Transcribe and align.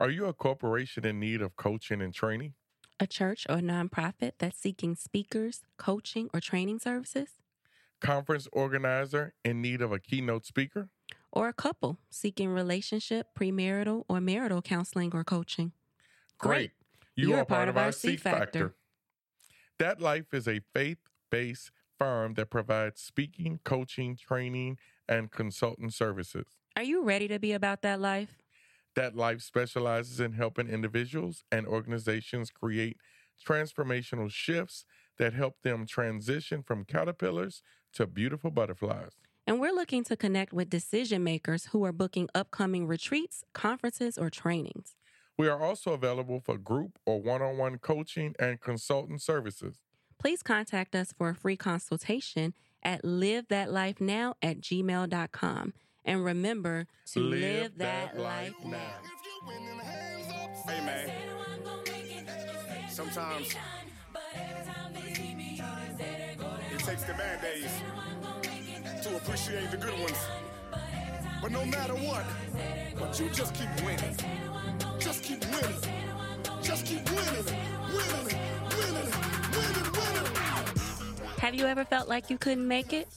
Are 0.00 0.08
you 0.08 0.24
a 0.24 0.32
corporation 0.32 1.04
in 1.04 1.20
need 1.20 1.42
of 1.42 1.56
coaching 1.56 2.00
and 2.00 2.14
training? 2.14 2.54
A 2.98 3.06
church 3.06 3.46
or 3.50 3.56
nonprofit 3.56 4.32
that's 4.38 4.58
seeking 4.58 4.96
speakers, 4.96 5.60
coaching, 5.76 6.30
or 6.32 6.40
training 6.40 6.78
services? 6.78 7.32
Conference 8.00 8.48
organizer 8.50 9.34
in 9.44 9.60
need 9.60 9.82
of 9.82 9.92
a 9.92 9.98
keynote 9.98 10.46
speaker? 10.46 10.88
Or 11.30 11.48
a 11.48 11.52
couple 11.52 11.98
seeking 12.08 12.48
relationship, 12.48 13.26
premarital, 13.38 14.04
or 14.08 14.22
marital 14.22 14.62
counseling 14.62 15.10
or 15.12 15.22
coaching? 15.22 15.72
Great. 16.38 16.70
You 17.14 17.28
You're 17.28 17.38
are 17.40 17.42
a 17.42 17.44
part 17.46 17.68
of 17.68 17.76
our 17.76 17.92
C 17.92 18.16
Factor. 18.16 18.74
That 19.78 20.00
Life 20.00 20.32
is 20.32 20.48
a 20.48 20.62
faith 20.72 21.10
based 21.30 21.72
firm 21.98 22.32
that 22.34 22.48
provides 22.48 23.02
speaking, 23.02 23.60
coaching, 23.64 24.16
training, 24.16 24.78
and 25.06 25.30
consultant 25.30 25.92
services. 25.92 26.46
Are 26.74 26.82
you 26.82 27.02
ready 27.02 27.28
to 27.28 27.38
be 27.38 27.52
about 27.52 27.82
that 27.82 28.00
life? 28.00 28.39
That 28.96 29.16
Life 29.16 29.40
specializes 29.42 30.20
in 30.20 30.32
helping 30.32 30.68
individuals 30.68 31.44
and 31.50 31.66
organizations 31.66 32.50
create 32.50 32.96
transformational 33.46 34.30
shifts 34.30 34.84
that 35.18 35.32
help 35.32 35.62
them 35.62 35.86
transition 35.86 36.62
from 36.62 36.84
caterpillars 36.84 37.62
to 37.94 38.06
beautiful 38.06 38.50
butterflies. 38.50 39.12
And 39.46 39.60
we're 39.60 39.72
looking 39.72 40.04
to 40.04 40.16
connect 40.16 40.52
with 40.52 40.70
decision 40.70 41.24
makers 41.24 41.66
who 41.66 41.84
are 41.84 41.92
booking 41.92 42.28
upcoming 42.34 42.86
retreats, 42.86 43.42
conferences, 43.52 44.16
or 44.18 44.30
trainings. 44.30 44.96
We 45.38 45.48
are 45.48 45.60
also 45.60 45.92
available 45.92 46.40
for 46.40 46.58
group 46.58 46.98
or 47.06 47.20
one 47.20 47.42
on 47.42 47.56
one 47.56 47.78
coaching 47.78 48.34
and 48.38 48.60
consultant 48.60 49.22
services. 49.22 49.80
Please 50.18 50.42
contact 50.42 50.94
us 50.94 51.14
for 51.16 51.30
a 51.30 51.34
free 51.34 51.56
consultation 51.56 52.52
at 52.82 53.02
livethatlifenow 53.02 54.34
at 54.42 54.60
gmail.com. 54.60 55.72
And 56.04 56.24
remember 56.24 56.86
to 57.12 57.20
live, 57.20 57.76
that, 57.76 58.18
life 58.18 58.54
now. 58.64 58.78
Hey 60.66 60.84
man, 60.84 61.10
sometimes 62.88 63.54
it 66.72 66.78
takes 66.78 67.02
the 67.04 67.12
bad 67.12 67.42
days 67.42 67.82
to 69.02 69.16
appreciate 69.16 69.70
the 69.70 69.76
good 69.76 69.98
ones. 70.00 70.18
But 71.42 71.52
no 71.52 71.64
matter 71.66 71.94
what, 71.94 72.24
but 72.98 73.18
you 73.20 73.28
just 73.30 73.54
keep 73.54 73.68
winning. 73.84 74.16
Just 74.98 75.22
keep 75.22 75.44
winning. 75.44 75.80
Just 76.62 76.86
keep 76.86 77.08
winning. 77.10 77.44
Winning. 77.92 78.38
Winning. 78.70 79.12
Winning. 79.52 79.92
Winning. 79.92 80.32
Have 81.38 81.54
you 81.54 81.66
ever 81.66 81.84
felt 81.84 82.08
like 82.08 82.30
you 82.30 82.38
couldn't 82.38 82.66
make 82.66 82.92
it? 82.92 83.08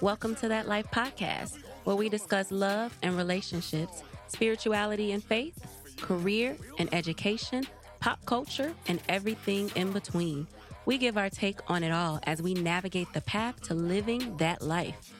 Welcome 0.00 0.36
to 0.36 0.48
That 0.48 0.68
Life 0.68 0.86
podcast, 0.92 1.58
where 1.88 1.96
we 1.96 2.10
discuss 2.10 2.52
love 2.52 2.94
and 3.02 3.16
relationships, 3.16 4.02
spirituality 4.26 5.12
and 5.12 5.24
faith, 5.24 5.58
career 5.96 6.54
and 6.78 6.92
education, 6.92 7.66
pop 7.98 8.22
culture, 8.26 8.74
and 8.88 9.00
everything 9.08 9.72
in 9.74 9.90
between. 9.92 10.46
We 10.84 10.98
give 10.98 11.16
our 11.16 11.30
take 11.30 11.60
on 11.70 11.82
it 11.82 11.90
all 11.90 12.20
as 12.24 12.42
we 12.42 12.52
navigate 12.52 13.10
the 13.14 13.22
path 13.22 13.62
to 13.62 13.74
living 13.74 14.36
that 14.36 14.60
life. 14.60 15.14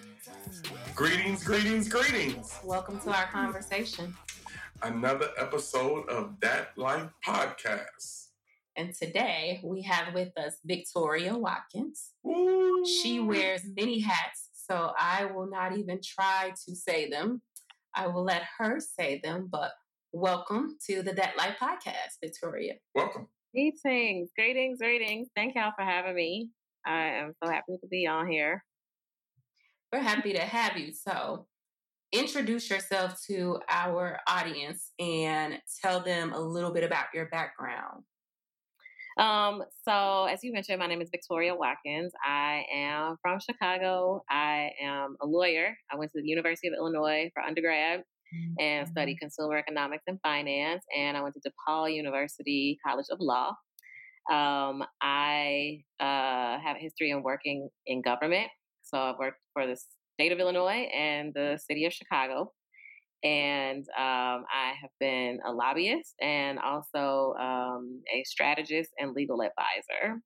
Greetings, 0.94 1.42
greetings, 1.42 1.88
greetings. 1.88 2.58
Welcome 2.62 3.00
to 3.00 3.16
our 3.16 3.28
conversation. 3.28 4.14
Another 4.82 5.30
episode 5.38 6.06
of 6.10 6.38
That 6.41 6.77
Life 6.77 7.08
podcast. 7.27 8.27
And 8.77 8.94
today 8.94 9.62
we 9.64 9.80
have 9.82 10.12
with 10.12 10.36
us 10.36 10.58
Victoria 10.66 11.34
Watkins. 11.34 12.10
Ooh. 12.27 12.84
She 12.84 13.20
wears 13.20 13.62
many 13.75 14.00
hats, 14.00 14.47
so 14.70 14.92
I 14.98 15.24
will 15.24 15.48
not 15.48 15.77
even 15.77 16.00
try 16.02 16.52
to 16.66 16.77
say 16.77 17.08
them. 17.08 17.41
I 17.94 18.06
will 18.06 18.24
let 18.24 18.42
her 18.58 18.78
say 18.80 19.20
them, 19.25 19.48
but 19.50 19.72
welcome 20.12 20.77
to 20.88 21.02
the 21.02 21.12
That 21.14 21.36
Life 21.38 21.56
podcast, 21.60 22.19
Victoria. 22.22 22.75
Welcome. 22.94 23.28
Greetings, 23.55 24.30
greetings, 24.36 24.78
greetings. 24.78 25.28
Thank 25.34 25.55
y'all 25.55 25.72
for 25.77 25.84
having 25.84 26.14
me. 26.14 26.50
I 26.86 27.06
am 27.06 27.33
so 27.42 27.50
happy 27.50 27.78
to 27.80 27.88
be 27.88 28.06
on 28.06 28.30
here. 28.30 28.62
We're 29.93 30.00
happy 30.00 30.34
to 30.34 30.41
have 30.41 30.76
you. 30.76 30.93
So, 30.93 31.47
introduce 32.12 32.69
yourself 32.70 33.19
to 33.28 33.59
our 33.70 34.19
audience 34.28 34.93
and 34.98 35.59
tell 35.82 36.00
them 36.00 36.32
a 36.34 36.41
little 36.41 36.72
bit 36.72 36.84
about 36.84 37.06
your 37.14 37.26
background. 37.26 38.04
Um, 39.19 39.65
so 39.84 40.27
as 40.27 40.45
you 40.45 40.53
mentioned, 40.53 40.79
my 40.79 40.87
name 40.87 41.01
is 41.01 41.09
Victoria 41.11 41.55
Watkins. 41.55 42.12
I 42.25 42.65
am 42.73 43.17
from 43.21 43.41
Chicago. 43.41 44.23
I 44.31 44.71
am 44.81 45.17
a 45.21 45.27
lawyer. 45.27 45.77
I 45.91 45.97
went 45.97 46.12
to 46.12 46.23
the 46.23 46.29
University 46.29 46.69
of 46.69 46.75
Illinois 46.75 47.29
for 47.34 47.43
undergrad 47.43 48.05
and 48.61 48.87
studied 48.89 49.19
consumer 49.19 49.56
economics 49.56 50.05
and 50.06 50.21
finance. 50.23 50.84
And 50.97 51.17
I 51.17 51.23
went 51.23 51.34
to 51.34 51.51
DePaul 51.51 51.93
University 51.93 52.79
College 52.87 53.06
of 53.11 53.19
Law. 53.21 53.49
Um, 54.31 54.84
I 55.03 55.83
uh, 55.99 56.61
have 56.61 56.77
a 56.77 56.81
history 56.81 57.11
in 57.11 57.23
working 57.23 57.69
in 57.87 58.03
government. 58.03 58.49
So 58.83 58.99
I've 58.99 59.19
worked 59.19 59.41
for 59.53 59.67
the 59.67 59.77
state 60.15 60.31
of 60.31 60.39
Illinois 60.39 60.89
and 60.95 61.33
the 61.35 61.59
city 61.67 61.87
of 61.87 61.93
Chicago. 61.93 62.53
And 63.25 63.84
um, 63.99 64.45
I 64.47 64.75
have 64.81 64.91
been 65.01 65.41
a 65.45 65.53
lobbyist 65.53 66.15
and 66.21 66.59
also 66.59 67.34
um, 67.39 68.03
a 68.15 68.23
strategist 68.25 68.91
and 68.99 69.12
legal 69.12 69.43
advisor. 69.43 70.21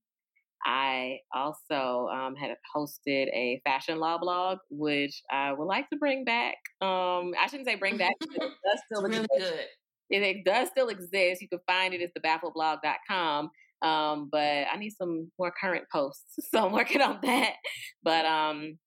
I 0.65 1.19
also 1.35 2.09
um, 2.13 2.37
had 2.37 2.55
hosted 2.75 3.27
a 3.33 3.61
fashion 3.65 3.99
law 3.99 4.19
blog, 4.19 4.59
which 4.71 5.23
I 5.31 5.53
would 5.53 5.65
like 5.65 5.89
to 5.91 5.97
bring 5.97 6.25
back. 6.25 6.55
Um, 6.81 7.33
I 7.41 7.47
shouldn't 7.49 7.67
say 7.67 7.75
bring 7.75 7.97
back. 7.97 8.15
It 8.21 8.39
does 8.41 8.81
still 8.87 9.03
really 9.03 9.25
exist. 9.33 9.53
good. 9.53 9.67
It, 10.11 10.23
it 10.23 10.45
does 10.45 10.69
still 10.69 10.89
exist. 10.89 11.43
You 11.43 11.49
can 11.49 11.61
find 11.67 11.95
it 11.95 12.03
at 12.03 12.11
thebaffleblog.com. 12.15 13.51
Um, 13.83 14.29
but 14.31 14.67
I 14.73 14.77
need 14.79 14.91
some 14.91 15.33
more 15.39 15.53
current 15.61 15.85
posts. 15.91 16.23
So 16.53 16.67
I'm 16.67 16.73
working 16.73 17.01
on 17.01 17.19
that. 17.23 17.55
But 18.03 18.27
um, 18.27 18.79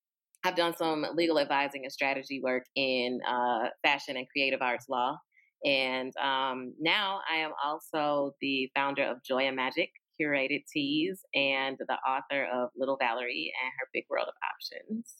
I've 0.45 0.55
done 0.55 0.75
some 0.77 1.03
legal 1.15 1.39
advising 1.39 1.81
and 1.85 1.91
strategy 1.91 2.39
work 2.39 2.65
in 2.75 3.19
uh, 3.27 3.69
fashion 3.83 4.15
and 4.15 4.27
creative 4.29 4.61
arts 4.61 4.85
law. 4.87 5.17
And 5.65 6.13
um, 6.17 6.75
now 6.79 7.21
I 7.31 7.37
am 7.37 7.51
also 7.63 8.35
the 8.41 8.69
founder 8.75 9.03
of 9.03 9.23
Joy 9.23 9.47
and 9.47 9.55
Magic 9.55 9.89
Curated 10.21 10.61
Teas 10.71 11.21
and 11.33 11.77
the 11.79 11.95
author 12.07 12.45
of 12.53 12.69
Little 12.77 12.95
Valerie 13.01 13.51
and 13.63 13.71
Her 13.79 13.87
Big 13.91 14.03
World 14.07 14.27
of 14.27 14.35
Options. 14.53 15.15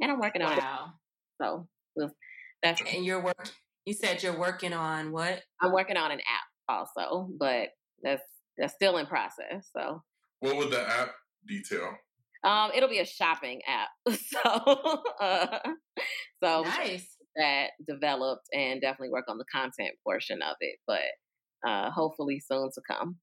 And 0.00 0.10
I'm 0.10 0.18
working 0.18 0.42
on 0.42 0.58
it. 0.58 0.58
Wow. 0.58 0.92
So 1.40 1.68
we'll- 1.94 2.16
that's 2.64 2.82
And 2.82 3.04
you're 3.04 3.22
work. 3.22 3.52
You 3.84 3.94
said 3.94 4.24
you're 4.24 4.36
working 4.36 4.72
on 4.72 5.12
what? 5.12 5.44
I'm 5.60 5.70
working 5.72 5.96
on 5.96 6.10
an 6.10 6.18
app 6.20 6.48
also, 6.68 7.28
but 7.38 7.68
that's 8.02 8.22
that's 8.58 8.74
still 8.74 8.96
in 8.96 9.06
process. 9.06 9.70
So 9.72 10.02
What 10.40 10.56
would 10.56 10.70
the 10.72 10.80
app 10.80 11.14
detail? 11.46 11.96
Um, 12.46 12.70
it'll 12.74 12.88
be 12.88 13.00
a 13.00 13.04
shopping 13.04 13.60
app. 13.66 13.88
So 14.18 15.02
uh, 15.20 15.58
so 16.42 16.62
Nice. 16.62 17.16
that 17.36 17.70
developed 17.86 18.46
and 18.52 18.80
definitely 18.80 19.10
work 19.10 19.26
on 19.28 19.38
the 19.38 19.44
content 19.50 19.94
portion 20.04 20.42
of 20.42 20.56
it, 20.60 20.76
but 20.86 21.68
uh, 21.68 21.90
hopefully 21.90 22.40
soon 22.40 22.70
to 22.74 22.80
come. 22.88 23.16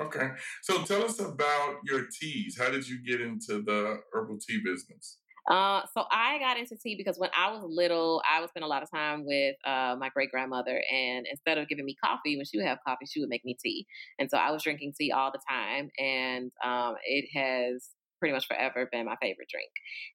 Okay. 0.00 0.28
So 0.62 0.82
tell 0.82 1.04
us 1.04 1.18
about 1.20 1.76
your 1.84 2.06
teas. 2.20 2.58
How 2.58 2.70
did 2.70 2.86
you 2.86 2.98
get 3.06 3.20
into 3.20 3.62
the 3.62 4.00
herbal 4.12 4.38
tea 4.46 4.60
business? 4.62 5.18
Uh, 5.48 5.82
so 5.94 6.04
I 6.10 6.38
got 6.40 6.58
into 6.58 6.76
tea 6.76 6.96
because 6.96 7.18
when 7.18 7.30
I 7.36 7.50
was 7.52 7.62
little, 7.64 8.20
I 8.28 8.40
would 8.40 8.50
spend 8.50 8.64
a 8.64 8.68
lot 8.68 8.82
of 8.82 8.90
time 8.90 9.24
with 9.24 9.54
uh, 9.64 9.94
my 9.98 10.08
great 10.08 10.30
grandmother, 10.30 10.82
and 10.92 11.24
instead 11.30 11.56
of 11.58 11.68
giving 11.68 11.84
me 11.84 11.94
coffee, 12.04 12.36
when 12.36 12.44
she 12.46 12.58
would 12.58 12.66
have 12.66 12.78
coffee, 12.86 13.06
she 13.06 13.20
would 13.20 13.28
make 13.28 13.44
me 13.44 13.56
tea, 13.62 13.86
and 14.18 14.28
so 14.28 14.38
I 14.38 14.50
was 14.50 14.62
drinking 14.64 14.94
tea 14.98 15.12
all 15.12 15.30
the 15.30 15.40
time, 15.48 15.90
and 15.98 16.50
um, 16.64 16.96
it 17.04 17.26
has 17.38 17.90
pretty 18.18 18.32
much 18.34 18.46
forever 18.48 18.88
been 18.90 19.06
my 19.06 19.16
favorite 19.20 19.48
drink. 19.50 19.70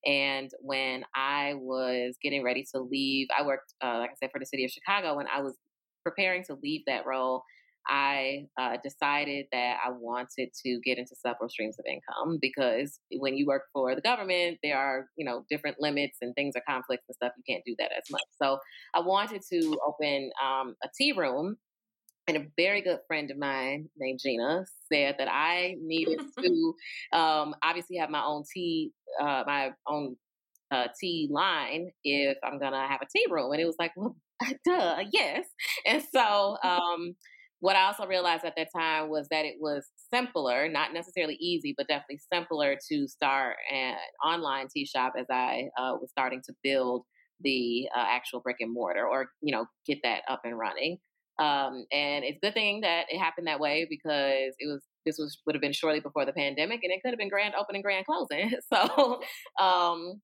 And 0.05 0.49
when 0.59 1.03
I 1.15 1.53
was 1.55 2.15
getting 2.21 2.43
ready 2.43 2.65
to 2.73 2.79
leave, 2.81 3.27
I 3.37 3.45
worked, 3.45 3.73
uh, 3.83 3.99
like 3.99 4.09
I 4.11 4.13
said, 4.19 4.31
for 4.31 4.39
the 4.39 4.45
city 4.45 4.65
of 4.65 4.71
Chicago. 4.71 5.15
When 5.15 5.27
I 5.27 5.41
was 5.41 5.55
preparing 6.03 6.43
to 6.45 6.55
leave 6.61 6.81
that 6.87 7.05
role, 7.05 7.43
I 7.87 8.45
uh, 8.59 8.77
decided 8.83 9.47
that 9.51 9.77
I 9.85 9.91
wanted 9.91 10.49
to 10.65 10.79
get 10.83 10.97
into 10.97 11.15
several 11.15 11.49
streams 11.49 11.77
of 11.79 11.85
income 11.85 12.39
because 12.41 12.99
when 13.17 13.35
you 13.35 13.45
work 13.45 13.63
for 13.73 13.95
the 13.95 14.01
government, 14.01 14.59
there 14.63 14.77
are 14.77 15.07
you 15.17 15.25
know 15.25 15.45
different 15.49 15.77
limits 15.79 16.17
and 16.21 16.33
things 16.35 16.55
are 16.55 16.63
conflicts 16.67 17.05
and 17.07 17.15
stuff. 17.15 17.33
You 17.37 17.43
can't 17.47 17.65
do 17.65 17.75
that 17.79 17.91
as 17.91 18.03
much. 18.11 18.23
So 18.41 18.59
I 18.93 18.99
wanted 18.99 19.41
to 19.51 19.77
open 19.85 20.31
um, 20.43 20.75
a 20.83 20.87
tea 20.97 21.11
room. 21.11 21.57
And 22.27 22.37
a 22.37 22.45
very 22.55 22.81
good 22.81 22.99
friend 23.07 23.29
of 23.31 23.37
mine 23.37 23.89
named 23.97 24.19
Gina 24.21 24.63
said 24.93 25.15
that 25.17 25.27
I 25.27 25.75
needed 25.81 26.21
to 26.39 26.75
um, 27.11 27.55
obviously 27.63 27.97
have 27.97 28.11
my 28.11 28.23
own 28.23 28.43
tea, 28.53 28.91
uh, 29.19 29.43
my 29.45 29.71
own 29.87 30.15
uh, 30.71 30.87
tea 30.99 31.27
line 31.29 31.91
if 32.03 32.37
I'm 32.43 32.59
gonna 32.59 32.87
have 32.87 33.01
a 33.01 33.07
tea 33.13 33.25
room. 33.29 33.51
And 33.51 33.61
it 33.61 33.65
was 33.65 33.75
like, 33.79 33.91
well, 33.95 34.15
duh, 34.65 35.03
yes. 35.11 35.45
And 35.85 36.03
so 36.13 36.57
um, 36.63 37.15
what 37.61 37.75
I 37.75 37.85
also 37.85 38.07
realized 38.07 38.43
at 38.43 38.55
that 38.57 38.69
time 38.75 39.09
was 39.09 39.27
that 39.29 39.45
it 39.45 39.55
was 39.59 39.87
simpler, 40.11 40.67
not 40.67 40.93
necessarily 40.93 41.35
easy, 41.35 41.75
but 41.77 41.87
definitely 41.87 42.19
simpler 42.33 42.75
to 42.91 43.07
start 43.07 43.55
an 43.71 43.95
online 44.25 44.67
tea 44.67 44.85
shop 44.85 45.13
as 45.17 45.27
I 45.29 45.69
uh, 45.77 45.93
was 46.01 46.09
starting 46.09 46.41
to 46.47 46.53
build 46.63 47.03
the 47.39 47.87
uh, 47.95 48.05
actual 48.07 48.39
brick 48.39 48.57
and 48.59 48.73
mortar 48.73 49.05
or 49.07 49.27
you 49.41 49.51
know 49.51 49.65
get 49.85 49.99
that 50.03 50.23
up 50.27 50.41
and 50.43 50.57
running. 50.57 50.97
Um, 51.39 51.85
and 51.91 52.23
it's 52.25 52.37
a 52.37 52.47
good 52.47 52.53
thing 52.55 52.81
that 52.81 53.05
it 53.09 53.19
happened 53.19 53.47
that 53.47 53.59
way 53.59 53.87
because 53.89 54.53
it 54.59 54.67
was 54.67 54.81
this 55.05 55.17
was 55.19 55.39
would 55.45 55.55
have 55.55 55.61
been 55.61 55.71
shortly 55.71 55.99
before 55.99 56.25
the 56.25 56.33
pandemic, 56.33 56.79
and 56.83 56.91
it 56.91 57.01
could 57.03 57.11
have 57.11 57.19
been 57.19 57.29
grand 57.29 57.53
opening, 57.55 57.83
grand 57.83 58.07
closing. 58.07 58.51
so, 58.73 59.21
um, 59.59 60.19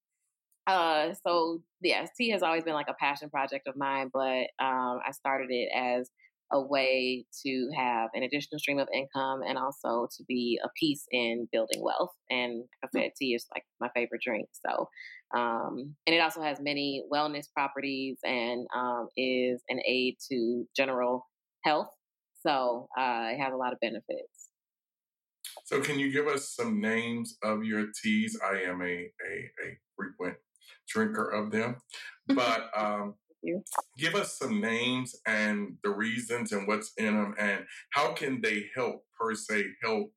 uh, 0.66 1.14
so 1.26 1.62
yes, 1.82 2.10
tea 2.18 2.32
has 2.32 2.42
always 2.42 2.64
been 2.64 2.74
like 2.74 2.90
a 2.90 2.96
passion 3.00 3.30
project 3.30 3.68
of 3.68 3.78
mine, 3.78 4.10
but 4.12 4.48
um, 4.60 5.00
I 5.06 5.12
started 5.12 5.50
it 5.52 5.70
as 5.76 6.10
a 6.52 6.62
way 6.62 7.26
to 7.46 7.70
have 7.76 8.10
an 8.14 8.24
additional 8.24 8.60
stream 8.60 8.80
of 8.80 8.88
income 8.94 9.42
and 9.48 9.58
also 9.58 10.08
to 10.18 10.24
be 10.28 10.60
a 10.64 10.70
piece 10.80 11.06
in 11.12 11.48
building 11.52 11.82
wealth. 11.82 12.14
And 12.30 12.60
like 12.60 12.92
I 12.96 13.02
said, 13.02 13.12
tea 13.18 13.36
is 13.36 13.46
like 13.54 13.64
my 13.80 13.90
favorite 13.94 14.22
drink. 14.24 14.48
So, 14.66 14.90
um, 15.36 15.96
and 16.06 16.16
it 16.16 16.20
also 16.20 16.42
has 16.42 16.60
many 16.60 17.04
wellness 17.12 17.52
properties 17.54 18.18
and 18.24 18.66
um, 18.76 19.10
is 19.18 19.62
an 19.70 19.80
aid 19.86 20.16
to 20.32 20.66
general 20.76 21.28
health. 21.64 21.90
So 22.42 22.88
uh, 22.98 23.32
it 23.34 23.40
has 23.40 23.54
a 23.54 23.58
lot 23.58 23.74
of 23.74 23.80
benefits. 23.80 24.50
So, 25.66 25.82
can 25.82 26.00
you 26.00 26.12
give 26.12 26.28
us 26.28 26.50
some 26.50 26.80
names 26.80 27.38
of 27.44 27.64
your 27.64 27.88
teas? 28.02 28.40
I 28.42 28.62
am 28.62 28.82
a 28.82 28.86
a, 28.86 29.66
a 29.66 29.78
frequent 29.98 30.38
drinker 30.88 31.30
of 31.30 31.52
them, 31.52 31.78
but 32.28 32.70
um, 32.76 33.16
give 33.98 34.16
us 34.16 34.38
some 34.38 34.62
names 34.62 35.16
and 35.26 35.78
the 35.84 35.90
reasons 35.90 36.52
and 36.52 36.68
what's 36.68 36.92
in 36.98 37.16
them, 37.16 37.36
and 37.40 37.66
how 37.92 38.14
can 38.14 38.42
they 38.42 38.66
help 38.76 39.04
per 39.20 39.36
se, 39.36 39.64
help 39.84 40.12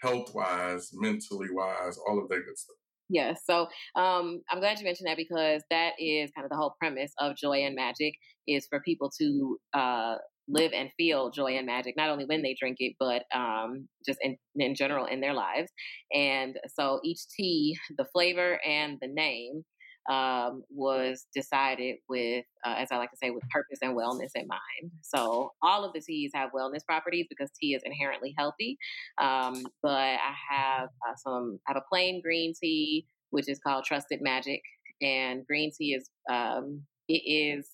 health 0.00 0.32
wise, 0.34 0.90
mentally 0.92 1.48
wise, 1.50 1.98
all 2.08 2.18
of 2.22 2.28
that 2.28 2.44
good 2.46 2.58
stuff. 2.58 2.76
Yeah, 3.10 3.34
so 3.42 3.62
um, 3.96 4.42
I'm 4.50 4.60
glad 4.60 4.78
you 4.78 4.84
mentioned 4.84 5.08
that 5.08 5.16
because 5.16 5.62
that 5.70 5.92
is 5.98 6.30
kind 6.36 6.44
of 6.44 6.50
the 6.50 6.56
whole 6.56 6.74
premise 6.78 7.12
of 7.18 7.36
Joy 7.36 7.64
and 7.64 7.74
Magic 7.74 8.12
is 8.46 8.66
for 8.68 8.80
people 8.80 9.10
to 9.18 9.58
uh, 9.72 10.16
live 10.48 10.72
and 10.74 10.90
feel 10.96 11.30
joy 11.30 11.56
and 11.56 11.66
magic, 11.66 11.94
not 11.96 12.10
only 12.10 12.24
when 12.24 12.42
they 12.42 12.56
drink 12.58 12.76
it, 12.80 12.94
but 12.98 13.24
um, 13.34 13.86
just 14.06 14.18
in, 14.22 14.36
in 14.56 14.74
general 14.74 15.06
in 15.06 15.20
their 15.20 15.34
lives. 15.34 15.70
And 16.12 16.56
so 16.68 17.00
each 17.04 17.20
tea, 17.36 17.76
the 17.96 18.06
flavor 18.12 18.58
and 18.66 18.98
the 19.00 19.08
name, 19.08 19.62
um, 20.08 20.62
was 20.70 21.26
decided 21.34 21.96
with, 22.08 22.44
uh, 22.64 22.74
as 22.78 22.88
I 22.90 22.96
like 22.96 23.10
to 23.10 23.16
say, 23.16 23.30
with 23.30 23.42
purpose 23.50 23.78
and 23.82 23.96
wellness 23.96 24.30
in 24.34 24.46
mind. 24.46 24.92
So 25.02 25.52
all 25.62 25.84
of 25.84 25.92
the 25.92 26.00
teas 26.00 26.32
have 26.34 26.50
wellness 26.52 26.84
properties 26.86 27.26
because 27.28 27.50
tea 27.60 27.74
is 27.74 27.82
inherently 27.84 28.34
healthy. 28.36 28.78
Um, 29.18 29.64
but 29.82 29.90
I 29.90 30.34
have 30.50 30.88
uh, 31.08 31.14
some, 31.16 31.58
I 31.68 31.72
have 31.72 31.82
a 31.82 31.88
plain 31.88 32.20
green 32.22 32.54
tea, 32.60 33.06
which 33.30 33.48
is 33.48 33.58
called 33.58 33.84
Trusted 33.84 34.20
Magic. 34.22 34.62
And 35.00 35.46
green 35.46 35.70
tea 35.76 35.94
is, 35.94 36.10
um, 36.30 36.82
it 37.08 37.22
is 37.24 37.68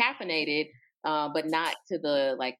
caffeinated 0.00 0.68
uh, 1.06 1.28
but 1.32 1.46
not 1.46 1.76
to 1.88 1.98
the 1.98 2.34
like 2.36 2.58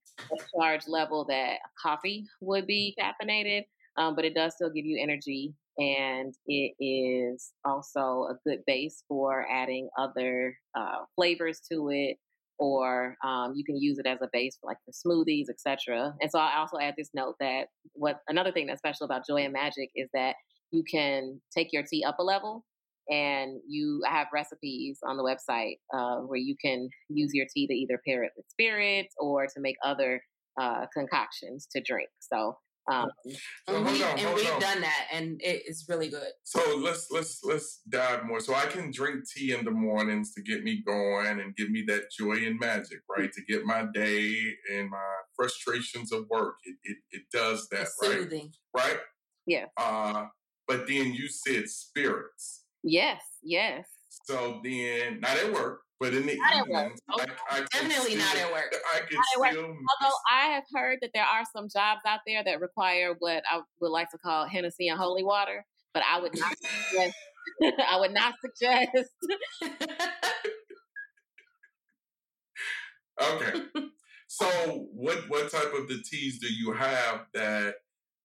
charge 0.55 0.83
level 0.87 1.25
that 1.29 1.59
coffee 1.83 2.25
would 2.41 2.67
be 2.67 2.97
caffeinated. 2.99 3.65
Um, 3.99 4.15
but 4.15 4.25
it 4.25 4.35
does 4.35 4.55
still 4.55 4.71
give 4.71 4.85
you 4.85 5.01
energy, 5.03 5.55
and 5.79 6.35
it 6.47 6.75
is 6.81 7.53
also 7.65 8.29
a 8.31 8.37
good 8.47 8.61
base 8.67 9.03
for 9.09 9.47
adding 9.51 9.89
other 9.99 10.57
uh, 10.77 11.05
flavors 11.15 11.61
to 11.73 11.89
it. 11.91 12.17
Or 12.59 13.17
um, 13.23 13.53
you 13.55 13.65
can 13.65 13.77
use 13.77 13.99
it 13.99 14.07
as 14.07 14.23
a 14.23 14.31
base 14.33 14.57
for 14.59 14.69
like 14.69 14.79
for 14.87 14.93
smoothies, 14.93 15.51
etc. 15.51 16.15
And 16.23 16.31
so 16.31 16.39
I 16.39 16.57
also 16.57 16.79
add 16.79 16.95
this 16.97 17.11
note 17.13 17.35
that 17.39 17.67
what 17.93 18.21
another 18.29 18.51
thing 18.51 18.67
that's 18.67 18.81
special 18.81 19.05
about 19.05 19.27
Joy 19.27 19.45
and 19.45 19.53
Magic 19.53 19.91
is 19.95 20.09
that 20.15 20.37
you 20.71 20.83
can 20.91 21.41
take 21.55 21.69
your 21.73 21.83
tea 21.83 22.03
up 22.03 22.17
a 22.19 22.23
level 22.23 22.65
and 23.09 23.61
you 23.69 24.03
have 24.07 24.27
recipes 24.33 24.99
on 25.07 25.17
the 25.17 25.23
website 25.23 25.77
uh, 25.95 26.21
where 26.23 26.39
you 26.39 26.57
can 26.61 26.89
use 27.09 27.31
your 27.33 27.47
tea 27.55 27.67
to 27.67 27.75
either 27.75 28.01
pair 28.07 28.25
it 28.25 28.33
with 28.37 28.47
spirits 28.49 29.15
or 29.19 29.47
to 29.47 29.61
make 29.61 29.77
other 29.85 30.21
uh, 30.61 30.87
concoctions 30.93 31.69
to 31.71 31.83
drink. 31.83 32.09
So, 32.21 32.57
um, 32.89 33.11
so 33.69 33.77
and, 33.77 33.87
we, 33.87 33.99
have 33.99 34.61
done 34.61 34.81
that, 34.81 35.07
and 35.13 35.41
it 35.43 35.63
is 35.67 35.87
really 35.89 36.09
good. 36.09 36.31
So 36.45 36.61
let's 36.77 37.09
let's 37.11 37.41
let's 37.43 37.81
dive 37.89 38.25
more. 38.25 38.39
So 38.39 38.55
I 38.55 38.67
can 38.67 38.93
drink 38.93 39.25
tea 39.29 39.53
in 39.53 39.65
the 39.65 39.73
mornings 39.73 40.33
to 40.35 40.43
get 40.43 40.63
me 40.63 40.83
going 40.87 41.41
and 41.41 41.57
give 41.57 41.71
me 41.71 41.85
that 41.89 42.11
joy 42.17 42.47
and 42.47 42.59
magic, 42.61 43.01
right? 43.09 43.33
To 43.33 43.43
get 43.49 43.65
my 43.65 43.87
day 43.93 44.37
and 44.73 44.89
my 44.89 45.15
frustrations 45.35 46.13
of 46.13 46.27
work. 46.31 46.55
It 46.65 46.77
it, 46.85 46.97
it 47.11 47.23
does 47.33 47.67
that, 47.71 47.83
it's 47.83 47.99
right? 48.03 48.13
Soothing. 48.13 48.53
Right. 48.75 48.99
Yeah. 49.47 49.67
Uh, 49.77 50.27
but 50.69 50.87
then 50.87 51.13
you 51.13 51.29
said 51.29 51.69
spirits. 51.69 52.65
Yes, 52.83 53.21
yes. 53.43 53.87
So 54.27 54.61
then, 54.63 55.21
not 55.21 55.37
at 55.37 55.53
work, 55.53 55.81
but 55.99 56.13
in 56.13 56.27
the 56.27 56.37
not 56.37 56.57
evenings, 56.57 57.01
I, 57.09 57.27
I 57.51 57.61
definitely 57.73 58.17
still, 58.17 58.19
not 58.19 58.37
at 58.37 58.53
work. 58.53 58.75
I 58.95 58.99
can 59.01 59.19
not 59.19 59.53
still. 59.53 59.65
Although 59.65 60.17
I 60.31 60.47
have 60.49 60.65
heard 60.75 60.99
that 61.01 61.11
there 61.15 61.25
are 61.25 61.45
some 61.55 61.69
jobs 61.69 62.03
out 62.07 62.21
there 62.27 62.45
that 62.45 62.61
require 62.61 63.15
what 63.19 63.43
I 63.51 63.61
would 63.81 63.91
like 63.91 64.11
to 64.11 64.19
call 64.19 64.47
Hennessy 64.47 64.89
and 64.89 64.99
holy 64.99 65.25
water, 65.25 65.65
but 65.95 66.03
I 66.11 66.21
would 66.21 66.39
not 66.39 66.53
suggest. 66.59 67.17
I 67.89 67.99
would 67.99 68.13
not 68.13 68.35
suggest. 68.41 68.91
okay. 73.23 73.63
So, 74.29 74.89
what 74.93 75.29
what 75.29 75.51
type 75.51 75.73
of 75.75 75.89
the 75.89 76.03
teas 76.05 76.39
do 76.41 76.53
you 76.53 76.73
have 76.73 77.27
that 77.33 77.77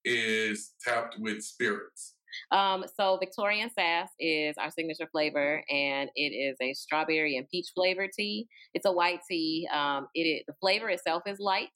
is 0.03 0.73
tapped 0.83 1.17
with 1.19 1.41
spirits? 1.41 2.15
Um, 2.51 2.85
so 2.95 3.17
Victorian 3.17 3.69
Sass 3.69 4.09
is 4.19 4.55
our 4.57 4.71
signature 4.71 5.07
flavor, 5.11 5.63
and 5.69 6.09
it 6.15 6.31
is 6.31 6.57
a 6.61 6.73
strawberry 6.73 7.37
and 7.37 7.47
peach 7.49 7.67
flavor 7.75 8.07
tea. 8.07 8.47
It's 8.73 8.85
a 8.85 8.91
white 8.91 9.19
tea. 9.29 9.67
Um, 9.73 10.07
it 10.13 10.43
the 10.47 10.53
flavor 10.59 10.89
itself 10.89 11.23
is 11.25 11.39
light, 11.39 11.69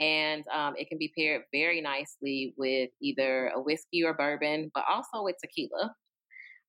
and 0.00 0.44
um, 0.54 0.74
it 0.76 0.88
can 0.88 0.98
be 0.98 1.12
paired 1.16 1.42
very 1.52 1.80
nicely 1.80 2.54
with 2.56 2.90
either 3.00 3.52
a 3.54 3.60
whiskey 3.60 4.04
or 4.04 4.14
bourbon, 4.14 4.70
but 4.74 4.84
also 4.88 5.22
with 5.22 5.36
tequila. 5.42 5.94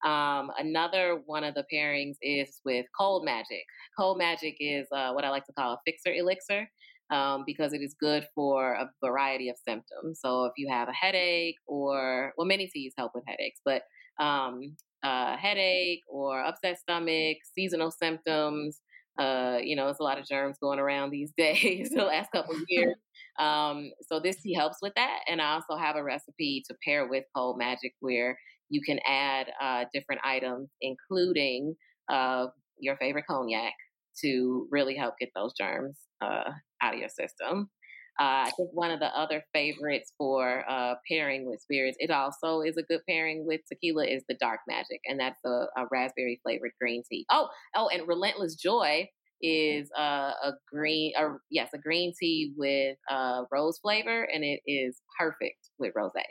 Um, 0.06 0.52
another 0.60 1.22
one 1.26 1.44
of 1.44 1.56
the 1.56 1.66
pairings 1.74 2.16
is 2.22 2.60
with 2.64 2.86
cold 2.98 3.26
magic. 3.26 3.64
Cold 3.98 4.18
magic 4.20 4.56
is 4.60 4.88
uh, 4.92 5.12
what 5.14 5.24
I 5.24 5.30
like 5.30 5.46
to 5.46 5.54
call 5.54 5.74
a 5.74 5.80
fixer 5.86 6.14
elixir 6.14 6.68
um, 7.12 7.44
because 7.46 7.74
it 7.74 7.82
is 7.82 7.96
good 8.00 8.28
for 8.34 8.74
a 8.74 8.90
variety 9.04 9.50
of 9.50 9.58
symptoms. 9.68 10.20
So 10.24 10.46
if 10.46 10.54
you 10.58 10.68
have 10.70 10.90
a 10.90 10.94
headache 10.94 11.58
or, 11.68 12.34
well, 12.38 12.48
many 12.48 12.68
teas 12.68 12.94
help 12.98 13.12
with 13.16 13.24
headaches, 13.28 13.62
but 13.64 13.84
um, 14.20 14.76
a 15.04 15.38
headache 15.38 16.02
or 16.08 16.44
upset 16.44 16.80
stomach, 16.80 17.38
seasonal 17.54 17.92
symptoms, 17.92 18.82
uh, 19.18 19.60
you 19.64 19.76
know, 19.76 19.88
it's 19.88 20.00
a 20.00 20.04
lot 20.04 20.20
of 20.20 20.26
germs 20.26 20.58
going 20.60 20.80
around 20.80 21.12
these 21.12 21.32
days, 21.38 21.90
the 21.90 22.04
last 22.04 22.32
couple 22.32 22.56
of 22.56 22.62
years. 22.68 22.96
Um, 23.38 23.92
so 24.08 24.22
this 24.22 24.42
tea 24.42 24.54
helps 24.54 24.78
with 24.82 24.94
that. 24.96 25.20
And 25.28 25.42
I 25.42 25.56
also 25.56 25.76
have 25.76 25.98
a 25.98 26.04
recipe 26.04 26.64
to 26.70 26.76
pair 26.86 27.06
with 27.06 27.26
Cold 27.36 27.58
Magic 27.58 27.94
where 28.00 28.38
you 28.70 28.82
can 28.82 28.98
add 29.06 29.48
uh, 29.62 29.84
different 29.94 30.22
items, 30.24 30.70
including 30.80 31.76
uh, 32.10 32.46
your 32.80 32.96
favorite 32.96 33.26
cognac, 33.30 33.74
to 34.22 34.68
really 34.72 34.96
help 34.96 35.16
get 35.20 35.30
those 35.36 35.54
germs 35.54 35.98
uh, 36.22 36.52
out 36.82 36.94
of 36.94 37.00
your 37.00 37.10
system. 37.10 37.70
Uh, 38.18 38.48
I 38.48 38.52
think 38.56 38.70
one 38.72 38.92
of 38.92 39.02
the 39.02 39.08
other 39.08 39.44
favorites 39.54 40.14
for 40.18 40.64
uh, 40.70 40.96
pairing 41.10 41.46
with 41.46 41.60
spirits, 41.60 41.98
it 42.00 42.12
also 42.12 42.62
is 42.62 42.78
a 42.78 42.84
good 42.84 43.02
pairing 43.10 43.46
with 43.46 43.60
tequila, 43.68 44.06
is 44.06 44.24
the 44.30 44.38
dark 44.40 44.62
magic, 44.70 45.02
and 45.06 45.20
that's 45.20 45.40
a, 45.46 45.66
a 45.78 45.86
raspberry 45.92 46.40
flavored 46.42 46.72
green 46.80 47.04
tea. 47.12 47.26
Oh, 47.30 47.50
oh, 47.76 47.90
and 47.90 48.08
relentless 48.08 48.56
joy 48.56 49.10
is 49.42 49.90
uh, 49.98 50.32
a 50.44 50.54
green, 50.72 51.12
or 51.20 51.42
yes, 51.50 51.72
a 51.74 51.78
green 51.78 52.14
tea 52.18 52.54
with 52.56 52.96
uh, 53.12 53.44
rose 53.52 53.80
flavor, 53.80 54.24
and 54.24 54.46
it 54.46 54.62
is 54.66 55.02
perfect 55.20 55.70
with 55.78 55.94
rosé. 55.94 56.24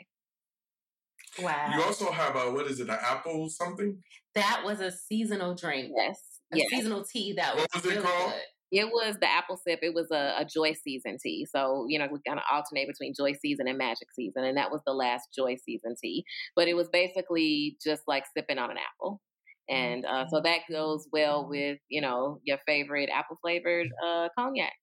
Wow! 1.39 1.71
You 1.75 1.83
also 1.83 2.11
have 2.11 2.35
a 2.35 2.51
what 2.51 2.65
is 2.65 2.79
it? 2.79 2.89
An 2.89 2.97
apple 2.99 3.49
something? 3.49 4.01
That 4.33 4.61
was 4.65 4.79
a 4.79 4.91
seasonal 4.91 5.53
drink. 5.53 5.91
Yes, 5.95 6.17
a 6.17 6.34
yes. 6.57 6.69
seasonal 6.69 7.03
tea 7.03 7.33
that 7.33 7.55
was, 7.55 7.67
was 7.73 7.85
really 7.85 8.01
good. 8.01 8.33
It 8.71 8.87
was 8.87 9.15
the 9.21 9.29
apple 9.29 9.57
sip. 9.57 9.79
It 9.83 9.93
was 9.93 10.07
a, 10.11 10.33
a 10.39 10.45
joy 10.45 10.73
season 10.73 11.17
tea. 11.21 11.45
So, 11.49 11.85
you 11.87 11.99
know, 11.99 12.07
we 12.11 12.19
kind 12.27 12.39
of 12.39 12.45
alternate 12.51 12.87
between 12.87 13.13
joy 13.15 13.33
season 13.39 13.67
and 13.67 13.77
magic 13.77 14.07
season. 14.13 14.43
And 14.43 14.57
that 14.57 14.71
was 14.71 14.81
the 14.85 14.93
last 14.93 15.29
joy 15.33 15.55
season 15.63 15.95
tea. 16.01 16.25
But 16.55 16.67
it 16.67 16.73
was 16.73 16.89
basically 16.89 17.77
just 17.81 18.01
like 18.07 18.25
sipping 18.35 18.57
on 18.57 18.71
an 18.71 18.77
apple. 18.77 19.21
And 19.69 20.05
uh, 20.05 20.25
so 20.27 20.41
that 20.41 20.59
goes 20.69 21.07
well 21.13 21.47
with, 21.47 21.77
you 21.89 22.01
know, 22.01 22.39
your 22.43 22.57
favorite 22.65 23.09
apple 23.13 23.37
flavored 23.41 23.87
uh, 24.05 24.29
cognacs. 24.37 24.73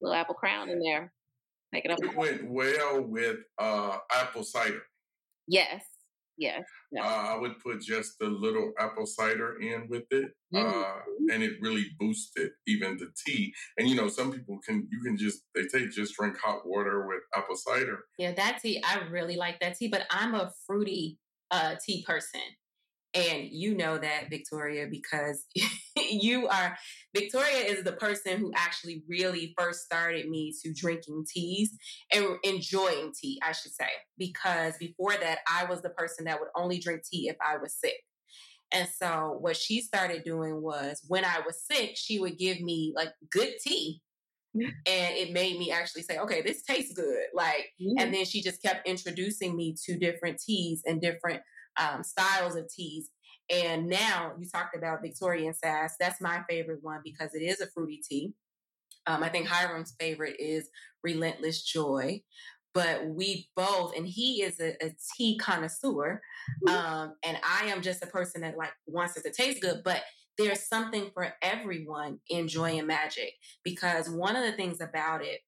Little 0.00 0.14
apple 0.14 0.34
crown 0.34 0.70
in 0.70 0.80
there. 0.80 1.12
Make 1.72 1.84
it 1.84 1.90
up. 1.90 1.98
It 2.00 2.16
went 2.16 2.48
well 2.48 3.02
with 3.02 3.38
uh, 3.58 3.98
apple 4.12 4.44
cider. 4.44 4.82
Yes. 5.46 5.84
Yes. 6.38 6.62
Uh, 6.96 7.02
I 7.02 7.36
would 7.38 7.58
put 7.58 7.82
just 7.82 8.14
a 8.22 8.26
little 8.26 8.72
apple 8.78 9.06
cider 9.06 9.56
in 9.60 9.88
with 9.88 10.04
it, 10.10 10.30
mm-hmm. 10.54 10.66
uh, 10.66 11.34
and 11.34 11.42
it 11.42 11.54
really 11.60 11.86
boosted 11.98 12.50
even 12.66 12.96
the 12.96 13.10
tea. 13.26 13.52
And 13.76 13.88
you 13.88 13.96
know, 13.96 14.08
some 14.08 14.32
people 14.32 14.58
can 14.64 14.86
you 14.90 15.00
can 15.02 15.16
just 15.16 15.42
they 15.54 15.66
take 15.66 15.90
just 15.90 16.14
drink 16.14 16.36
hot 16.38 16.60
water 16.64 17.06
with 17.06 17.20
apple 17.34 17.56
cider. 17.56 18.04
Yeah, 18.18 18.32
that 18.34 18.60
tea 18.62 18.82
I 18.84 19.00
really 19.10 19.36
like 19.36 19.58
that 19.60 19.76
tea, 19.76 19.88
but 19.88 20.02
I'm 20.10 20.34
a 20.34 20.52
fruity 20.66 21.18
uh, 21.50 21.74
tea 21.84 22.04
person, 22.06 22.40
And 23.14 23.48
you 23.50 23.74
know 23.74 23.96
that, 23.96 24.28
Victoria, 24.28 24.86
because 24.90 25.46
you 26.10 26.46
are, 26.48 26.76
Victoria 27.16 27.64
is 27.64 27.82
the 27.82 27.92
person 27.92 28.38
who 28.38 28.52
actually 28.54 29.02
really 29.08 29.54
first 29.58 29.84
started 29.84 30.28
me 30.28 30.54
to 30.62 30.72
drinking 30.74 31.24
teas 31.32 31.70
and 32.12 32.36
enjoying 32.44 33.12
tea, 33.18 33.40
I 33.42 33.52
should 33.52 33.72
say. 33.72 33.88
Because 34.18 34.74
before 34.78 35.14
that, 35.16 35.38
I 35.50 35.64
was 35.64 35.80
the 35.80 35.90
person 35.90 36.26
that 36.26 36.38
would 36.38 36.50
only 36.54 36.78
drink 36.78 37.02
tea 37.10 37.28
if 37.28 37.36
I 37.40 37.56
was 37.56 37.74
sick. 37.74 37.96
And 38.72 38.86
so 38.86 39.38
what 39.40 39.56
she 39.56 39.80
started 39.80 40.24
doing 40.24 40.60
was 40.60 41.02
when 41.08 41.24
I 41.24 41.40
was 41.46 41.62
sick, 41.64 41.92
she 41.94 42.20
would 42.20 42.36
give 42.36 42.60
me 42.60 42.92
like 42.94 43.08
good 43.30 43.54
tea. 43.62 44.02
And 44.54 44.74
it 44.86 45.32
made 45.32 45.58
me 45.58 45.70
actually 45.70 46.02
say, 46.02 46.18
okay, 46.18 46.42
this 46.42 46.62
tastes 46.62 46.92
good. 46.92 47.24
Like, 47.34 47.70
and 47.98 48.12
then 48.12 48.24
she 48.24 48.42
just 48.42 48.60
kept 48.60 48.88
introducing 48.88 49.56
me 49.56 49.74
to 49.86 49.98
different 49.98 50.40
teas 50.40 50.82
and 50.84 51.00
different 51.00 51.42
um, 51.78 52.02
styles 52.02 52.56
of 52.56 52.68
teas. 52.68 53.10
And 53.50 53.86
now 53.86 54.32
you 54.38 54.46
talked 54.48 54.76
about 54.76 55.02
Victorian 55.02 55.54
Sass. 55.54 55.96
That's 55.98 56.20
my 56.20 56.42
favorite 56.48 56.80
one 56.82 57.00
because 57.02 57.34
it 57.34 57.42
is 57.42 57.60
a 57.60 57.66
fruity 57.68 58.00
tea. 58.06 58.34
Um, 59.06 59.22
I 59.22 59.30
think 59.30 59.48
Hiram's 59.48 59.94
favorite 59.98 60.36
is 60.38 60.68
Relentless 61.02 61.62
Joy 61.62 62.22
but 62.74 63.06
we 63.06 63.48
both 63.56 63.96
and 63.96 64.06
he 64.06 64.42
is 64.42 64.60
a, 64.60 64.74
a 64.84 64.94
tea 65.16 65.38
connoisseur 65.38 66.20
mm-hmm. 66.66 66.76
um, 66.76 67.14
and 67.24 67.38
i 67.42 67.64
am 67.66 67.82
just 67.82 68.02
a 68.02 68.06
person 68.06 68.40
that 68.42 68.56
like 68.56 68.72
wants 68.86 69.16
it 69.16 69.22
to 69.22 69.32
taste 69.32 69.60
good 69.60 69.80
but 69.84 70.02
there's 70.36 70.68
something 70.68 71.10
for 71.12 71.34
everyone 71.42 72.18
in 72.30 72.46
joy 72.46 72.78
and 72.78 72.86
magic 72.86 73.32
because 73.64 74.08
one 74.08 74.36
of 74.36 74.44
the 74.44 74.52
things 74.52 74.80
about 74.80 75.24
it 75.24 75.40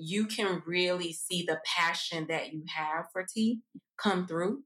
you 0.00 0.26
can 0.26 0.62
really 0.66 1.12
see 1.12 1.44
the 1.46 1.60
passion 1.64 2.26
that 2.28 2.52
you 2.52 2.64
have 2.74 3.06
for 3.12 3.24
tea 3.32 3.60
come 3.98 4.26
through 4.26 4.62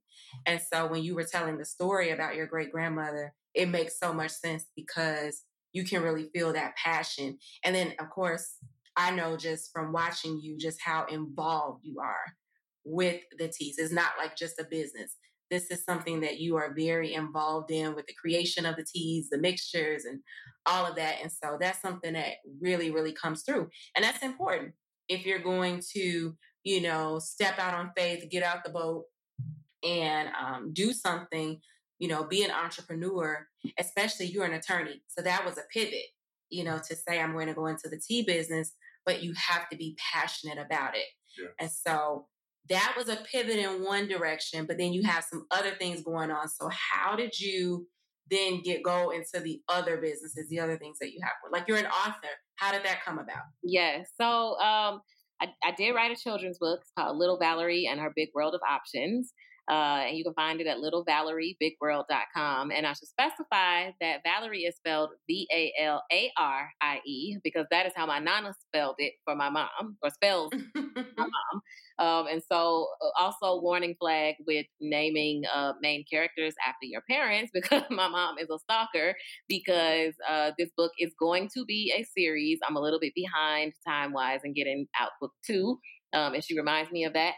and 0.46 0.60
so 0.72 0.86
when 0.86 1.02
you 1.02 1.14
were 1.14 1.24
telling 1.24 1.58
the 1.58 1.64
story 1.64 2.10
about 2.10 2.34
your 2.34 2.46
great 2.46 2.70
grandmother 2.70 3.32
it 3.54 3.68
makes 3.68 3.98
so 3.98 4.12
much 4.12 4.30
sense 4.30 4.64
because 4.76 5.44
you 5.72 5.84
can 5.84 6.02
really 6.02 6.28
feel 6.32 6.52
that 6.52 6.76
passion 6.76 7.38
and 7.64 7.74
then 7.74 7.92
of 7.98 8.08
course 8.10 8.56
I 8.96 9.10
know 9.10 9.36
just 9.36 9.72
from 9.72 9.92
watching 9.92 10.40
you 10.40 10.56
just 10.56 10.80
how 10.80 11.06
involved 11.06 11.80
you 11.84 11.98
are 12.00 12.32
with 12.84 13.20
the 13.38 13.48
teas. 13.48 13.78
It's 13.78 13.92
not 13.92 14.12
like 14.18 14.36
just 14.36 14.60
a 14.60 14.66
business. 14.70 15.16
This 15.50 15.70
is 15.70 15.84
something 15.84 16.20
that 16.20 16.38
you 16.38 16.56
are 16.56 16.74
very 16.76 17.14
involved 17.14 17.70
in 17.70 17.94
with 17.94 18.06
the 18.06 18.14
creation 18.14 18.66
of 18.66 18.76
the 18.76 18.84
teas, 18.84 19.28
the 19.30 19.38
mixtures, 19.38 20.04
and 20.04 20.20
all 20.66 20.86
of 20.86 20.96
that. 20.96 21.16
And 21.22 21.30
so 21.30 21.58
that's 21.60 21.82
something 21.82 22.14
that 22.14 22.34
really, 22.60 22.90
really 22.90 23.12
comes 23.12 23.42
through. 23.42 23.68
And 23.94 24.04
that's 24.04 24.22
important 24.22 24.74
if 25.08 25.26
you're 25.26 25.42
going 25.42 25.82
to, 25.94 26.36
you 26.62 26.80
know, 26.80 27.18
step 27.18 27.58
out 27.58 27.74
on 27.74 27.90
faith, 27.96 28.24
get 28.30 28.42
out 28.42 28.64
the 28.64 28.70
boat, 28.70 29.04
and 29.82 30.28
um, 30.40 30.72
do 30.72 30.92
something, 30.92 31.60
you 31.98 32.08
know, 32.08 32.24
be 32.24 32.42
an 32.42 32.50
entrepreneur, 32.50 33.46
especially 33.78 34.26
you're 34.26 34.44
an 34.44 34.54
attorney. 34.54 35.02
So 35.08 35.22
that 35.22 35.44
was 35.44 35.58
a 35.58 35.62
pivot, 35.72 36.06
you 36.48 36.64
know, 36.64 36.78
to 36.88 36.96
say, 36.96 37.20
I'm 37.20 37.32
going 37.32 37.48
to 37.48 37.54
go 37.54 37.66
into 37.66 37.88
the 37.88 38.00
tea 38.00 38.22
business 38.22 38.72
but 39.04 39.22
you 39.22 39.34
have 39.36 39.68
to 39.70 39.76
be 39.76 39.96
passionate 40.12 40.58
about 40.58 40.96
it. 40.96 41.06
Yeah. 41.38 41.48
And 41.60 41.70
so 41.70 42.26
that 42.68 42.94
was 42.96 43.08
a 43.08 43.18
pivot 43.30 43.56
in 43.56 43.84
one 43.84 44.08
direction, 44.08 44.66
but 44.66 44.78
then 44.78 44.92
you 44.92 45.02
have 45.02 45.24
some 45.24 45.46
other 45.50 45.74
things 45.74 46.02
going 46.02 46.30
on. 46.30 46.48
So 46.48 46.70
how 46.70 47.16
did 47.16 47.38
you 47.38 47.86
then 48.30 48.62
get 48.62 48.82
go 48.82 49.10
into 49.10 49.40
the 49.40 49.60
other 49.68 49.98
businesses, 49.98 50.48
the 50.48 50.60
other 50.60 50.78
things 50.78 50.98
that 51.00 51.12
you 51.12 51.20
have? 51.22 51.32
Like 51.52 51.68
you're 51.68 51.78
an 51.78 51.86
author. 51.86 52.28
How 52.56 52.72
did 52.72 52.84
that 52.84 53.04
come 53.04 53.18
about? 53.18 53.42
Yeah. 53.62 54.02
So 54.20 54.58
um 54.58 55.00
I, 55.40 55.48
I 55.64 55.72
did 55.76 55.92
write 55.92 56.12
a 56.12 56.16
children's 56.16 56.58
book. 56.58 56.80
Called 56.96 57.16
Little 57.16 57.38
Valerie 57.38 57.86
and 57.90 58.00
Her 58.00 58.12
Big 58.14 58.28
World 58.34 58.54
of 58.54 58.60
Options. 58.68 59.32
Uh, 59.70 60.04
and 60.06 60.16
you 60.16 60.24
can 60.24 60.34
find 60.34 60.60
it 60.60 60.66
at 60.66 60.76
littlevaleriebigworld.com. 60.76 62.70
And 62.70 62.86
I 62.86 62.92
should 62.92 63.08
specify 63.08 63.92
that 64.00 64.20
Valerie 64.22 64.64
is 64.64 64.76
spelled 64.76 65.10
V 65.26 65.48
A 65.50 65.72
L 65.80 66.02
A 66.12 66.30
R 66.38 66.68
I 66.82 67.00
E 67.06 67.38
because 67.42 67.66
that 67.70 67.86
is 67.86 67.92
how 67.96 68.04
my 68.06 68.18
nana 68.18 68.52
spelled 68.68 68.96
it 68.98 69.14
for 69.24 69.34
my 69.34 69.48
mom, 69.48 69.96
or 70.02 70.10
spells 70.10 70.52
my 71.16 71.26
mom. 71.26 71.62
Um, 71.98 72.26
and 72.26 72.42
so, 72.50 72.88
uh, 73.02 73.22
also 73.22 73.60
warning 73.60 73.94
flag 74.00 74.34
with 74.46 74.66
naming 74.80 75.42
uh, 75.54 75.72
main 75.80 76.04
characters 76.10 76.54
after 76.66 76.86
your 76.86 77.02
parents 77.08 77.50
because 77.54 77.82
my 77.90 78.08
mom 78.08 78.38
is 78.38 78.48
a 78.50 78.58
stalker. 78.58 79.14
Because 79.48 80.14
uh, 80.28 80.52
this 80.58 80.70
book 80.76 80.92
is 80.98 81.12
going 81.18 81.48
to 81.54 81.64
be 81.64 81.92
a 81.96 82.04
series. 82.18 82.58
I'm 82.66 82.76
a 82.76 82.80
little 82.80 83.00
bit 83.00 83.12
behind 83.14 83.72
time 83.86 84.12
wise 84.12 84.40
and 84.44 84.54
getting 84.54 84.86
out 84.98 85.10
book 85.20 85.32
two. 85.46 85.78
Um, 86.12 86.34
and 86.34 86.44
she 86.44 86.56
reminds 86.56 86.92
me 86.92 87.04
of 87.04 87.12
that. 87.14 87.34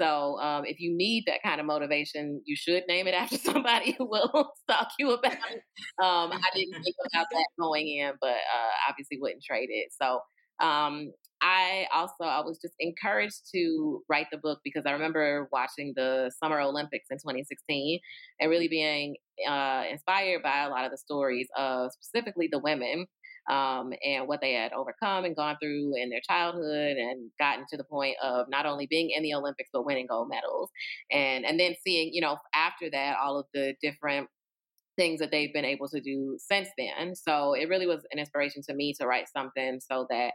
So 0.00 0.38
um, 0.40 0.64
if 0.64 0.80
you 0.80 0.96
need 0.96 1.24
that 1.26 1.42
kind 1.42 1.60
of 1.60 1.66
motivation, 1.66 2.40
you 2.46 2.56
should 2.56 2.84
name 2.88 3.06
it 3.06 3.14
after 3.14 3.36
somebody 3.52 3.92
who 3.98 4.06
will 4.08 4.52
stalk 4.62 4.88
you 4.98 5.12
about 5.12 5.32
it. 5.32 5.62
Um, 6.02 6.32
I 6.32 6.48
didn't 6.54 6.82
think 6.82 6.96
about 7.12 7.26
that 7.30 7.46
going 7.60 7.86
in, 7.88 8.12
but 8.20 8.28
uh, 8.30 8.88
obviously 8.88 9.18
wouldn't 9.20 9.42
trade 9.44 9.68
it. 9.70 9.92
So 10.00 10.20
um, 10.66 11.12
I 11.42 11.86
also 11.92 12.24
I 12.24 12.40
was 12.40 12.58
just 12.58 12.74
encouraged 12.78 13.50
to 13.54 14.02
write 14.08 14.26
the 14.30 14.38
book 14.38 14.60
because 14.64 14.84
I 14.86 14.92
remember 14.92 15.48
watching 15.52 15.92
the 15.96 16.30
Summer 16.42 16.60
Olympics 16.60 17.06
in 17.10 17.16
2016 17.18 17.98
and 18.40 18.50
really 18.50 18.68
being 18.68 19.16
uh, 19.48 19.84
inspired 19.90 20.42
by 20.42 20.64
a 20.64 20.68
lot 20.68 20.84
of 20.84 20.90
the 20.90 20.98
stories 20.98 21.48
of 21.56 21.92
specifically 21.92 22.48
the 22.50 22.58
women 22.58 23.06
um, 23.50 23.92
and 24.04 24.28
what 24.28 24.40
they 24.42 24.52
had 24.52 24.72
overcome 24.72 25.24
and 25.24 25.34
gone 25.34 25.56
through 25.60 25.92
in 25.96 26.10
their 26.10 26.20
childhood 26.28 26.96
and 26.98 27.30
gotten 27.38 27.64
to 27.70 27.76
the 27.76 27.84
point 27.84 28.16
of 28.22 28.46
not 28.50 28.66
only 28.66 28.86
being 28.86 29.10
in 29.10 29.22
the 29.22 29.34
Olympics 29.34 29.70
but 29.72 29.86
winning 29.86 30.06
gold 30.06 30.28
medals 30.28 30.70
and 31.10 31.46
and 31.46 31.58
then 31.58 31.74
seeing 31.82 32.10
you 32.12 32.20
know 32.20 32.36
after 32.54 32.90
that 32.90 33.16
all 33.22 33.38
of 33.38 33.46
the 33.54 33.74
different 33.82 34.28
things 35.00 35.20
that 35.20 35.30
they've 35.30 35.52
been 35.54 35.64
able 35.64 35.88
to 35.88 36.00
do 36.00 36.36
since 36.38 36.68
then. 36.76 37.14
So 37.14 37.54
it 37.54 37.68
really 37.70 37.86
was 37.86 38.02
an 38.12 38.18
inspiration 38.18 38.60
to 38.68 38.74
me 38.74 38.92
to 39.00 39.06
write 39.06 39.28
something 39.34 39.80
so 39.80 40.06
that 40.10 40.32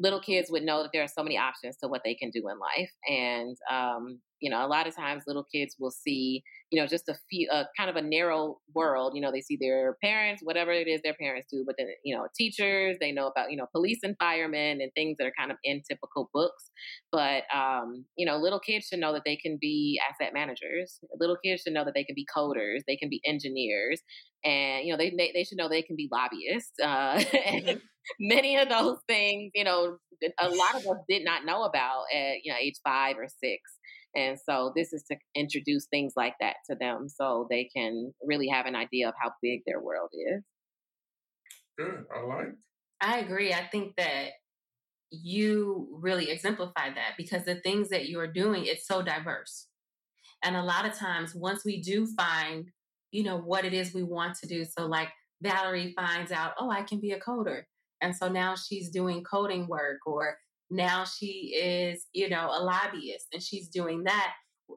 little 0.00 0.20
kids 0.20 0.50
would 0.50 0.64
know 0.64 0.82
that 0.82 0.90
there 0.92 1.04
are 1.04 1.08
so 1.08 1.22
many 1.22 1.38
options 1.38 1.76
to 1.78 1.88
what 1.88 2.02
they 2.04 2.14
can 2.14 2.30
do 2.30 2.48
in 2.48 2.58
life. 2.58 2.90
And, 3.08 3.56
um, 3.70 4.20
you 4.40 4.50
know, 4.50 4.64
a 4.64 4.68
lot 4.68 4.86
of 4.86 4.96
times 4.96 5.24
little 5.26 5.44
kids 5.44 5.76
will 5.78 5.90
see, 5.90 6.42
you 6.70 6.80
know, 6.80 6.86
just 6.86 7.08
a 7.08 7.14
few, 7.28 7.48
uh, 7.50 7.64
kind 7.76 7.90
of 7.90 7.96
a 7.96 8.02
narrow 8.02 8.58
world. 8.74 9.12
You 9.14 9.20
know, 9.20 9.30
they 9.30 9.40
see 9.40 9.58
their 9.60 9.96
parents, 10.02 10.42
whatever 10.42 10.72
it 10.72 10.88
is 10.88 11.00
their 11.02 11.14
parents 11.14 11.48
do, 11.50 11.64
but 11.66 11.76
then, 11.78 11.88
you 12.04 12.16
know, 12.16 12.26
teachers, 12.36 12.96
they 13.00 13.12
know 13.12 13.26
about, 13.26 13.50
you 13.50 13.56
know, 13.56 13.66
police 13.72 14.00
and 14.02 14.16
firemen 14.18 14.80
and 14.80 14.90
things 14.94 15.16
that 15.18 15.26
are 15.26 15.32
kind 15.38 15.50
of 15.50 15.58
in 15.64 15.82
typical 15.88 16.30
books. 16.32 16.70
But, 17.12 17.44
um, 17.54 18.04
you 18.16 18.26
know, 18.26 18.36
little 18.36 18.60
kids 18.60 18.86
should 18.86 19.00
know 19.00 19.12
that 19.12 19.22
they 19.24 19.36
can 19.36 19.58
be 19.60 20.00
asset 20.08 20.32
managers. 20.32 21.00
Little 21.18 21.36
kids 21.44 21.62
should 21.62 21.72
know 21.72 21.84
that 21.84 21.94
they 21.94 22.04
can 22.04 22.14
be 22.14 22.26
coders, 22.34 22.80
they 22.86 22.96
can 22.96 23.08
be 23.08 23.20
engineers, 23.24 24.00
and, 24.44 24.86
you 24.86 24.92
know, 24.92 24.96
they, 24.96 25.10
they, 25.10 25.32
they 25.34 25.44
should 25.44 25.58
know 25.58 25.68
they 25.68 25.82
can 25.82 25.96
be 25.96 26.08
lobbyists. 26.10 26.78
Uh, 26.82 27.22
and, 27.46 27.80
many 28.18 28.56
of 28.56 28.68
those 28.68 28.98
things, 29.06 29.52
you 29.54 29.64
know, 29.64 29.98
a 30.38 30.48
lot 30.48 30.74
of 30.74 30.86
us 30.86 30.98
did 31.08 31.24
not 31.24 31.44
know 31.44 31.62
about 31.62 32.04
at 32.14 32.44
you 32.44 32.52
know 32.52 32.58
age 32.60 32.76
five 32.84 33.16
or 33.16 33.26
six. 33.26 33.60
And 34.14 34.38
so 34.38 34.72
this 34.74 34.92
is 34.92 35.04
to 35.10 35.16
introduce 35.34 35.86
things 35.86 36.14
like 36.16 36.34
that 36.40 36.56
to 36.68 36.76
them 36.76 37.08
so 37.08 37.46
they 37.48 37.70
can 37.74 38.12
really 38.24 38.48
have 38.48 38.66
an 38.66 38.74
idea 38.74 39.08
of 39.08 39.14
how 39.22 39.32
big 39.42 39.60
their 39.66 39.80
world 39.80 40.10
is. 40.12 40.42
Good. 41.78 42.04
I 42.14 42.20
like. 42.22 42.54
I 43.00 43.18
agree. 43.20 43.52
I 43.52 43.66
think 43.70 43.94
that 43.96 44.30
you 45.10 45.88
really 45.92 46.30
exemplify 46.30 46.90
that 46.94 47.14
because 47.16 47.44
the 47.44 47.60
things 47.60 47.88
that 47.88 48.08
you 48.08 48.20
are 48.20 48.26
doing, 48.26 48.64
it's 48.66 48.86
so 48.86 49.02
diverse. 49.02 49.66
And 50.42 50.56
a 50.56 50.62
lot 50.62 50.86
of 50.86 50.94
times 50.94 51.34
once 51.34 51.64
we 51.64 51.80
do 51.80 52.06
find, 52.06 52.68
you 53.10 53.22
know, 53.22 53.38
what 53.38 53.64
it 53.64 53.72
is 53.72 53.94
we 53.94 54.02
want 54.02 54.36
to 54.38 54.46
do. 54.46 54.64
So 54.64 54.86
like 54.86 55.08
Valerie 55.42 55.94
finds 55.96 56.32
out, 56.32 56.52
oh, 56.58 56.70
I 56.70 56.82
can 56.82 57.00
be 57.00 57.12
a 57.12 57.20
coder. 57.20 57.62
And 58.02 58.14
so 58.16 58.28
now 58.28 58.54
she's 58.54 58.88
doing 58.88 59.22
coding 59.24 59.66
work, 59.66 59.98
or 60.06 60.36
now 60.70 61.04
she 61.04 61.54
is, 61.60 62.06
you 62.12 62.28
know, 62.28 62.46
a 62.46 62.62
lobbyist 62.62 63.26
and 63.32 63.42
she's 63.42 63.68
doing 63.68 64.04
that. 64.04 64.32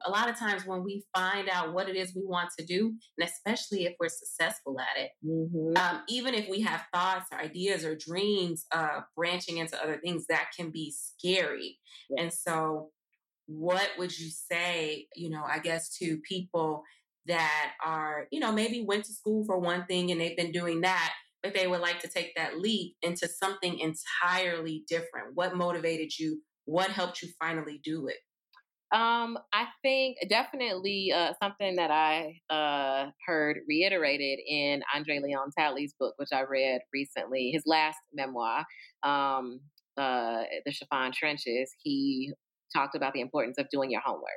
A 0.06 0.10
lot 0.10 0.28
of 0.28 0.36
times 0.36 0.66
when 0.66 0.82
we 0.82 1.04
find 1.16 1.48
out 1.48 1.72
what 1.72 1.88
it 1.88 1.94
is 1.94 2.16
we 2.16 2.24
want 2.24 2.50
to 2.58 2.64
do, 2.64 2.92
and 3.16 3.28
especially 3.28 3.84
if 3.84 3.94
we're 4.00 4.08
successful 4.08 4.76
at 4.80 5.00
it, 5.00 5.10
mm-hmm. 5.24 5.76
um, 5.76 6.02
even 6.08 6.34
if 6.34 6.48
we 6.48 6.60
have 6.62 6.82
thoughts 6.92 7.26
or 7.30 7.38
ideas 7.38 7.84
or 7.84 7.94
dreams 7.94 8.66
uh, 8.72 9.02
branching 9.16 9.58
into 9.58 9.80
other 9.80 10.00
things, 10.04 10.26
that 10.26 10.48
can 10.56 10.70
be 10.70 10.92
scary. 10.92 11.78
And 12.18 12.32
so, 12.32 12.90
what 13.46 13.88
would 13.98 14.18
you 14.18 14.30
say, 14.30 15.06
you 15.14 15.30
know, 15.30 15.44
I 15.48 15.60
guess 15.60 15.96
to 15.98 16.18
people 16.28 16.82
that 17.26 17.72
are, 17.84 18.26
you 18.30 18.40
know, 18.40 18.52
maybe 18.52 18.82
went 18.82 19.04
to 19.04 19.12
school 19.12 19.44
for 19.44 19.58
one 19.58 19.84
thing 19.86 20.10
and 20.10 20.20
they've 20.20 20.36
been 20.36 20.52
doing 20.52 20.80
that, 20.80 21.12
but 21.44 21.52
they 21.52 21.66
would 21.66 21.80
like 21.82 22.00
to 22.00 22.08
take 22.08 22.34
that 22.36 22.58
leap 22.58 22.96
into 23.02 23.28
something 23.28 23.78
entirely 23.78 24.82
different. 24.88 25.34
What 25.34 25.54
motivated 25.54 26.18
you? 26.18 26.40
What 26.64 26.90
helped 26.90 27.22
you 27.22 27.28
finally 27.38 27.80
do 27.84 28.08
it? 28.08 28.16
Um, 28.96 29.36
I 29.52 29.66
think 29.82 30.16
definitely 30.30 31.12
uh, 31.14 31.34
something 31.42 31.76
that 31.76 31.90
I 31.90 32.40
uh, 32.48 33.10
heard 33.26 33.58
reiterated 33.68 34.38
in 34.48 34.82
Andre 34.94 35.18
Leon 35.18 35.50
Talley's 35.58 35.94
book, 35.98 36.14
which 36.16 36.30
I 36.32 36.42
read 36.42 36.80
recently, 36.92 37.50
his 37.52 37.64
last 37.66 37.98
memoir, 38.14 38.64
um, 39.02 39.60
uh, 39.98 40.44
The 40.64 40.72
Chiffon 40.72 41.12
Trenches. 41.12 41.74
He 41.82 42.32
talked 42.74 42.94
about 42.94 43.12
the 43.12 43.20
importance 43.20 43.58
of 43.58 43.66
doing 43.70 43.90
your 43.90 44.00
homework. 44.00 44.30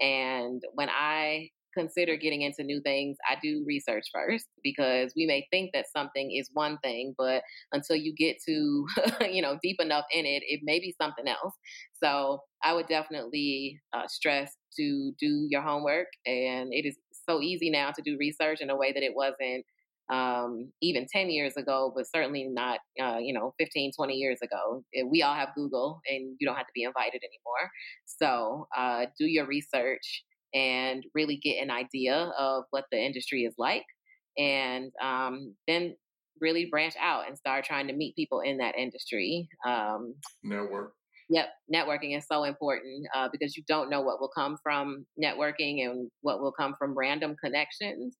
And 0.00 0.62
when 0.74 0.88
I 0.90 1.48
consider 1.76 2.16
getting 2.16 2.42
into 2.42 2.62
new 2.62 2.80
things, 2.80 3.16
I 3.28 3.36
do 3.42 3.64
research 3.66 4.04
first 4.12 4.46
because 4.62 5.12
we 5.16 5.26
may 5.26 5.46
think 5.50 5.70
that 5.74 5.86
something 5.94 6.32
is 6.32 6.50
one 6.54 6.78
thing, 6.78 7.14
but 7.18 7.42
until 7.72 7.96
you 7.96 8.14
get 8.14 8.36
to, 8.46 8.86
you 9.30 9.42
know, 9.42 9.58
deep 9.62 9.80
enough 9.80 10.04
in 10.12 10.24
it, 10.24 10.42
it 10.46 10.60
may 10.62 10.78
be 10.78 10.94
something 11.00 11.26
else. 11.28 11.54
So 12.02 12.40
I 12.62 12.72
would 12.72 12.86
definitely 12.88 13.80
uh, 13.92 14.06
stress 14.06 14.56
to 14.76 15.12
do 15.20 15.46
your 15.50 15.62
homework. 15.62 16.08
And 16.26 16.72
it 16.72 16.86
is 16.86 16.96
so 17.28 17.40
easy 17.40 17.70
now 17.70 17.90
to 17.90 18.02
do 18.02 18.16
research 18.18 18.60
in 18.60 18.70
a 18.70 18.76
way 18.76 18.92
that 18.92 19.02
it 19.02 19.14
wasn't 19.14 19.64
um, 20.10 20.70
even 20.82 21.06
10 21.10 21.30
years 21.30 21.56
ago, 21.56 21.92
but 21.94 22.06
certainly 22.06 22.44
not, 22.44 22.80
uh, 23.02 23.18
you 23.18 23.32
know, 23.32 23.54
15, 23.58 23.92
20 23.96 24.14
years 24.14 24.38
ago. 24.42 24.84
We 25.10 25.22
all 25.22 25.34
have 25.34 25.54
Google 25.54 26.00
and 26.10 26.36
you 26.38 26.46
don't 26.46 26.56
have 26.56 26.66
to 26.66 26.72
be 26.74 26.82
invited 26.82 27.22
anymore. 27.22 27.70
So 28.04 28.68
uh, 28.76 29.06
do 29.18 29.26
your 29.26 29.46
research 29.46 30.24
and 30.54 31.04
really 31.14 31.36
get 31.36 31.62
an 31.62 31.70
idea 31.70 32.32
of 32.38 32.64
what 32.70 32.84
the 32.90 32.98
industry 32.98 33.42
is 33.42 33.54
like. 33.58 33.84
And 34.38 34.92
um, 35.02 35.54
then 35.68 35.96
really 36.40 36.66
branch 36.70 36.94
out 37.00 37.26
and 37.28 37.36
start 37.38 37.64
trying 37.64 37.86
to 37.88 37.92
meet 37.92 38.16
people 38.16 38.40
in 38.40 38.58
that 38.58 38.76
industry. 38.76 39.48
Um, 39.66 40.14
Network. 40.42 40.92
Yep, 41.30 41.46
networking 41.72 42.16
is 42.16 42.26
so 42.30 42.44
important 42.44 43.06
uh, 43.14 43.28
because 43.32 43.56
you 43.56 43.62
don't 43.66 43.88
know 43.88 44.02
what 44.02 44.20
will 44.20 44.30
come 44.36 44.58
from 44.62 45.06
networking 45.22 45.84
and 45.84 46.10
what 46.20 46.40
will 46.40 46.52
come 46.52 46.74
from 46.78 46.96
random 46.96 47.34
connections. 47.42 48.16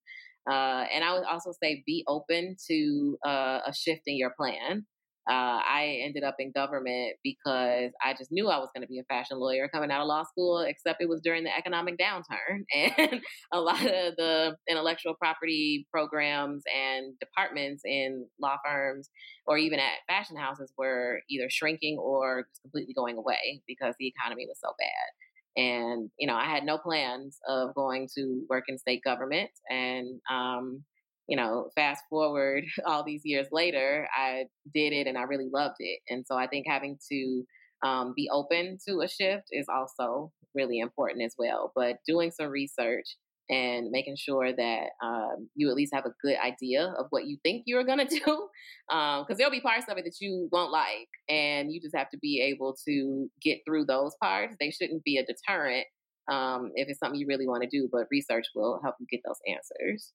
Uh, 0.50 0.84
and 0.92 1.04
I 1.04 1.12
would 1.12 1.24
also 1.24 1.52
say 1.62 1.82
be 1.86 2.04
open 2.08 2.56
to 2.68 3.18
uh, 3.26 3.60
a 3.66 3.74
shift 3.74 4.02
in 4.06 4.16
your 4.16 4.32
plan. 4.38 4.86
Uh, 5.28 5.58
I 5.64 6.00
ended 6.02 6.22
up 6.22 6.36
in 6.38 6.52
government 6.52 7.16
because 7.22 7.92
I 8.04 8.14
just 8.16 8.30
knew 8.30 8.48
I 8.48 8.58
was 8.58 8.68
going 8.74 8.82
to 8.82 8.88
be 8.88 8.98
a 8.98 9.04
fashion 9.04 9.38
lawyer 9.38 9.68
coming 9.68 9.90
out 9.90 10.02
of 10.02 10.06
law 10.06 10.22
school, 10.24 10.60
except 10.60 11.00
it 11.00 11.08
was 11.08 11.22
during 11.22 11.44
the 11.44 11.56
economic 11.56 11.98
downturn. 11.98 12.64
And 12.74 13.22
a 13.52 13.60
lot 13.60 13.80
of 13.80 14.16
the 14.16 14.56
intellectual 14.68 15.14
property 15.14 15.86
programs 15.90 16.62
and 16.74 17.18
departments 17.18 17.82
in 17.84 18.26
law 18.40 18.56
firms 18.64 19.08
or 19.46 19.56
even 19.58 19.78
at 19.78 20.04
fashion 20.06 20.36
houses 20.36 20.72
were 20.76 21.20
either 21.30 21.48
shrinking 21.48 21.98
or 21.98 22.46
just 22.50 22.62
completely 22.62 22.94
going 22.94 23.16
away 23.16 23.62
because 23.66 23.94
the 23.98 24.08
economy 24.08 24.46
was 24.46 24.58
so 24.60 24.72
bad. 24.78 25.62
And, 25.62 26.10
you 26.18 26.26
know, 26.26 26.34
I 26.34 26.46
had 26.46 26.64
no 26.64 26.78
plans 26.78 27.38
of 27.48 27.74
going 27.74 28.08
to 28.16 28.44
work 28.50 28.64
in 28.68 28.78
state 28.78 29.02
government. 29.04 29.50
And, 29.70 30.20
um, 30.30 30.84
you 31.28 31.36
know, 31.36 31.70
fast 31.74 32.02
forward 32.10 32.64
all 32.86 33.04
these 33.04 33.22
years 33.24 33.46
later, 33.52 34.08
I 34.16 34.44
did 34.74 34.92
it 34.92 35.06
and 35.06 35.18
I 35.18 35.22
really 35.22 35.48
loved 35.52 35.76
it. 35.78 36.00
And 36.08 36.24
so 36.26 36.36
I 36.36 36.46
think 36.46 36.66
having 36.68 36.98
to 37.10 37.44
um, 37.84 38.12
be 38.16 38.28
open 38.32 38.78
to 38.88 39.00
a 39.00 39.08
shift 39.08 39.44
is 39.50 39.66
also 39.68 40.32
really 40.54 40.78
important 40.78 41.22
as 41.22 41.34
well. 41.38 41.72
But 41.74 41.96
doing 42.06 42.30
some 42.30 42.48
research 42.48 43.16
and 43.50 43.90
making 43.90 44.16
sure 44.16 44.52
that 44.54 44.86
um, 45.02 45.48
you 45.54 45.68
at 45.68 45.74
least 45.74 45.94
have 45.94 46.06
a 46.06 46.14
good 46.22 46.36
idea 46.42 46.94
of 46.98 47.06
what 47.10 47.26
you 47.26 47.36
think 47.42 47.64
you're 47.66 47.84
going 47.84 47.98
to 48.06 48.06
do. 48.06 48.48
Because 48.88 49.26
um, 49.30 49.36
there'll 49.36 49.50
be 49.50 49.60
parts 49.60 49.86
of 49.88 49.98
it 49.98 50.04
that 50.04 50.20
you 50.20 50.48
won't 50.50 50.72
like, 50.72 51.08
and 51.28 51.72
you 51.72 51.80
just 51.80 51.96
have 51.96 52.10
to 52.10 52.18
be 52.18 52.40
able 52.40 52.76
to 52.86 53.28
get 53.42 53.58
through 53.66 53.84
those 53.86 54.14
parts. 54.22 54.56
They 54.58 54.70
shouldn't 54.70 55.04
be 55.04 55.18
a 55.18 55.26
deterrent 55.26 55.86
um, 56.30 56.72
if 56.74 56.88
it's 56.88 56.98
something 56.98 57.20
you 57.20 57.26
really 57.26 57.46
want 57.46 57.62
to 57.62 57.68
do, 57.68 57.88
but 57.92 58.06
research 58.10 58.46
will 58.54 58.80
help 58.82 58.94
you 58.98 59.06
get 59.10 59.20
those 59.26 59.40
answers. 59.46 60.12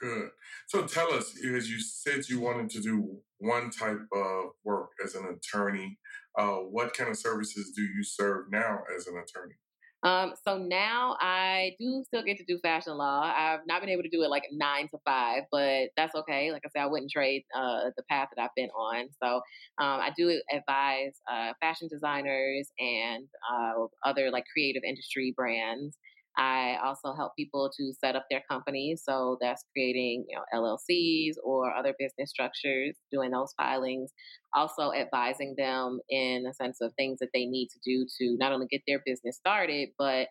Good. 0.00 0.28
So 0.66 0.86
tell 0.86 1.12
us, 1.12 1.34
as 1.42 1.70
you 1.70 1.80
said 1.80 2.28
you 2.28 2.40
wanted 2.40 2.70
to 2.70 2.80
do 2.80 3.18
one 3.38 3.70
type 3.70 4.00
of 4.12 4.50
work 4.64 4.90
as 5.02 5.14
an 5.14 5.24
attorney, 5.26 5.98
uh, 6.38 6.56
what 6.56 6.94
kind 6.94 7.08
of 7.10 7.16
services 7.16 7.72
do 7.74 7.82
you 7.82 8.02
serve 8.02 8.50
now 8.50 8.80
as 8.96 9.06
an 9.06 9.14
attorney? 9.16 9.54
Um, 10.02 10.34
so 10.46 10.58
now 10.58 11.16
I 11.20 11.72
do 11.80 12.04
still 12.06 12.22
get 12.22 12.36
to 12.36 12.44
do 12.44 12.58
fashion 12.62 12.96
law. 12.96 13.22
I've 13.22 13.66
not 13.66 13.80
been 13.80 13.90
able 13.90 14.02
to 14.02 14.08
do 14.08 14.22
it 14.22 14.28
like 14.28 14.44
nine 14.52 14.88
to 14.90 14.98
five, 15.04 15.44
but 15.50 15.88
that's 15.96 16.14
okay. 16.14 16.52
Like 16.52 16.62
I 16.64 16.68
said, 16.68 16.82
I 16.82 16.86
wouldn't 16.86 17.10
trade 17.10 17.42
uh, 17.56 17.90
the 17.96 18.02
path 18.08 18.28
that 18.36 18.42
I've 18.42 18.54
been 18.54 18.68
on. 18.68 19.08
So 19.22 19.36
um, 19.78 20.00
I 20.00 20.10
do 20.16 20.40
advise 20.52 21.20
uh, 21.30 21.54
fashion 21.60 21.88
designers 21.90 22.70
and 22.78 23.26
uh, 23.50 23.72
other 24.04 24.30
like 24.30 24.44
creative 24.52 24.82
industry 24.86 25.32
brands 25.34 25.96
I 26.36 26.76
also 26.84 27.14
help 27.14 27.34
people 27.36 27.70
to 27.78 27.92
set 27.98 28.14
up 28.14 28.26
their 28.30 28.42
companies. 28.50 29.02
So 29.04 29.38
that's 29.40 29.64
creating, 29.72 30.26
you 30.28 30.36
know, 30.36 30.44
LLCs 30.54 31.34
or 31.42 31.74
other 31.74 31.94
business 31.98 32.30
structures, 32.30 32.96
doing 33.10 33.30
those 33.30 33.54
filings, 33.56 34.12
also 34.54 34.92
advising 34.92 35.54
them 35.56 36.00
in 36.10 36.44
a 36.46 36.54
sense 36.54 36.78
of 36.80 36.92
things 36.94 37.18
that 37.20 37.30
they 37.32 37.46
need 37.46 37.68
to 37.68 37.78
do 37.84 38.06
to 38.18 38.36
not 38.38 38.52
only 38.52 38.66
get 38.70 38.82
their 38.86 39.00
business 39.06 39.36
started, 39.36 39.90
but 39.98 40.28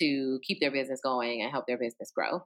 to 0.00 0.38
keep 0.46 0.58
their 0.60 0.70
business 0.70 1.00
going 1.02 1.42
and 1.42 1.50
help 1.50 1.66
their 1.66 1.78
business 1.78 2.10
grow. 2.16 2.40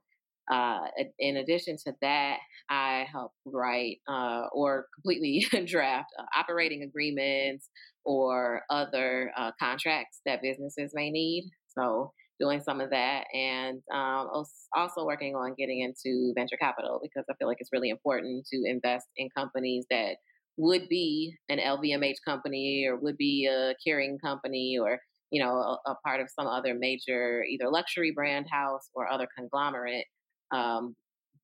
Uh, 0.50 0.78
in 1.18 1.38
addition 1.38 1.76
to 1.76 1.92
that, 2.02 2.38
I 2.70 3.06
help 3.10 3.32
write 3.44 3.98
uh, 4.08 4.42
or 4.52 4.86
completely 4.94 5.44
draft 5.66 6.10
uh, 6.18 6.24
operating 6.36 6.82
agreements 6.82 7.68
or 8.04 8.62
other 8.70 9.32
uh, 9.36 9.50
contracts 9.60 10.20
that 10.24 10.42
businesses 10.42 10.92
may 10.94 11.10
need. 11.10 11.50
So 11.68 12.12
doing 12.38 12.60
some 12.60 12.80
of 12.80 12.90
that 12.90 13.24
and 13.32 13.80
um, 13.92 14.28
also 14.74 15.04
working 15.04 15.34
on 15.34 15.54
getting 15.58 15.80
into 15.80 16.32
venture 16.34 16.56
capital 16.56 17.00
because 17.02 17.24
I 17.30 17.34
feel 17.38 17.48
like 17.48 17.58
it's 17.60 17.72
really 17.72 17.90
important 17.90 18.46
to 18.52 18.62
invest 18.66 19.06
in 19.16 19.28
companies 19.36 19.86
that 19.90 20.16
would 20.58 20.88
be 20.88 21.34
an 21.48 21.58
LVMH 21.58 22.16
company 22.26 22.86
or 22.88 22.96
would 22.96 23.16
be 23.16 23.46
a 23.46 23.74
Kering 23.86 24.16
company 24.22 24.78
or 24.80 24.98
you 25.30 25.42
know 25.42 25.56
a, 25.56 25.90
a 25.90 25.94
part 26.04 26.20
of 26.20 26.28
some 26.28 26.46
other 26.46 26.74
major 26.74 27.42
either 27.44 27.70
luxury 27.70 28.12
brand 28.14 28.46
house 28.50 28.88
or 28.94 29.10
other 29.10 29.26
conglomerate 29.36 30.06
um, 30.52 30.94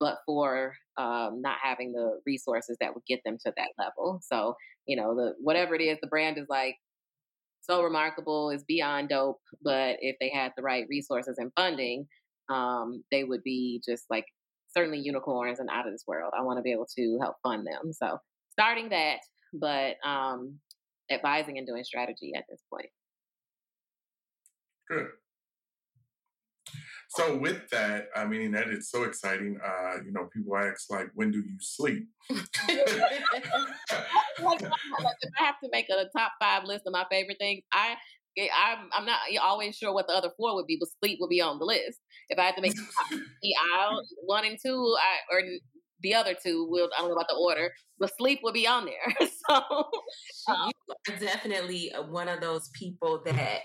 but 0.03 0.19
for 0.27 0.75
um, 0.99 1.41
not 1.41 1.59
having 1.63 1.93
the 1.93 2.19
resources 2.27 2.77
that 2.81 2.93
would 2.93 3.05
get 3.07 3.21
them 3.25 3.39
to 3.47 3.53
that 3.57 3.69
level. 3.79 4.21
So 4.23 4.55
you 4.87 4.97
know 4.97 5.15
the 5.15 5.35
whatever 5.41 5.75
it 5.75 5.81
is 5.81 5.99
the 6.03 6.09
brand 6.09 6.39
is 6.39 6.47
like 6.49 6.77
so 7.63 7.83
remarkable, 7.83 8.51
is 8.51 8.65
beyond 8.65 9.09
dope. 9.09 9.41
But 9.63 9.97
if 10.01 10.17
they 10.21 10.31
had 10.31 10.53
the 10.57 10.63
right 10.63 10.87
resources 10.89 11.39
and 11.39 11.53
funding, 11.57 12.07
um, 12.51 13.03
they 13.11 13.25
would 13.25 13.43
be 13.43 13.81
just 13.89 14.05
like 14.11 14.27
certainly 14.77 14.99
unicorns 14.99 15.61
and 15.61 15.71
out 15.71 15.87
of 15.87 15.93
this 15.93 16.05
world. 16.07 16.33
I 16.37 16.43
want 16.43 16.59
to 16.59 16.63
be 16.63 16.73
able 16.73 16.89
to 16.97 17.19
help 17.21 17.37
fund 17.43 17.67
them. 17.67 17.93
So 17.93 18.19
starting 18.51 18.89
that, 18.91 19.19
but 19.53 19.97
um, 20.05 20.59
advising 21.11 21.59
and 21.59 21.67
doing 21.67 21.85
strategy 21.85 22.33
at 22.37 22.45
this 22.49 22.61
point. 22.73 22.89
Good. 24.89 25.07
So 27.17 27.37
with 27.37 27.69
that, 27.71 28.09
I 28.17 28.25
mean 28.25 28.51
that 28.53 28.69
is 28.69 28.91
so 28.91 29.03
exciting. 29.05 29.59
Uh, 29.65 29.99
you 30.05 30.13
know, 30.13 30.29
people 30.33 30.57
ask 30.57 30.91
like, 30.91 31.09
when 31.15 31.31
do 31.31 31.39
you 31.39 31.57
sleep? 31.61 32.09
like, 32.31 32.49
if 32.71 32.83
I 35.39 35.45
have 35.45 35.61
to 35.63 35.69
make 35.71 35.89
a 35.91 36.07
top 36.17 36.33
five 36.41 36.65
list 36.65 36.83
of 36.87 36.93
my 36.93 37.05
favorite 37.11 37.37
things, 37.39 37.63
I 37.73 37.97
I'm, 38.39 38.89
I'm 38.93 39.05
not 39.05 39.19
always 39.43 39.77
sure 39.77 39.93
what 39.93 40.07
the 40.07 40.15
other 40.15 40.31
four 40.37 40.55
would 40.55 40.67
be, 40.67 40.79
but 40.81 40.89
sleep 41.03 41.19
would 41.21 41.29
be 41.29 41.43
on 41.43 41.59
the 41.59 41.67
list. 41.67 41.99
If 42.31 42.39
I 42.39 42.45
had 42.45 42.57
to 42.57 42.63
make 42.63 42.73
aisle 43.75 44.03
one 44.23 44.47
and 44.47 44.59
two, 44.65 44.97
I, 44.99 45.35
or 45.35 45.43
the 46.01 46.15
other 46.15 46.35
two, 46.35 46.67
will 46.71 46.89
I 46.97 47.03
don't 47.03 47.11
know 47.11 47.15
about 47.15 47.29
the 47.29 47.37
order, 47.37 47.71
but 47.99 48.17
sleep 48.17 48.41
would 48.43 48.55
be 48.55 48.67
on 48.67 48.87
there. 48.87 49.29
so 49.49 49.57
um, 50.49 50.73
you 50.87 51.15
are 51.15 51.19
definitely 51.19 51.93
one 52.09 52.29
of 52.29 52.41
those 52.41 52.71
people 52.71 53.21
that 53.27 53.61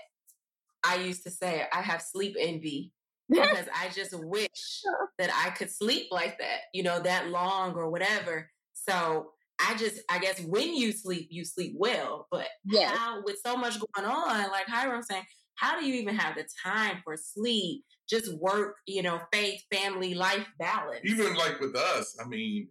I 0.84 0.96
used 0.96 1.24
to 1.24 1.30
say 1.30 1.64
I 1.72 1.80
have 1.80 2.02
sleep 2.02 2.36
envy 2.38 2.92
because 3.28 3.66
I 3.74 3.88
just 3.94 4.14
wish 4.14 4.82
that 5.18 5.30
I 5.34 5.50
could 5.50 5.70
sleep 5.70 6.08
like 6.10 6.38
that, 6.38 6.60
you 6.72 6.82
know, 6.82 7.00
that 7.00 7.28
long 7.28 7.74
or 7.74 7.90
whatever. 7.90 8.50
So 8.74 9.32
I 9.60 9.76
just, 9.76 10.00
I 10.08 10.18
guess 10.18 10.40
when 10.40 10.74
you 10.74 10.92
sleep, 10.92 11.28
you 11.30 11.44
sleep 11.44 11.74
well. 11.76 12.26
But 12.30 12.48
yeah. 12.64 12.90
how, 12.94 13.22
with 13.24 13.38
so 13.44 13.56
much 13.56 13.78
going 13.78 14.08
on, 14.08 14.50
like 14.50 14.66
Hiram 14.66 15.02
saying, 15.02 15.24
how 15.56 15.78
do 15.78 15.86
you 15.86 15.94
even 15.94 16.14
have 16.14 16.36
the 16.36 16.46
time 16.64 16.98
for 17.04 17.16
sleep? 17.16 17.82
Just 18.08 18.32
work, 18.38 18.76
you 18.86 19.02
know, 19.02 19.20
faith, 19.32 19.60
family, 19.72 20.14
life 20.14 20.46
balance. 20.58 21.00
Even 21.04 21.34
like 21.34 21.60
with 21.60 21.74
us, 21.74 22.16
I 22.24 22.28
mean, 22.28 22.68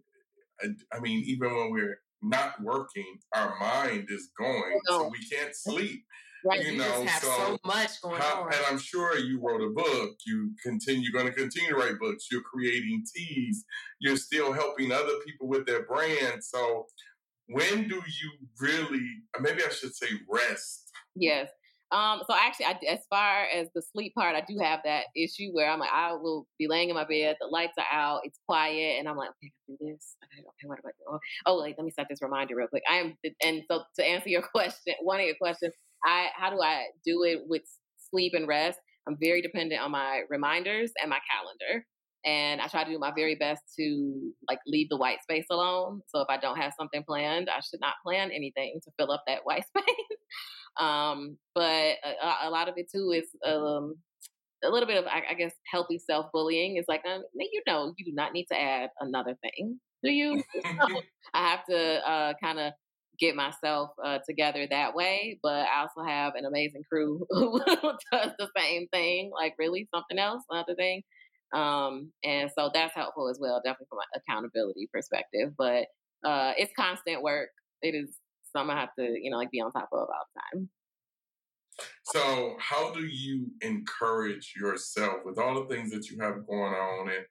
I, 0.60 0.68
I 0.96 1.00
mean, 1.00 1.22
even 1.26 1.54
when 1.54 1.70
we're 1.70 2.00
not 2.22 2.60
working, 2.62 3.18
our 3.34 3.54
mind 3.60 4.08
is 4.10 4.30
going, 4.38 4.80
so 4.86 5.08
we 5.08 5.18
can't 5.28 5.54
sleep. 5.54 6.02
Right. 6.48 6.64
You, 6.64 6.72
you 6.72 6.78
know, 6.78 7.04
have 7.04 7.22
so, 7.22 7.28
so 7.28 7.58
much 7.64 8.00
going 8.02 8.20
how, 8.20 8.42
on. 8.42 8.52
And 8.52 8.62
I'm 8.70 8.78
sure 8.78 9.18
you 9.18 9.40
wrote 9.40 9.60
a 9.60 9.70
book. 9.70 10.16
You 10.26 10.52
continue. 10.62 11.02
You're 11.02 11.20
going 11.20 11.32
to 11.32 11.38
continue 11.38 11.70
to 11.70 11.76
write 11.76 11.98
books. 11.98 12.28
You're 12.30 12.42
creating 12.42 13.04
teas. 13.14 13.64
You're 14.00 14.16
still 14.16 14.52
helping 14.52 14.92
other 14.92 15.14
people 15.26 15.48
with 15.48 15.66
their 15.66 15.84
brand. 15.84 16.42
So 16.42 16.86
when 17.48 17.88
do 17.88 17.96
you 17.96 18.30
really? 18.60 19.06
Maybe 19.40 19.62
I 19.62 19.70
should 19.70 19.94
say 19.94 20.08
rest. 20.28 20.90
Yes. 21.14 21.50
Um, 21.90 22.20
so 22.28 22.36
actually, 22.36 22.66
I, 22.66 22.78
as 22.90 23.00
far 23.08 23.44
as 23.44 23.68
the 23.74 23.80
sleep 23.80 24.14
part, 24.14 24.36
I 24.36 24.42
do 24.46 24.58
have 24.62 24.80
that 24.84 25.06
issue 25.16 25.50
where 25.52 25.70
I'm 25.70 25.78
like, 25.78 25.92
I 25.92 26.12
will 26.12 26.46
be 26.58 26.68
laying 26.68 26.90
in 26.90 26.94
my 26.94 27.04
bed, 27.04 27.36
the 27.40 27.46
lights 27.46 27.78
are 27.78 27.86
out, 27.90 28.20
it's 28.24 28.38
quiet, 28.46 28.98
and 28.98 29.08
I'm 29.08 29.16
like, 29.16 29.30
okay, 29.30 29.50
I 29.50 29.52
can 29.66 29.76
do 29.80 29.92
this. 29.92 30.16
Okay, 30.24 30.40
okay, 30.40 30.66
what 30.66 30.78
about 30.80 30.92
oh, 31.08 31.18
oh, 31.46 31.62
wait, 31.62 31.76
let 31.78 31.84
me 31.86 31.90
set 31.90 32.06
this 32.10 32.20
reminder 32.20 32.56
real 32.56 32.68
quick. 32.68 32.82
I 32.90 32.96
am, 32.96 33.14
and 33.42 33.62
so 33.70 33.84
to 33.96 34.04
answer 34.04 34.28
your 34.28 34.42
question, 34.54 34.94
one 35.00 35.20
of 35.20 35.26
your 35.26 35.36
questions, 35.40 35.72
I 36.04 36.28
how 36.36 36.50
do 36.50 36.60
I 36.60 36.86
do 37.04 37.24
it 37.24 37.40
with 37.46 37.62
sleep 38.10 38.32
and 38.34 38.46
rest? 38.48 38.78
I'm 39.06 39.16
very 39.20 39.40
dependent 39.40 39.80
on 39.80 39.90
my 39.90 40.22
reminders 40.28 40.92
and 41.00 41.10
my 41.10 41.18
calendar. 41.30 41.84
And 42.24 42.60
I 42.60 42.66
try 42.66 42.84
to 42.84 42.90
do 42.90 42.98
my 42.98 43.12
very 43.14 43.36
best 43.36 43.62
to 43.78 44.32
like 44.48 44.58
leave 44.66 44.88
the 44.90 44.96
white 44.96 45.22
space 45.22 45.46
alone. 45.50 46.02
So 46.08 46.20
if 46.20 46.26
I 46.28 46.36
don't 46.36 46.58
have 46.58 46.72
something 46.78 47.02
planned, 47.04 47.48
I 47.48 47.60
should 47.60 47.80
not 47.80 47.94
plan 48.04 48.30
anything 48.30 48.80
to 48.84 48.90
fill 48.98 49.12
up 49.12 49.22
that 49.26 49.40
white 49.44 49.64
space. 49.76 50.18
um, 50.80 51.38
but 51.54 51.96
a, 52.04 52.48
a, 52.48 52.50
lot 52.50 52.68
of 52.68 52.74
it 52.76 52.86
too 52.94 53.12
is 53.12 53.28
um, 53.46 53.94
a 54.64 54.68
little 54.68 54.86
bit 54.86 54.98
of, 54.98 55.06
I, 55.06 55.22
I 55.30 55.34
guess, 55.34 55.52
healthy 55.70 55.98
self 55.98 56.26
bullying. 56.32 56.76
Is 56.76 56.86
like, 56.88 57.02
um, 57.08 57.22
you 57.34 57.62
know, 57.66 57.94
you 57.96 58.04
do 58.04 58.12
not 58.14 58.32
need 58.32 58.46
to 58.52 58.60
add 58.60 58.90
another 59.00 59.36
thing. 59.40 59.78
Do 60.02 60.10
you? 60.10 60.42
I 61.34 61.48
have 61.48 61.64
to 61.66 62.08
uh, 62.08 62.34
kind 62.42 62.58
of 62.58 62.72
get 63.18 63.34
myself 63.34 63.90
uh, 64.04 64.18
together 64.28 64.66
that 64.70 64.94
way. 64.94 65.38
But 65.42 65.66
I 65.66 65.80
also 65.82 66.08
have 66.08 66.34
an 66.34 66.44
amazing 66.44 66.82
crew 66.90 67.26
who 67.30 67.60
does 68.12 68.32
the 68.38 68.48
same 68.56 68.88
thing, 68.92 69.30
like 69.34 69.54
really 69.58 69.88
something 69.94 70.18
else, 70.18 70.42
another 70.50 70.74
thing. 70.74 71.02
Um, 71.54 72.12
and 72.24 72.50
so 72.56 72.70
that's 72.72 72.94
helpful 72.94 73.28
as 73.28 73.38
well, 73.40 73.60
definitely 73.64 73.86
from 73.88 73.98
an 73.98 74.20
accountability 74.20 74.88
perspective. 74.92 75.52
But 75.56 75.86
uh, 76.24 76.52
it's 76.56 76.72
constant 76.76 77.22
work. 77.22 77.48
It 77.82 77.94
is 77.94 78.10
something 78.52 78.76
I 78.76 78.80
have 78.80 78.94
to, 78.98 79.04
you 79.04 79.30
know, 79.30 79.38
like 79.38 79.50
be 79.50 79.60
on 79.60 79.72
top 79.72 79.88
of 79.92 79.98
all 79.98 80.08
the 80.08 80.58
time. 80.58 80.68
So, 82.02 82.56
how 82.58 82.92
do 82.92 83.04
you 83.06 83.52
encourage 83.60 84.54
yourself 84.60 85.18
with 85.24 85.38
all 85.38 85.54
the 85.54 85.72
things 85.72 85.92
that 85.92 86.10
you 86.10 86.18
have 86.20 86.46
going 86.46 86.74
on? 86.74 87.08
And, 87.08 87.24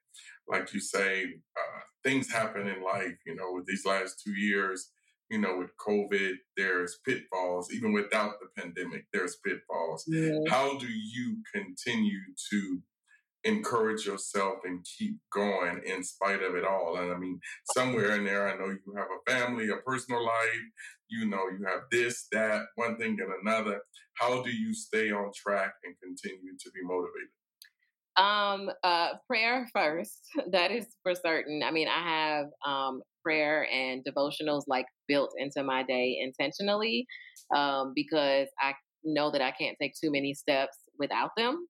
like 0.48 0.72
you 0.72 0.80
say, 0.80 1.24
uh, 1.24 1.80
things 2.02 2.32
happen 2.32 2.66
in 2.66 2.82
life, 2.82 3.18
you 3.26 3.34
know, 3.34 3.52
with 3.52 3.66
these 3.66 3.84
last 3.84 4.22
two 4.24 4.32
years, 4.32 4.90
you 5.30 5.38
know, 5.38 5.58
with 5.58 5.70
COVID, 5.76 6.34
there's 6.56 6.98
pitfalls. 7.06 7.72
Even 7.72 7.92
without 7.92 8.34
the 8.40 8.62
pandemic, 8.62 9.06
there's 9.12 9.36
pitfalls. 9.44 10.04
Yeah. 10.06 10.38
How 10.48 10.78
do 10.78 10.86
you 10.88 11.42
continue 11.54 12.20
to 12.50 12.82
encourage 13.44 14.04
yourself 14.04 14.58
and 14.64 14.84
keep 14.98 15.16
going 15.32 15.80
in 15.84 16.02
spite 16.02 16.42
of 16.42 16.54
it 16.54 16.64
all. 16.64 16.96
And 16.98 17.12
I 17.12 17.16
mean, 17.16 17.40
somewhere 17.72 18.14
in 18.16 18.24
there, 18.24 18.48
I 18.48 18.56
know 18.56 18.66
you 18.66 18.94
have 18.96 19.06
a 19.06 19.30
family, 19.30 19.68
a 19.70 19.76
personal 19.76 20.24
life, 20.24 20.66
you 21.08 21.26
know, 21.26 21.44
you 21.58 21.64
have 21.66 21.82
this, 21.90 22.26
that, 22.32 22.66
one 22.74 22.96
thing 22.96 23.16
and 23.20 23.32
another. 23.42 23.80
How 24.14 24.42
do 24.42 24.50
you 24.50 24.74
stay 24.74 25.10
on 25.10 25.30
track 25.34 25.72
and 25.84 25.94
continue 26.02 26.52
to 26.58 26.70
be 26.72 26.80
motivated? 26.82 27.28
Um, 28.16 28.70
uh, 28.82 29.14
prayer 29.28 29.68
first. 29.74 30.18
That 30.50 30.70
is 30.70 30.86
for 31.02 31.14
certain. 31.14 31.62
I 31.62 31.70
mean, 31.70 31.88
I 31.88 32.02
have 32.02 32.46
um, 32.66 33.02
prayer 33.28 33.66
and 33.70 34.02
devotionals 34.04 34.62
like 34.66 34.86
built 35.06 35.32
into 35.36 35.62
my 35.62 35.82
day 35.82 36.18
intentionally 36.22 37.06
um, 37.54 37.92
because 37.94 38.48
I 38.58 38.72
know 39.04 39.30
that 39.30 39.42
I 39.42 39.50
can't 39.50 39.76
take 39.78 39.92
too 40.02 40.10
many 40.10 40.32
steps 40.32 40.78
without 40.98 41.30
them. 41.36 41.66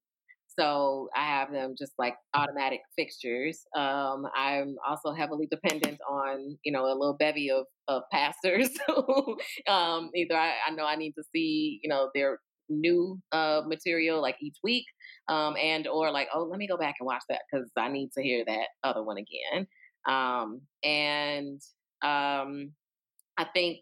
So 0.57 1.09
I 1.15 1.25
have 1.25 1.51
them 1.51 1.75
just 1.77 1.91
like 1.97 2.15
automatic 2.33 2.79
fixtures. 2.97 3.59
Um, 3.75 4.25
I'm 4.37 4.75
also 4.87 5.11
heavily 5.11 5.49
dependent 5.51 5.99
on, 6.09 6.57
you 6.63 6.71
know, 6.71 6.85
a 6.85 6.95
little 6.95 7.17
bevy 7.19 7.51
of, 7.51 7.65
of 7.89 8.03
pastors. 8.11 8.69
um, 9.67 10.11
either 10.15 10.35
I, 10.35 10.53
I, 10.67 10.71
know 10.71 10.85
I 10.85 10.95
need 10.95 11.13
to 11.13 11.23
see, 11.33 11.79
you 11.83 11.89
know, 11.89 12.09
their 12.15 12.39
new 12.69 13.19
uh, 13.33 13.61
material 13.67 14.21
like 14.21 14.37
each 14.41 14.57
week, 14.63 14.85
um, 15.27 15.55
and 15.61 15.87
or 15.87 16.11
like, 16.11 16.27
oh, 16.33 16.43
let 16.43 16.57
me 16.57 16.67
go 16.67 16.77
back 16.77 16.95
and 16.99 17.07
watch 17.07 17.23
that 17.29 17.41
because 17.51 17.69
I 17.77 17.89
need 17.89 18.11
to 18.17 18.23
hear 18.23 18.45
that 18.45 18.67
other 18.83 19.03
one 19.03 19.17
again. 19.17 19.67
Um, 20.07 20.61
and 20.83 21.61
um, 22.01 22.71
I 23.37 23.45
think 23.53 23.79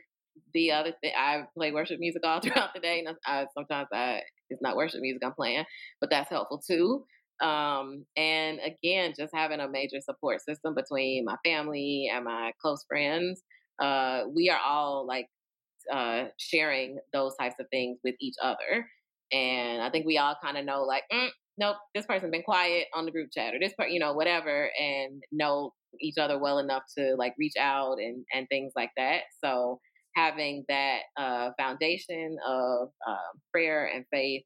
the 0.53 0.71
other 0.71 0.93
thing 1.01 1.11
I 1.17 1.43
play 1.55 1.71
worship 1.71 1.99
music 1.99 2.21
all 2.25 2.39
throughout 2.41 2.73
the 2.73 2.79
day, 2.79 3.03
and 3.05 3.15
I, 3.25 3.45
sometimes 3.53 3.87
I 3.93 4.21
it's 4.49 4.61
not 4.61 4.77
worship 4.77 5.01
music 5.01 5.21
I'm 5.25 5.33
playing, 5.33 5.65
but 5.99 6.09
that's 6.09 6.29
helpful 6.29 6.61
too. 6.65 7.03
Um, 7.41 8.05
and 8.15 8.59
again, 8.65 9.13
just 9.17 9.33
having 9.35 9.59
a 9.59 9.69
major 9.69 10.01
support 10.01 10.41
system 10.41 10.73
between 10.73 11.25
my 11.25 11.35
family 11.45 12.09
and 12.13 12.25
my 12.25 12.51
close 12.61 12.83
friends. 12.87 13.43
Uh, 13.79 14.23
we 14.33 14.49
are 14.49 14.59
all 14.65 15.05
like 15.05 15.27
uh, 15.93 16.25
sharing 16.37 16.97
those 17.13 17.35
types 17.39 17.55
of 17.59 17.67
things 17.71 17.99
with 18.03 18.15
each 18.19 18.35
other. 18.41 18.87
And 19.31 19.81
I 19.81 19.89
think 19.89 20.05
we 20.05 20.17
all 20.17 20.35
kind 20.41 20.57
of 20.57 20.65
know, 20.65 20.83
like, 20.83 21.03
mm, 21.11 21.29
nope, 21.57 21.77
this 21.95 22.05
person 22.05 22.31
been 22.31 22.43
quiet 22.43 22.87
on 22.93 23.05
the 23.05 23.11
group 23.11 23.29
chat 23.33 23.53
or 23.53 23.59
this 23.59 23.73
part, 23.73 23.91
you 23.91 23.99
know, 23.99 24.13
whatever, 24.13 24.69
and 24.79 25.23
know 25.31 25.73
each 26.01 26.17
other 26.17 26.37
well 26.37 26.59
enough 26.59 26.83
to 26.97 27.15
like 27.17 27.33
reach 27.37 27.55
out 27.59 27.97
and 27.99 28.25
and 28.33 28.47
things 28.49 28.73
like 28.75 28.91
that. 28.97 29.21
So 29.43 29.79
having 30.15 30.65
that 30.67 31.01
uh, 31.17 31.51
foundation 31.59 32.37
of 32.47 32.89
uh, 33.07 33.37
prayer 33.51 33.85
and 33.93 34.05
faith 34.11 34.43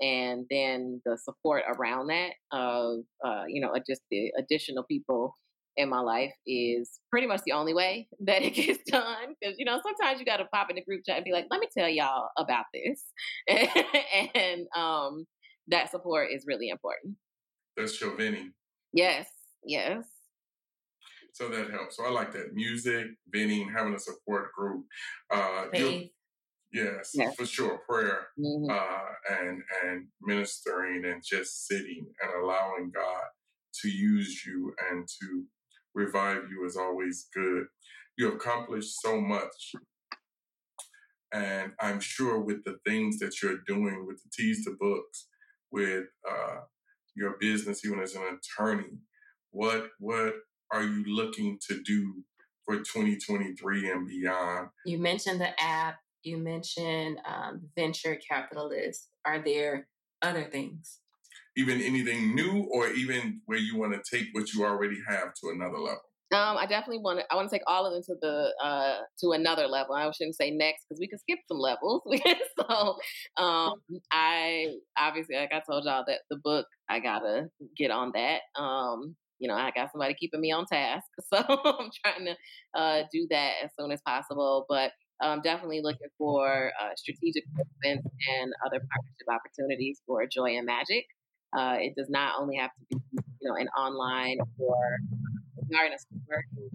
and 0.00 0.44
then 0.50 1.00
the 1.04 1.16
support 1.16 1.62
around 1.68 2.08
that 2.08 2.32
of 2.52 3.00
uh, 3.24 3.44
you 3.48 3.60
know 3.60 3.74
just 3.88 4.02
the 4.10 4.30
additional 4.38 4.82
people 4.84 5.34
in 5.76 5.88
my 5.88 6.00
life 6.00 6.32
is 6.46 7.00
pretty 7.10 7.26
much 7.26 7.40
the 7.46 7.52
only 7.52 7.74
way 7.74 8.06
that 8.20 8.42
it 8.42 8.50
gets 8.50 8.82
done 8.90 9.34
because 9.40 9.56
you 9.58 9.64
know 9.64 9.80
sometimes 9.82 10.20
you 10.20 10.26
got 10.26 10.38
to 10.38 10.44
pop 10.46 10.70
in 10.70 10.76
the 10.76 10.84
group 10.84 11.02
chat 11.06 11.16
and 11.16 11.24
be 11.24 11.32
like 11.32 11.46
let 11.50 11.60
me 11.60 11.68
tell 11.76 11.88
y'all 11.88 12.28
about 12.38 12.64
this 12.72 13.04
and 14.34 14.66
um, 14.76 15.26
that 15.68 15.90
support 15.90 16.28
is 16.30 16.44
really 16.46 16.68
important 16.68 17.16
that's 17.76 18.00
your 18.00 18.16
Vinny. 18.16 18.50
yes 18.92 19.28
yes 19.64 20.04
so 21.34 21.48
that 21.48 21.68
helps. 21.70 21.96
So 21.96 22.06
I 22.06 22.10
like 22.10 22.32
that 22.32 22.54
music, 22.54 23.06
venting, 23.28 23.68
having 23.76 23.92
a 23.92 23.98
support 23.98 24.52
group. 24.52 24.86
Uh, 25.28 25.64
yes, 25.72 27.10
yes, 27.12 27.34
for 27.34 27.44
sure. 27.44 27.80
Prayer 27.88 28.28
mm-hmm. 28.38 28.70
uh, 28.70 29.36
and 29.40 29.60
and 29.84 30.06
ministering 30.22 31.04
and 31.04 31.24
just 31.24 31.66
sitting 31.66 32.06
and 32.22 32.44
allowing 32.44 32.92
God 32.94 33.24
to 33.82 33.88
use 33.88 34.46
you 34.46 34.74
and 34.88 35.08
to 35.20 35.44
revive 35.92 36.42
you 36.50 36.64
is 36.64 36.76
always 36.76 37.26
good. 37.34 37.64
You 38.16 38.32
accomplished 38.32 39.00
so 39.00 39.20
much. 39.20 39.72
And 41.32 41.72
I'm 41.80 41.98
sure 41.98 42.38
with 42.38 42.62
the 42.62 42.76
things 42.86 43.18
that 43.18 43.42
you're 43.42 43.58
doing 43.66 44.06
with 44.06 44.22
the 44.22 44.30
Teas 44.32 44.64
to 44.66 44.76
Books, 44.78 45.26
with 45.74 46.04
uh, 46.30 46.60
your 47.16 47.34
business, 47.40 47.84
even 47.84 48.00
as 48.00 48.14
an 48.14 48.22
attorney, 48.22 48.98
what 49.50 49.88
what 49.98 50.34
are 50.72 50.82
you 50.82 51.04
looking 51.06 51.58
to 51.68 51.82
do 51.82 52.22
for 52.64 52.76
2023 52.76 53.90
and 53.90 54.08
beyond? 54.08 54.68
You 54.86 54.98
mentioned 54.98 55.40
the 55.40 55.60
app, 55.60 55.96
you 56.22 56.38
mentioned 56.38 57.18
um, 57.26 57.68
venture 57.76 58.16
capitalists. 58.16 59.08
Are 59.24 59.42
there 59.42 59.88
other 60.22 60.44
things? 60.44 61.00
Even 61.56 61.80
anything 61.80 62.34
new, 62.34 62.68
or 62.72 62.88
even 62.88 63.40
where 63.46 63.58
you 63.58 63.76
want 63.76 63.92
to 63.92 64.16
take 64.16 64.28
what 64.32 64.52
you 64.52 64.64
already 64.64 64.98
have 65.08 65.34
to 65.34 65.50
another 65.50 65.78
level? 65.78 66.02
Um, 66.32 66.56
I 66.56 66.66
definitely 66.66 66.98
want 66.98 67.20
to. 67.20 67.24
I 67.30 67.36
want 67.36 67.48
to 67.50 67.54
take 67.54 67.62
all 67.66 67.86
of 67.86 67.92
them 67.92 68.02
to 68.06 68.14
the 68.20 68.52
uh, 68.64 69.00
to 69.20 69.32
another 69.32 69.66
level. 69.66 69.94
I 69.94 70.10
shouldn't 70.10 70.36
say 70.36 70.50
next 70.50 70.84
because 70.88 70.98
we 70.98 71.06
can 71.06 71.18
skip 71.18 71.38
some 71.46 71.58
levels. 71.58 72.02
so, 72.60 72.96
um, 73.36 73.74
I 74.10 74.74
obviously, 74.96 75.36
like 75.36 75.52
I 75.52 75.60
told 75.68 75.84
y'all, 75.84 76.04
that 76.06 76.20
the 76.30 76.36
book 76.42 76.66
I 76.88 76.98
gotta 77.00 77.48
get 77.76 77.90
on 77.90 78.12
that. 78.14 78.40
Um, 78.60 79.16
you 79.38 79.48
know, 79.48 79.54
I 79.54 79.70
got 79.74 79.92
somebody 79.92 80.14
keeping 80.14 80.40
me 80.40 80.52
on 80.52 80.66
task. 80.66 81.06
So 81.32 81.38
I'm 81.38 81.90
trying 82.04 82.26
to 82.26 82.36
uh, 82.74 83.02
do 83.12 83.26
that 83.30 83.52
as 83.64 83.70
soon 83.78 83.92
as 83.92 84.00
possible. 84.06 84.66
But 84.68 84.92
I'm 85.20 85.42
definitely 85.42 85.80
looking 85.82 86.08
for 86.18 86.72
uh, 86.80 86.90
strategic 86.96 87.44
events 87.82 88.08
and 88.38 88.52
other 88.64 88.78
partnership 88.78 89.28
opportunities 89.28 90.00
for 90.06 90.26
Joy 90.26 90.56
and 90.56 90.66
Magic. 90.66 91.04
Uh, 91.56 91.76
it 91.78 91.94
does 91.96 92.08
not 92.08 92.34
only 92.40 92.56
have 92.56 92.70
to 92.70 92.96
be, 92.96 92.96
you 93.40 93.48
know, 93.48 93.54
an 93.56 93.68
online 93.78 94.38
or 94.58 94.96
garden 95.70 95.98
store 95.98 96.44
in 96.56 96.70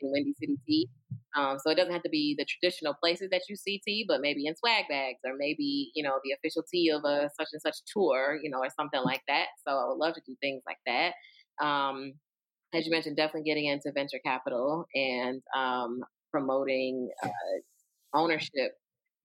in 0.00 0.12
Windy 0.12 0.34
City 0.38 0.58
Tea. 0.66 0.88
Um, 1.34 1.58
so 1.58 1.70
it 1.70 1.76
doesn't 1.76 1.92
have 1.92 2.02
to 2.02 2.10
be 2.10 2.34
the 2.38 2.44
traditional 2.44 2.94
places 2.94 3.30
that 3.30 3.42
you 3.48 3.56
see 3.56 3.80
tea, 3.86 4.04
but 4.06 4.20
maybe 4.20 4.46
in 4.46 4.54
swag 4.56 4.84
bags 4.88 5.20
or 5.24 5.32
maybe, 5.38 5.90
you 5.94 6.02
know, 6.02 6.18
the 6.24 6.32
official 6.32 6.62
tea 6.70 6.90
of 6.90 7.04
a 7.04 7.30
such 7.38 7.48
and 7.52 7.62
such 7.62 7.76
tour, 7.90 8.38
you 8.42 8.50
know, 8.50 8.58
or 8.58 8.68
something 8.76 9.00
like 9.02 9.22
that. 9.28 9.46
So 9.66 9.74
I 9.74 9.88
would 9.88 9.96
love 9.96 10.14
to 10.14 10.20
do 10.26 10.36
things 10.42 10.62
like 10.66 10.76
that. 10.86 11.14
Um, 11.64 12.12
as 12.74 12.84
you 12.84 12.90
mentioned, 12.90 13.16
definitely 13.16 13.48
getting 13.48 13.66
into 13.66 13.92
venture 13.92 14.20
capital 14.24 14.86
and 14.94 15.42
um, 15.56 16.00
promoting 16.30 17.08
uh, 17.22 17.28
ownership 18.14 18.72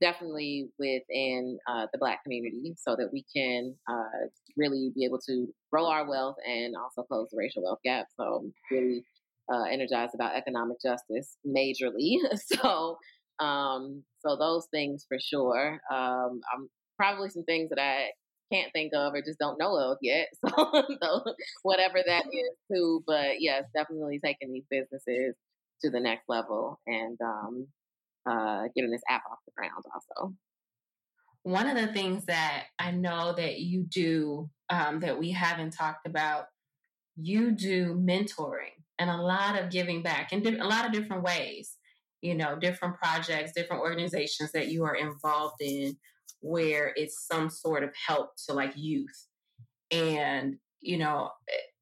definitely 0.02 0.70
within 0.78 1.58
uh, 1.70 1.88
the 1.92 1.98
black 1.98 2.24
community 2.24 2.76
so 2.78 2.96
that 2.96 3.10
we 3.12 3.26
can 3.36 3.76
uh, 3.90 4.28
really 4.56 4.92
be 4.96 5.06
able 5.06 5.20
to 5.28 5.48
grow 5.72 5.88
our 5.88 6.08
wealth 6.08 6.36
and 6.48 6.76
also 6.76 7.04
close 7.04 7.30
the 7.32 7.38
racial 7.38 7.64
wealth 7.64 7.80
gap. 7.84 8.08
So 8.16 8.50
really 8.72 9.04
uh, 9.52 9.64
energized 9.64 10.14
about 10.14 10.36
economic 10.36 10.78
justice 10.82 11.38
majorly. 11.46 12.18
so, 12.36 12.98
um, 13.40 14.04
so 14.20 14.36
those 14.36 14.68
things 14.72 15.06
for 15.08 15.18
sure. 15.20 15.80
Um, 15.92 16.42
I'm 16.54 16.70
probably 16.98 17.30
some 17.30 17.44
things 17.44 17.70
that 17.70 17.80
I 17.80 18.10
can't 18.52 18.72
think 18.74 18.94
of 18.96 19.14
or 19.14 19.22
just 19.22 19.40
don't 19.40 19.60
know 19.60 19.76
of 19.76 19.98
yet. 20.02 20.28
So, 20.48 20.84
so 21.02 21.34
whatever 21.64 22.00
that 22.06 22.26
is 22.26 22.58
too. 22.72 23.04
But 23.06 23.40
yes, 23.42 23.64
definitely 23.76 24.20
taking 24.24 24.52
these 24.52 24.66
businesses 24.70 25.36
to 25.82 25.90
the 25.92 26.00
next 26.00 26.24
level 26.28 26.80
and 26.88 27.18
um, 27.22 27.68
uh, 28.30 28.64
getting 28.76 28.92
this 28.92 29.02
app 29.10 29.24
off 29.32 29.40
the 29.46 29.54
ground 29.56 29.84
also. 29.94 30.34
one 31.44 31.68
of 31.68 31.78
the 31.78 31.94
things 31.94 32.26
that 32.26 32.66
I 32.78 32.92
know 32.92 33.34
that 33.38 33.60
you 33.60 33.84
do 33.84 34.50
um, 34.70 35.00
that 35.00 35.18
we 35.18 35.32
haven't 35.32 35.72
talked 35.72 36.06
about, 36.06 36.46
you 37.16 37.52
do 37.52 37.96
mentoring 37.96 38.76
and 39.00 39.10
a 39.10 39.16
lot 39.16 39.58
of 39.58 39.70
giving 39.72 40.04
back 40.04 40.34
in 40.34 40.42
di- 40.44 40.58
a 40.58 40.68
lot 40.68 40.86
of 40.86 40.92
different 40.92 41.24
ways. 41.24 41.78
You 42.22 42.36
know, 42.36 42.58
different 42.58 42.98
projects, 42.98 43.54
different 43.56 43.82
organizations 43.82 44.52
that 44.52 44.68
you 44.68 44.84
are 44.84 44.96
involved 44.96 45.62
in 45.62 45.96
where 46.42 46.92
it's 46.96 47.26
some 47.32 47.50
sort 47.50 47.84
of 47.84 47.92
help 48.08 48.32
to 48.48 48.54
like 48.54 48.74
youth. 48.76 49.28
And, 49.92 50.58
you 50.82 50.98
know, 50.98 51.30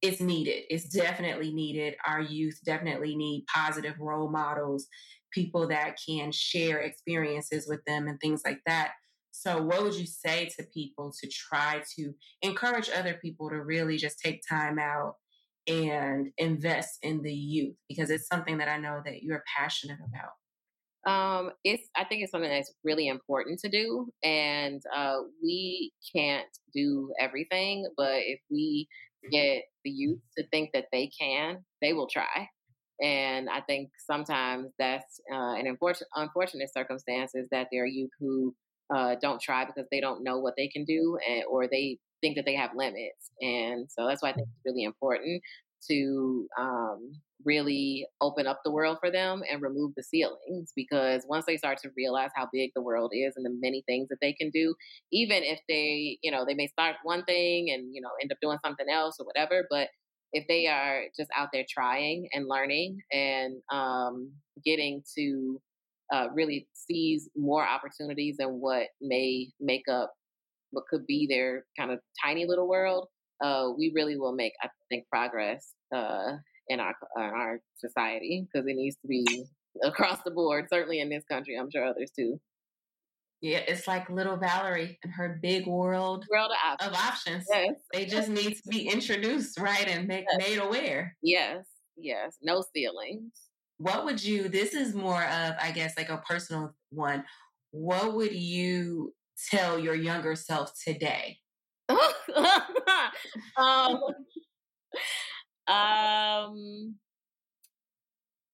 it's 0.01 0.21
needed. 0.21 0.65
It's 0.69 0.89
definitely 0.89 1.53
needed. 1.53 1.95
Our 2.05 2.21
youth 2.21 2.59
definitely 2.65 3.15
need 3.15 3.45
positive 3.53 3.95
role 3.99 4.29
models, 4.29 4.87
people 5.35 5.67
that 5.67 5.97
can 6.07 6.31
share 6.31 6.79
experiences 6.79 7.67
with 7.67 7.83
them 7.85 8.07
and 8.07 8.19
things 8.19 8.41
like 8.45 8.61
that. 8.65 8.93
So, 9.31 9.61
what 9.61 9.83
would 9.83 9.95
you 9.95 10.05
say 10.05 10.49
to 10.57 10.63
people 10.73 11.13
to 11.21 11.27
try 11.27 11.83
to 11.97 12.13
encourage 12.41 12.89
other 12.89 13.19
people 13.21 13.49
to 13.49 13.61
really 13.61 13.97
just 13.97 14.17
take 14.17 14.41
time 14.49 14.79
out 14.79 15.15
and 15.67 16.27
invest 16.37 16.99
in 17.03 17.21
the 17.21 17.33
youth? 17.33 17.75
Because 17.89 18.09
it's 18.09 18.27
something 18.27 18.57
that 18.59 18.69
I 18.69 18.77
know 18.77 19.01
that 19.03 19.23
you're 19.23 19.43
passionate 19.57 19.99
about. 20.07 20.31
Um, 21.05 21.51
it's 21.63 21.83
I 21.95 22.05
think 22.05 22.23
it's 22.23 22.31
something 22.31 22.49
that's 22.49 22.73
really 22.83 23.09
important 23.09 23.59
to 23.59 23.69
do, 23.69 24.07
and 24.23 24.81
uh, 24.95 25.17
we 25.43 25.91
can't 26.15 26.47
do 26.73 27.13
everything. 27.19 27.87
But 27.97 28.19
if 28.19 28.39
we 28.49 28.87
get 29.31 29.63
the 29.83 29.91
youth 29.91 30.19
to 30.37 30.47
think 30.47 30.69
that 30.73 30.85
they 30.91 31.09
can, 31.19 31.57
they 31.81 31.93
will 31.93 32.07
try. 32.07 32.47
And 33.01 33.49
I 33.49 33.61
think 33.61 33.89
sometimes 34.05 34.71
that's 34.79 35.19
uh, 35.31 35.53
an 35.55 35.67
unfortunate, 35.67 36.09
unfortunate 36.15 36.73
circumstance 36.73 37.31
is 37.35 37.47
that 37.51 37.67
there 37.71 37.83
are 37.83 37.87
youth 37.87 38.11
who 38.19 38.55
uh, 38.93 39.15
don't 39.21 39.41
try 39.41 39.65
because 39.65 39.85
they 39.91 39.99
don't 39.99 40.23
know 40.23 40.39
what 40.39 40.53
they 40.57 40.67
can 40.67 40.85
do 40.85 41.17
and, 41.27 41.43
or 41.49 41.67
they 41.67 41.97
think 42.21 42.35
that 42.35 42.45
they 42.45 42.55
have 42.55 42.71
limits. 42.75 43.31
And 43.41 43.87
so 43.89 44.07
that's 44.07 44.21
why 44.21 44.29
I 44.29 44.33
think 44.33 44.47
it's 44.47 44.65
really 44.65 44.83
important 44.83 45.41
to 45.89 46.47
um, 46.59 47.13
really 47.43 48.07
open 48.21 48.47
up 48.47 48.61
the 48.63 48.71
world 48.71 48.97
for 48.99 49.11
them 49.11 49.41
and 49.51 49.61
remove 49.61 49.93
the 49.95 50.03
ceilings 50.03 50.71
because 50.75 51.25
once 51.27 51.45
they 51.45 51.57
start 51.57 51.77
to 51.83 51.89
realize 51.95 52.31
how 52.35 52.47
big 52.51 52.71
the 52.75 52.81
world 52.81 53.11
is 53.13 53.33
and 53.35 53.45
the 53.45 53.55
many 53.61 53.83
things 53.85 54.07
that 54.09 54.17
they 54.21 54.33
can 54.33 54.49
do 54.49 54.73
even 55.11 55.43
if 55.43 55.59
they 55.67 56.17
you 56.23 56.31
know 56.31 56.43
they 56.45 56.55
may 56.55 56.67
start 56.67 56.95
one 57.03 57.23
thing 57.25 57.69
and 57.69 57.93
you 57.93 58.01
know 58.01 58.09
end 58.21 58.31
up 58.31 58.37
doing 58.41 58.57
something 58.65 58.87
else 58.91 59.17
or 59.19 59.25
whatever 59.25 59.67
but 59.69 59.89
if 60.35 60.45
they 60.49 60.67
are 60.67 61.03
just 61.17 61.29
out 61.35 61.47
there 61.53 61.63
trying 61.67 62.27
and 62.33 62.45
learning 62.49 62.99
and 63.09 63.55
um, 63.71 64.29
getting 64.65 65.01
to 65.17 65.61
uh, 66.13 66.27
really 66.33 66.67
seize 66.73 67.29
more 67.37 67.65
opportunities 67.65 68.35
than 68.37 68.59
what 68.59 68.87
may 69.01 69.47
make 69.61 69.83
up 69.89 70.13
what 70.71 70.83
could 70.89 71.07
be 71.07 71.25
their 71.25 71.63
kind 71.79 71.89
of 71.89 71.99
tiny 72.21 72.45
little 72.45 72.67
world, 72.67 73.07
uh, 73.41 73.69
we 73.77 73.93
really 73.95 74.17
will 74.17 74.35
make, 74.35 74.51
I 74.61 74.67
think, 74.89 75.07
progress 75.07 75.73
uh, 75.95 76.33
in 76.67 76.81
our 76.81 76.93
in 77.15 77.23
our 77.23 77.61
society 77.77 78.45
because 78.45 78.67
it 78.67 78.75
needs 78.75 78.97
to 79.03 79.07
be 79.07 79.25
across 79.83 80.19
the 80.25 80.31
board. 80.31 80.65
Certainly 80.69 80.99
in 80.99 81.09
this 81.09 81.23
country, 81.31 81.57
I'm 81.57 81.71
sure 81.71 81.85
others 81.85 82.11
too. 82.13 82.41
Yeah, 83.45 83.61
it's 83.67 83.87
like 83.87 84.09
little 84.09 84.37
Valerie 84.37 84.97
and 85.03 85.13
her 85.13 85.37
big 85.39 85.67
world, 85.67 86.25
world 86.31 86.49
of 86.51 86.57
options. 86.87 86.89
Of 86.89 86.95
options. 86.95 87.45
Yes. 87.47 87.75
They 87.93 88.05
just 88.07 88.27
need 88.27 88.55
to 88.55 88.61
be 88.67 88.89
introduced, 88.89 89.59
right, 89.59 89.87
and 89.87 90.07
make, 90.07 90.25
yes. 90.27 90.49
made 90.49 90.57
aware. 90.57 91.15
Yes, 91.21 91.63
yes. 91.95 92.37
No 92.41 92.63
ceilings. 92.73 93.33
What 93.77 94.03
would 94.03 94.23
you? 94.23 94.49
This 94.49 94.73
is 94.73 94.95
more 94.95 95.21
of, 95.21 95.53
I 95.61 95.71
guess, 95.75 95.93
like 95.95 96.09
a 96.09 96.23
personal 96.27 96.73
one. 96.89 97.23
What 97.69 98.15
would 98.15 98.33
you 98.33 99.13
tell 99.51 99.77
your 99.77 99.93
younger 99.93 100.35
self 100.35 100.73
today? 100.83 101.37
um, 101.89 101.99
um, 105.67 106.95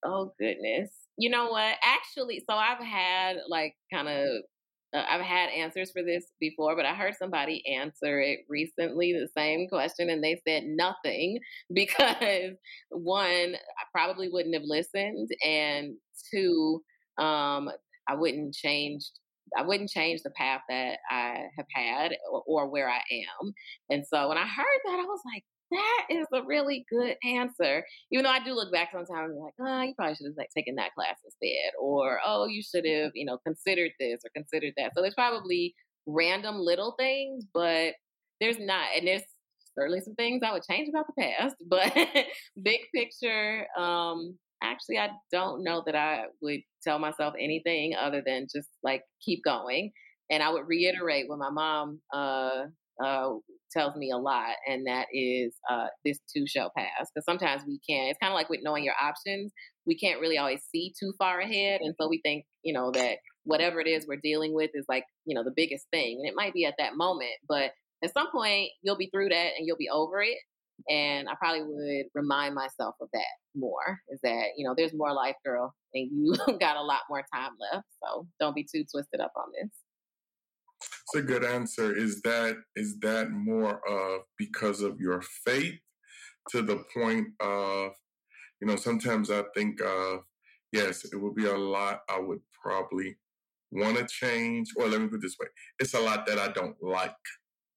oh 0.04 0.34
goodness. 0.38 0.92
You 1.16 1.30
know 1.30 1.48
what? 1.48 1.78
Actually, 1.82 2.44
so 2.50 2.58
I've 2.58 2.84
had 2.84 3.38
like 3.48 3.74
kind 3.90 4.10
of 4.10 4.28
uh, 4.94 5.04
I've 5.10 5.22
had 5.22 5.50
answers 5.50 5.92
for 5.92 6.04
this 6.04 6.26
before, 6.40 6.76
but 6.76 6.86
I 6.86 6.94
heard 6.94 7.16
somebody 7.18 7.64
answer 7.68 8.20
it 8.20 8.40
recently, 8.50 9.14
the 9.14 9.30
same 9.38 9.68
question, 9.68 10.10
and 10.10 10.24
they 10.24 10.42
said 10.48 10.64
nothing 10.66 11.40
because 11.74 12.54
one, 12.90 13.56
I 13.56 13.84
probably 13.94 14.30
wouldn't 14.30 14.56
have 14.56 14.64
listened, 14.66 15.30
and 15.46 15.96
two, 16.34 16.82
um, 17.18 17.70
I 18.08 18.16
wouldn't 18.16 18.54
change 18.54 19.04
I 19.58 19.64
wouldn't 19.64 19.90
change 19.90 20.22
the 20.24 20.30
path 20.32 20.62
that 20.70 21.00
I 21.10 21.44
have 21.58 21.66
had 21.76 22.16
or, 22.32 22.42
or, 22.48 22.70
where 22.70 22.90
I 22.90 23.02
am. 23.12 23.54
And 23.90 24.06
so 24.08 24.30
when 24.30 24.38
I 24.38 24.46
heard 24.46 24.80
that, 24.86 25.00
I 25.00 25.04
was 25.04 25.20
like, 25.26 25.44
that 25.72 26.06
is 26.10 26.28
a 26.34 26.44
really 26.44 26.86
good 26.90 27.16
answer. 27.24 27.84
Even 28.12 28.26
though 28.26 28.32
I 28.32 28.44
do 28.44 28.54
look 28.54 28.72
back 28.72 28.90
sometimes 28.92 29.32
and 29.32 29.36
be 29.36 29.40
like, 29.40 29.54
oh, 29.60 29.82
you 29.82 29.94
probably 29.96 30.16
should 30.16 30.28
have 30.28 30.38
like 30.38 30.50
taken 30.56 30.76
that 30.76 30.94
class 30.94 31.16
instead, 31.24 31.72
or 31.80 32.20
oh, 32.26 32.46
you 32.46 32.62
should 32.62 32.86
have, 32.86 33.12
you 33.16 33.26
know, 33.26 33.38
considered 33.46 33.92
this 34.00 34.22
or 34.24 34.30
considered 34.36 34.74
that. 34.78 34.92
So 34.96 35.02
there's 35.02 35.16
probably 35.16 35.74
random 36.06 36.58
little 36.58 36.96
things, 37.00 37.46
but 37.54 37.94
there's 38.40 38.60
not, 38.60 38.88
and 38.98 39.08
there's 39.08 39.24
certainly 39.78 40.02
some 40.02 40.16
things 40.16 40.42
I 40.46 40.52
would 40.52 40.64
change 40.64 40.90
about 40.90 41.06
the 41.08 41.22
past, 41.22 41.56
but 41.68 41.96
big 42.62 42.82
picture, 42.94 43.66
um, 43.78 44.38
actually, 44.64 44.98
I 44.98 45.10
don't 45.32 45.64
know 45.64 45.84
that 45.86 45.96
I 45.96 46.26
would 46.42 46.62
tell 46.84 47.00
myself 47.00 47.34
anything 47.40 47.96
other 47.96 48.22
than 48.26 48.48
just 48.54 48.70
like 48.84 49.04
keep 49.24 49.44
going. 49.44 49.92
And 50.30 50.42
I 50.42 50.50
would 50.50 50.68
reiterate 50.68 51.28
what 51.28 51.40
my 51.40 51.50
mom 51.50 52.00
uh, 52.14 52.64
uh, 53.04 53.34
tells 53.72 53.96
me 53.96 54.12
a 54.12 54.18
lot, 54.18 54.56
and 54.68 54.86
that 54.88 55.08
is 55.14 55.54
uh, 55.70 55.88
this 56.06 56.20
too 56.36 56.46
shall 56.48 56.72
pass. 56.76 57.10
Because 57.14 57.26
sometimes 57.26 57.64
we 57.68 57.80
can. 57.88 58.08
It's 58.08 58.20
kind 58.20 58.32
of 58.32 58.36
like 58.36 58.50
with 58.50 58.62
knowing 58.64 58.84
your 58.84 58.96
options. 59.02 59.52
We 59.86 59.98
can't 59.98 60.22
really 60.22 60.38
always 60.38 60.62
see 60.72 60.94
too 61.00 61.14
far 61.18 61.40
ahead, 61.40 61.82
and 61.82 61.96
so 62.00 62.08
we 62.08 62.22
think, 62.24 62.46
you 62.64 62.74
know, 62.74 62.92
that 62.92 63.18
whatever 63.44 63.80
it 63.80 63.88
is 63.88 64.06
we're 64.08 64.20
dealing 64.22 64.54
with 64.54 64.72
is 64.74 64.86
like, 64.88 65.06
you 65.26 65.36
know, 65.36 65.44
the 65.44 65.54
biggest 65.56 65.86
thing, 65.92 66.20
and 66.20 66.30
it 66.30 66.36
might 66.36 66.54
be 66.54 66.66
at 66.66 66.76
that 66.78 66.96
moment, 66.96 67.32
but 67.48 67.72
at 68.04 68.14
some 68.14 68.32
point 68.32 68.70
you'll 68.82 68.98
be 68.98 69.10
through 69.12 69.30
that 69.30 69.52
and 69.58 69.68
you'll 69.68 69.78
be 69.78 69.90
over 69.90 70.22
it. 70.22 70.38
And 70.90 71.30
I 71.30 71.34
probably 71.36 71.62
would 71.64 72.06
remind 72.16 72.56
myself 72.56 72.96
of 73.02 73.10
that 73.14 73.34
more. 73.56 74.00
Is 74.10 74.20
that 74.24 74.54
you 74.58 74.68
know, 74.68 74.74
there's 74.76 74.94
more 74.94 75.14
life, 75.14 75.36
girl, 75.46 75.74
and 75.94 76.10
you 76.12 76.36
got 76.60 76.78
a 76.78 76.82
lot 76.82 77.02
more 77.10 77.24
time 77.34 77.52
left. 77.72 77.88
So 78.04 78.28
don't 78.40 78.56
be 78.56 78.64
too 78.64 78.84
twisted 78.92 79.20
up 79.20 79.34
on 79.36 79.46
this. 79.54 79.70
It's 80.82 81.16
a 81.16 81.22
good 81.22 81.44
answer. 81.44 81.96
Is 81.96 82.22
that 82.22 82.58
is 82.76 83.00
that 83.00 83.32
more 83.32 83.82
of 83.88 84.22
because 84.38 84.82
of 84.82 85.00
your 85.00 85.22
faith 85.46 85.80
to 86.50 86.62
the 86.62 86.84
point 86.94 87.28
of, 87.40 87.92
you 88.60 88.68
know, 88.68 88.76
sometimes 88.76 89.30
I 89.30 89.44
think 89.56 89.82
of, 89.82 90.22
yes, 90.72 91.06
it 91.06 91.18
would 91.18 91.36
be 91.36 91.46
a 91.46 91.58
lot 91.58 92.02
I 92.10 92.20
would 92.20 92.42
probably 92.64 93.18
want 93.72 93.98
to 93.98 94.08
change. 94.08 94.70
Or 94.76 94.88
let 94.88 95.02
me 95.02 95.08
put 95.08 95.16
it 95.16 95.22
this 95.22 95.38
way. 95.40 95.48
It's 95.80 95.94
a 95.94 96.00
lot 96.00 96.26
that 96.28 96.40
I 96.40 96.50
don't 96.50 96.76
like 96.82 97.16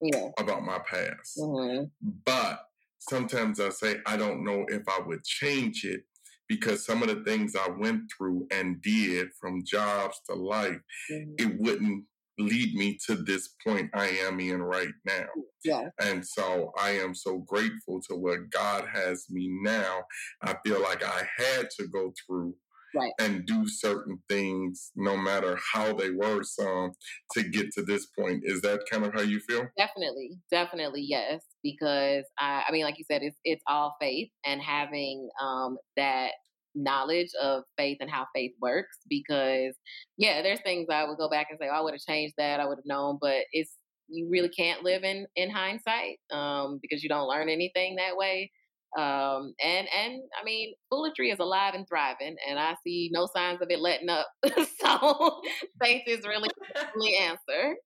yeah. 0.01 0.31
about 0.39 0.63
my 0.63 0.79
past. 0.79 1.39
Mm-hmm. 1.39 1.85
But 2.25 2.61
sometimes 3.01 3.61
I 3.61 3.71
say 3.71 3.97
I 4.07 4.17
don't 4.17 4.45
know 4.45 4.65
if 4.69 4.83
I 4.89 5.01
would 5.05 5.25
change 5.25 5.85
it 5.85 6.05
because 6.49 6.85
some 6.85 7.03
of 7.03 7.09
the 7.09 7.23
things 7.25 7.55
I 7.57 7.71
went 7.71 8.03
through 8.17 8.47
and 8.51 8.81
did 8.83 9.29
from 9.41 9.65
jobs 9.65 10.21
to 10.29 10.35
life, 10.35 10.81
mm-hmm. 11.11 11.33
it 11.39 11.59
wouldn't 11.59 12.05
lead 12.39 12.75
me 12.75 12.99
to 13.07 13.17
this 13.17 13.51
point 13.67 13.91
I 13.95 14.09
am 14.27 14.41
in 14.41 14.63
right 14.63 14.93
now. 15.07 15.27
Yeah. 15.65 15.89
And 16.01 16.27
so 16.27 16.73
I 16.79 16.91
am 16.91 17.15
so 17.15 17.39
grateful 17.39 18.01
to 18.09 18.17
what 18.17 18.51
God 18.51 18.87
has 18.93 19.27
me 19.31 19.49
now. 19.63 20.03
I 20.43 20.57
feel 20.65 20.83
like 20.83 21.03
I 21.05 21.23
had 21.39 21.69
to 21.79 21.87
go 21.89 22.13
through 22.27 22.55
right. 22.95 23.13
and 23.21 23.47
do 23.47 23.67
certain 23.67 24.19
things, 24.29 24.91
no 24.97 25.17
matter 25.17 25.59
how 25.73 25.93
they 25.93 26.11
were, 26.11 26.43
some 26.43 26.93
to 27.33 27.43
get 27.43 27.73
to 27.73 27.83
this 27.83 28.07
point. 28.19 28.43
Is 28.45 28.61
that 28.63 28.83
kind 28.91 29.05
of 29.05 29.13
how 29.15 29.23
you 29.23 29.41
feel? 29.41 29.67
Definitely, 29.77 30.39
definitely, 30.51 31.03
yes. 31.03 31.43
Because 31.63 32.25
I, 32.39 32.65
I 32.69 32.73
mean, 32.73 32.85
like 32.85 32.99
you 32.99 33.05
said, 33.11 33.23
it's 33.23 33.37
it's 33.45 33.63
all 33.67 33.97
faith 34.01 34.31
and 34.45 34.61
having 34.61 35.29
um, 35.43 35.77
that 35.97 36.33
knowledge 36.75 37.31
of 37.41 37.63
faith 37.77 37.99
and 38.01 38.11
how 38.11 38.27
faith 38.35 38.53
works 38.61 38.99
because 39.09 39.75
yeah 40.17 40.43
there's 40.43 40.61
things 40.63 40.87
i 40.91 41.05
would 41.05 41.19
go 41.19 41.29
back 41.29 41.49
and 41.51 41.59
say 41.61 41.69
oh, 41.71 41.77
i 41.77 41.81
would 41.81 41.95
have 41.95 42.01
changed 42.01 42.35
that 42.37 42.61
i 42.61 42.67
would 42.67 42.79
have 42.79 42.87
known 42.87 43.19
but 43.21 43.45
it's 43.53 43.77
you 44.09 44.29
really 44.31 44.49
can't 44.49 44.83
live 44.83 45.03
in 45.03 45.27
in 45.37 45.51
hindsight 45.51 46.19
um, 46.31 46.79
because 46.83 47.03
you 47.03 47.09
don't 47.09 47.29
learn 47.29 47.49
anything 47.49 47.97
that 47.97 48.17
way 48.17 48.51
um, 48.97 49.55
and 49.61 49.89
and 49.89 50.23
I 50.41 50.45
mean, 50.45 50.73
foolery 50.89 51.31
is 51.31 51.41
alive 51.41 51.75
and 51.75 51.87
thriving, 51.89 52.37
and 52.49 52.59
I 52.61 52.77
see 52.85 53.11
no 53.13 53.27
signs 53.35 53.61
of 53.61 53.69
it 53.71 53.81
letting 53.81 54.09
up. 54.09 54.29
so 54.81 55.41
faith 55.83 56.03
is 56.07 56.25
really 56.25 56.49
the 56.65 57.17
answer. 57.19 57.77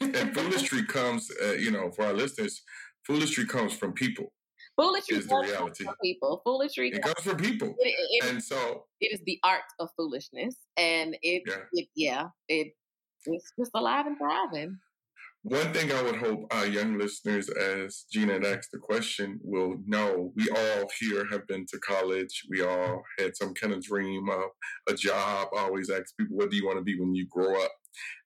and 0.00 0.34
foolery 0.34 0.86
comes, 0.86 1.30
uh, 1.44 1.52
you 1.52 1.70
know, 1.70 1.90
for 1.90 2.06
our 2.06 2.14
listeners, 2.14 2.62
foolery 3.06 3.46
comes 3.46 3.74
from 3.74 3.92
people. 3.92 4.32
Foolery 4.80 5.02
is 5.10 5.26
the 5.26 5.36
reality. 5.36 5.84
From 5.84 5.94
people. 6.02 6.40
Foolery 6.44 6.88
it 6.88 7.02
comes 7.02 7.20
from 7.20 7.36
people, 7.36 7.74
it, 7.78 7.94
it, 8.10 8.30
and 8.30 8.42
so 8.42 8.84
it 9.00 9.12
is 9.12 9.20
the 9.26 9.38
art 9.44 9.62
of 9.78 9.90
foolishness, 9.96 10.56
and 10.76 11.16
it, 11.22 11.42
yeah, 11.46 11.56
it, 11.72 11.88
yeah, 11.94 12.26
it 12.48 12.68
it's 13.26 13.52
just 13.58 13.72
alive 13.74 14.06
and 14.06 14.16
thriving. 14.16 14.78
One 15.42 15.72
thing 15.72 15.90
I 15.90 16.02
would 16.02 16.16
hope 16.16 16.46
our 16.50 16.66
young 16.66 16.98
listeners, 16.98 17.48
as 17.48 18.04
Gina 18.12 18.34
had 18.34 18.44
asked 18.44 18.72
the 18.72 18.78
question, 18.78 19.40
will 19.42 19.78
know 19.86 20.32
we 20.36 20.48
all 20.50 20.86
here 20.98 21.26
have 21.30 21.46
been 21.46 21.64
to 21.72 21.78
college. 21.78 22.44
We 22.50 22.62
all 22.62 23.02
had 23.18 23.34
some 23.36 23.54
kind 23.54 23.72
of 23.72 23.82
dream 23.82 24.28
of 24.28 24.50
a 24.86 24.94
job. 24.94 25.48
I 25.56 25.62
always 25.62 25.88
ask 25.88 26.14
people, 26.18 26.36
what 26.36 26.50
do 26.50 26.56
you 26.56 26.66
want 26.66 26.76
to 26.76 26.84
be 26.84 27.00
when 27.00 27.14
you 27.14 27.26
grow 27.26 27.62
up? 27.62 27.72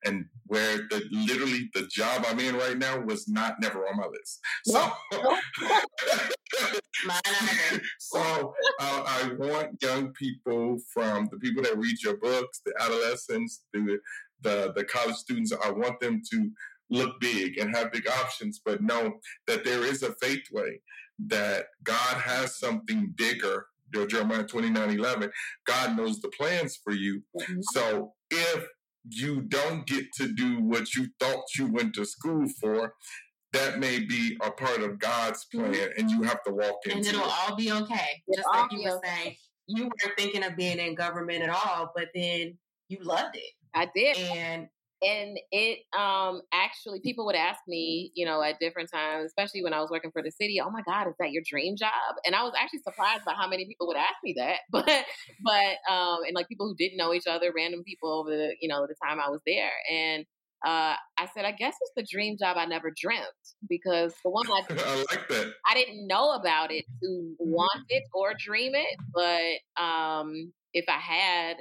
And 0.04 0.26
where 0.46 0.76
the 0.76 1.02
literally 1.10 1.70
the 1.74 1.86
job 1.86 2.24
I'm 2.28 2.40
in 2.40 2.56
right 2.56 2.76
now 2.76 3.00
was 3.00 3.28
not 3.28 3.60
never 3.60 3.86
on 3.86 3.96
my 3.96 4.06
list. 4.06 4.40
So, 4.66 4.92
so 7.98 8.54
uh, 8.80 9.02
I 9.06 9.30
want 9.38 9.82
young 9.82 10.12
people 10.12 10.78
from 10.92 11.28
the 11.30 11.38
people 11.38 11.62
that 11.62 11.78
read 11.78 12.02
your 12.02 12.16
books, 12.18 12.60
the 12.64 12.74
adolescents, 12.80 13.64
the 13.72 13.98
the, 14.44 14.72
the 14.76 14.84
college 14.84 15.16
students, 15.16 15.52
I 15.52 15.70
want 15.70 15.98
them 15.98 16.22
to 16.30 16.50
look 16.90 17.20
big 17.20 17.58
and 17.58 17.74
have 17.74 17.92
big 17.92 18.08
options, 18.08 18.60
but 18.64 18.82
know 18.82 19.18
that 19.46 19.64
there 19.64 19.84
is 19.84 20.02
a 20.02 20.14
faith 20.20 20.44
way, 20.52 20.80
that 21.26 21.66
God 21.82 22.20
has 22.20 22.58
something 22.58 23.12
bigger. 23.16 23.66
Jeremiah 24.08 24.42
29 24.42 24.90
11, 24.90 25.30
God 25.66 25.96
knows 25.96 26.20
the 26.20 26.28
plans 26.28 26.76
for 26.82 26.92
you. 26.92 27.22
Mm-hmm. 27.40 27.60
So 27.72 28.12
if 28.30 28.66
you 29.08 29.42
don't 29.42 29.86
get 29.86 30.06
to 30.18 30.32
do 30.32 30.60
what 30.60 30.94
you 30.94 31.08
thought 31.20 31.44
you 31.58 31.66
went 31.66 31.94
to 31.94 32.04
school 32.04 32.46
for, 32.60 32.94
that 33.52 33.78
may 33.78 34.00
be 34.00 34.36
a 34.42 34.50
part 34.50 34.82
of 34.82 34.98
God's 34.98 35.44
plan, 35.52 35.72
mm-hmm. 35.72 36.00
and 36.00 36.10
you 36.10 36.22
have 36.22 36.42
to 36.44 36.52
walk 36.52 36.76
into 36.84 36.96
And 36.96 37.06
it'll 37.06 37.26
it. 37.26 37.32
all 37.32 37.56
be 37.56 37.72
okay. 37.72 38.22
Just 38.34 38.48
like 38.48 38.72
you 38.72 38.82
were 38.82 39.00
saying, 39.04 39.36
you 39.66 39.84
weren't 39.84 40.18
thinking 40.18 40.44
of 40.44 40.56
being 40.56 40.78
in 40.78 40.94
government 40.94 41.42
at 41.42 41.50
all, 41.50 41.92
but 41.94 42.08
then 42.14 42.58
you 42.88 42.98
loved 43.02 43.36
it. 43.36 43.52
I 43.74 43.88
did. 43.94 44.16
And 44.16 44.68
and 45.02 45.38
it 45.50 45.80
um 45.98 46.40
actually 46.52 47.00
people 47.00 47.26
would 47.26 47.34
ask 47.34 47.60
me 47.66 48.10
you 48.14 48.24
know 48.24 48.42
at 48.42 48.58
different 48.60 48.90
times 48.92 49.26
especially 49.26 49.62
when 49.62 49.72
i 49.72 49.80
was 49.80 49.90
working 49.90 50.10
for 50.10 50.22
the 50.22 50.30
city 50.30 50.60
oh 50.60 50.70
my 50.70 50.82
god 50.86 51.08
is 51.08 51.14
that 51.18 51.32
your 51.32 51.42
dream 51.48 51.76
job 51.76 51.90
and 52.24 52.34
i 52.34 52.42
was 52.42 52.52
actually 52.58 52.78
surprised 52.80 53.24
by 53.24 53.32
how 53.34 53.48
many 53.48 53.66
people 53.66 53.86
would 53.86 53.96
ask 53.96 54.14
me 54.22 54.34
that 54.36 54.58
but 54.70 55.04
but 55.42 55.92
um 55.92 56.18
and 56.26 56.34
like 56.34 56.48
people 56.48 56.66
who 56.66 56.76
didn't 56.76 56.96
know 56.96 57.12
each 57.12 57.26
other 57.28 57.52
random 57.54 57.82
people 57.84 58.12
over 58.12 58.30
the 58.30 58.54
you 58.60 58.68
know 58.68 58.86
the 58.86 58.94
time 59.04 59.18
i 59.20 59.28
was 59.28 59.40
there 59.46 59.72
and 59.90 60.24
uh, 60.64 60.94
I 61.18 61.28
said, 61.34 61.44
I 61.44 61.52
guess 61.52 61.74
it's 61.78 61.92
the 61.94 62.06
dream 62.10 62.38
job 62.38 62.56
I 62.56 62.64
never 62.64 62.90
dreamt 62.98 63.26
because 63.68 64.14
the 64.24 64.30
one 64.30 64.46
I, 64.50 64.62
I 64.70 65.04
like 65.10 65.28
that. 65.28 65.52
I 65.66 65.74
didn't 65.74 66.06
know 66.06 66.32
about 66.32 66.72
it 66.72 66.86
to 67.02 67.34
want 67.38 67.82
it 67.90 68.04
or 68.14 68.32
dream 68.38 68.72
it, 68.74 68.96
but 69.12 69.82
um, 69.82 70.52
if 70.72 70.86
I 70.88 70.98
had, 70.98 71.56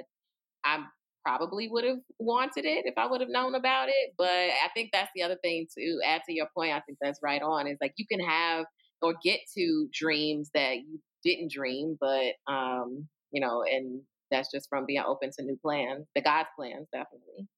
I'm 0.64 0.86
probably 1.24 1.68
would 1.68 1.84
have 1.84 1.98
wanted 2.18 2.64
it 2.64 2.84
if 2.86 2.94
I 2.96 3.06
would 3.06 3.20
have 3.20 3.30
known 3.30 3.54
about 3.54 3.88
it. 3.88 4.14
But 4.18 4.28
I 4.28 4.68
think 4.74 4.90
that's 4.92 5.10
the 5.14 5.22
other 5.22 5.36
thing 5.42 5.66
to 5.76 6.00
add 6.04 6.22
to 6.26 6.34
your 6.34 6.48
point. 6.54 6.72
I 6.72 6.80
think 6.80 6.98
that's 7.00 7.20
right 7.22 7.42
on 7.42 7.66
is 7.66 7.78
like 7.80 7.94
you 7.96 8.06
can 8.06 8.20
have 8.20 8.66
or 9.02 9.14
get 9.22 9.40
to 9.56 9.88
dreams 9.92 10.50
that 10.54 10.76
you 10.76 11.00
didn't 11.24 11.50
dream, 11.50 11.96
but 12.00 12.34
um, 12.46 13.08
you 13.32 13.40
know, 13.40 13.62
and 13.62 14.02
that's 14.30 14.50
just 14.50 14.68
from 14.68 14.86
being 14.86 15.02
open 15.06 15.30
to 15.32 15.44
new 15.44 15.58
plans, 15.60 16.06
the 16.14 16.22
God's 16.22 16.48
plans, 16.56 16.88
definitely. 16.92 17.48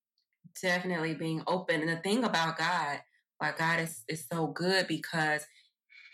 Definitely 0.61 1.15
being 1.15 1.43
open. 1.47 1.81
And 1.81 1.89
the 1.89 1.97
thing 1.97 2.25
about 2.25 2.59
God, 2.59 3.01
why 3.39 3.53
God 3.57 3.81
is, 3.81 4.03
is 4.09 4.27
so 4.31 4.47
good 4.47 4.87
because 4.89 5.47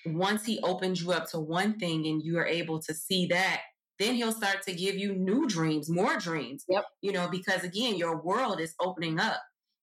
once 0.05 0.45
he 0.45 0.59
opens 0.63 1.01
you 1.01 1.13
up 1.13 1.29
to 1.31 1.39
one 1.39 1.79
thing 1.79 2.07
and 2.07 2.23
you 2.23 2.39
are 2.39 2.47
able 2.47 2.81
to 2.81 2.95
see 2.95 3.27
that 3.27 3.63
then 4.03 4.15
he'll 4.15 4.33
start 4.33 4.63
to 4.67 4.75
give 4.75 4.97
you 4.97 5.15
new 5.15 5.47
dreams, 5.47 5.89
more 5.89 6.19
dreams. 6.19 6.65
Yep. 6.69 6.85
You 7.01 7.13
know, 7.13 7.29
because 7.29 7.65
again, 7.65 7.97
your 7.97 8.21
world 8.23 8.61
is 8.61 8.75
opening 8.81 9.21
up. 9.21 9.41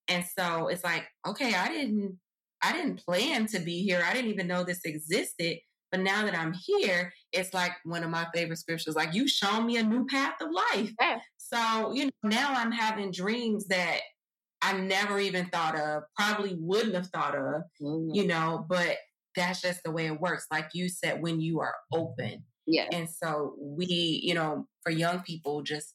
And 0.08 0.25
so 0.38 0.67
it's 0.67 0.84
like, 0.84 1.05
okay, 1.27 1.53
I 1.55 1.69
didn't 1.69 2.17
I 2.62 2.73
didn't 2.73 3.05
plan 3.05 3.45
to 3.47 3.60
be 3.60 3.84
here. 3.84 4.03
I 4.05 4.13
didn't 4.13 4.32
even 4.32 4.47
know 4.47 4.63
this 4.63 4.82
existed. 4.84 5.60
But 5.91 6.01
now 6.01 6.25
that 6.25 6.36
I'm 6.36 6.53
here, 6.53 7.12
it's 7.32 7.53
like 7.53 7.71
one 7.84 8.03
of 8.03 8.10
my 8.10 8.27
favorite 8.34 8.58
scriptures, 8.58 8.95
like 8.95 9.13
you 9.13 9.27
shown 9.27 9.65
me 9.65 9.77
a 9.77 9.84
new 9.84 10.05
path 10.05 10.36
of 10.41 10.49
life. 10.51 10.91
Yeah. 10.99 11.19
So, 11.38 11.93
you 11.93 12.05
know, 12.05 12.12
now 12.23 12.53
I'm 12.53 12.71
having 12.71 13.12
dreams 13.12 13.67
that 13.67 13.99
I 14.62 14.73
never 14.73 15.19
even 15.19 15.47
thought 15.47 15.75
of, 15.75 16.03
probably 16.15 16.58
wouldn't 16.60 16.95
have 16.95 17.08
thought 17.08 17.36
of, 17.36 17.63
mm-hmm. 17.82 18.13
you 18.13 18.27
know, 18.27 18.65
but 18.69 18.97
that's 19.36 19.62
just 19.62 19.82
the 19.84 19.91
way 19.91 20.08
it 20.08 20.19
works. 20.19 20.45
Like 20.51 20.69
you 20.73 20.89
said, 20.89 21.21
when 21.21 21.39
you 21.39 21.60
are 21.62 21.73
open, 21.91 22.43
yeah. 22.69 22.86
And 22.91 23.10
so 23.10 23.55
we, 23.60 24.21
you 24.23 24.34
know, 24.34 24.67
for 24.84 24.91
young 24.91 25.21
people, 25.21 25.63
just 25.63 25.93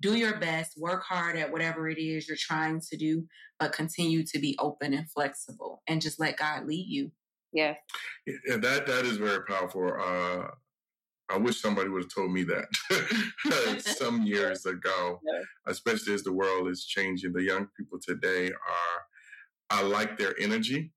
do 0.00 0.16
your 0.16 0.38
best, 0.38 0.72
work 0.76 1.04
hard 1.04 1.36
at 1.36 1.52
whatever 1.52 1.88
it 1.88 1.98
is 1.98 2.28
you're 2.28 2.36
trying 2.38 2.80
to 2.90 2.96
do, 2.96 3.24
but 3.58 3.72
continue 3.72 4.24
to 4.26 4.38
be 4.38 4.56
open 4.58 4.92
and 4.92 5.10
flexible 5.10 5.82
and 5.86 6.02
just 6.02 6.20
let 6.20 6.36
God 6.36 6.66
lead 6.66 6.86
you. 6.86 7.12
Yeah. 7.52 7.74
Yeah, 8.26 8.56
that 8.58 8.86
that 8.86 9.04
is 9.06 9.16
very 9.16 9.44
powerful. 9.44 9.92
Uh 9.98 10.48
I 11.28 11.38
wish 11.38 11.60
somebody 11.60 11.88
would 11.88 12.02
have 12.02 12.14
told 12.14 12.32
me 12.32 12.44
that 12.44 13.80
some 13.98 14.22
years 14.22 14.64
ago, 14.64 15.20
yeah. 15.24 15.40
especially 15.66 16.14
as 16.14 16.22
the 16.22 16.32
world 16.32 16.68
is 16.68 16.84
changing. 16.84 17.32
The 17.32 17.42
young 17.42 17.68
people 17.76 17.98
today 18.00 18.50
are, 18.50 18.98
I 19.70 19.82
like 19.82 20.18
their 20.18 20.34
energy. 20.40 20.92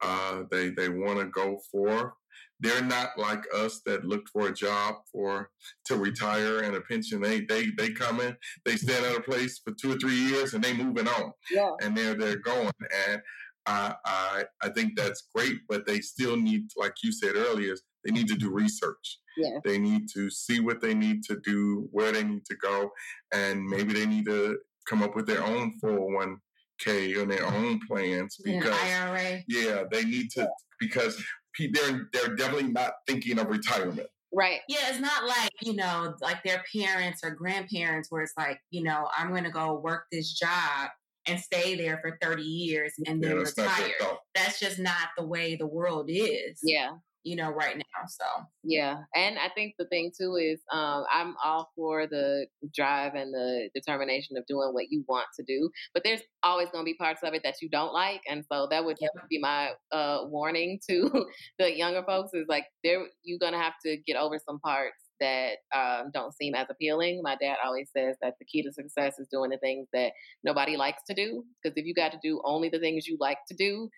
Uh, 0.00 0.42
they 0.50 0.70
they 0.70 0.88
want 0.88 1.20
to 1.20 1.26
go 1.26 1.60
for 1.70 2.14
they're 2.62 2.82
not 2.82 3.18
like 3.18 3.44
us 3.54 3.80
that 3.86 4.04
looked 4.04 4.28
for 4.28 4.46
a 4.46 4.54
job 4.54 4.94
for 5.10 5.50
to 5.86 5.96
retire 5.96 6.60
and 6.60 6.76
a 6.76 6.80
pension. 6.80 7.20
They 7.20 7.40
they 7.40 7.66
they 7.76 7.90
come 7.90 8.20
in, 8.20 8.36
they 8.64 8.76
stand 8.76 9.04
at 9.04 9.16
a 9.16 9.20
place 9.20 9.60
for 9.62 9.72
two 9.72 9.92
or 9.92 9.98
three 9.98 10.14
years, 10.14 10.54
and 10.54 10.62
they 10.62 10.72
moving 10.72 11.08
on. 11.08 11.32
Yeah. 11.50 11.72
And 11.82 11.96
they're 11.96 12.14
they're 12.14 12.36
going. 12.36 12.70
And 13.08 13.20
I 13.66 13.94
I 14.04 14.44
I 14.62 14.68
think 14.70 14.96
that's 14.96 15.28
great, 15.34 15.58
but 15.68 15.86
they 15.86 16.00
still 16.00 16.36
need, 16.36 16.68
like 16.76 16.94
you 17.02 17.12
said 17.12 17.34
earlier, 17.34 17.74
they 18.04 18.12
need 18.12 18.28
to 18.28 18.36
do 18.36 18.50
research. 18.50 19.18
Yeah. 19.36 19.58
They 19.64 19.78
need 19.78 20.08
to 20.14 20.30
see 20.30 20.60
what 20.60 20.80
they 20.80 20.94
need 20.94 21.24
to 21.24 21.40
do, 21.44 21.88
where 21.90 22.12
they 22.12 22.22
need 22.22 22.44
to 22.46 22.56
go, 22.56 22.92
and 23.34 23.64
maybe 23.64 23.92
they 23.92 24.06
need 24.06 24.26
to 24.26 24.58
come 24.88 25.02
up 25.02 25.16
with 25.16 25.26
their 25.26 25.42
own 25.44 25.72
401k 25.82 27.20
and 27.20 27.30
their 27.30 27.46
own 27.46 27.80
plans 27.88 28.36
because 28.44 28.76
IRA. 28.84 29.42
yeah, 29.48 29.84
they 29.90 30.04
need 30.04 30.30
to 30.32 30.48
because 30.78 31.22
they're 31.58 32.08
they're 32.12 32.34
definitely 32.36 32.70
not 32.70 32.92
thinking 33.06 33.38
of 33.38 33.48
retirement. 33.48 34.08
Right. 34.34 34.60
Yeah, 34.66 34.88
it's 34.88 34.98
not 34.98 35.26
like, 35.26 35.50
you 35.60 35.74
know, 35.74 36.14
like 36.22 36.42
their 36.42 36.64
parents 36.74 37.20
or 37.22 37.32
grandparents 37.32 38.10
where 38.10 38.22
it's 38.22 38.32
like, 38.38 38.58
you 38.70 38.82
know, 38.82 39.08
I'm 39.14 39.28
going 39.28 39.44
to 39.44 39.50
go 39.50 39.78
work 39.78 40.04
this 40.10 40.32
job 40.32 40.88
and 41.26 41.38
stay 41.38 41.76
there 41.76 41.98
for 42.02 42.16
30 42.22 42.42
years 42.42 42.94
and 43.06 43.22
then 43.22 43.32
yeah, 43.32 43.36
retire. 43.36 43.90
That's 44.34 44.58
just 44.58 44.78
not 44.78 45.08
the 45.18 45.26
way 45.26 45.56
the 45.56 45.66
world 45.66 46.06
is. 46.08 46.58
Yeah 46.62 46.92
you 47.24 47.36
know, 47.36 47.50
right 47.50 47.76
now. 47.76 48.06
So 48.08 48.24
yeah, 48.62 48.98
and 49.14 49.38
I 49.38 49.48
think 49.54 49.74
the 49.78 49.86
thing 49.86 50.12
too 50.16 50.36
is 50.36 50.60
um, 50.72 51.04
I'm 51.12 51.34
all 51.44 51.70
for 51.76 52.06
the 52.06 52.46
drive 52.74 53.14
and 53.14 53.32
the 53.32 53.68
determination 53.74 54.36
of 54.36 54.46
doing 54.46 54.70
what 54.72 54.90
you 54.90 55.04
want 55.08 55.26
to 55.38 55.44
do, 55.44 55.70
but 55.94 56.02
there's 56.04 56.22
always 56.42 56.68
going 56.70 56.84
to 56.84 56.90
be 56.90 56.94
parts 56.94 57.20
of 57.22 57.34
it 57.34 57.42
that 57.44 57.56
you 57.62 57.68
don't 57.68 57.92
like, 57.92 58.22
and 58.28 58.44
so 58.50 58.66
that 58.70 58.84
would 58.84 58.98
be 59.30 59.38
my 59.38 59.70
uh, 59.92 60.20
warning 60.24 60.80
to 60.88 61.26
the 61.58 61.76
younger 61.76 62.02
folks 62.04 62.34
is 62.34 62.46
like 62.48 62.66
there 62.84 63.04
you're 63.22 63.38
going 63.38 63.52
to 63.52 63.58
have 63.58 63.74
to 63.84 63.96
get 64.06 64.16
over 64.16 64.38
some 64.38 64.58
parts 64.60 64.96
that 65.22 65.58
um, 65.72 66.10
don't 66.12 66.34
seem 66.34 66.54
as 66.54 66.66
appealing. 66.68 67.20
My 67.22 67.36
dad 67.40 67.56
always 67.64 67.88
says 67.96 68.16
that 68.20 68.34
the 68.40 68.44
key 68.44 68.62
to 68.62 68.72
success 68.72 69.20
is 69.20 69.28
doing 69.30 69.50
the 69.50 69.58
things 69.58 69.86
that 69.92 70.12
nobody 70.42 70.76
likes 70.76 71.02
to 71.06 71.14
do. 71.14 71.44
Because 71.62 71.76
if 71.76 71.86
you 71.86 71.94
got 71.94 72.10
to 72.10 72.18
do 72.22 72.42
only 72.44 72.68
the 72.68 72.80
things 72.80 73.06
you 73.06 73.16
like 73.20 73.38
to 73.48 73.54
do, 73.54 73.88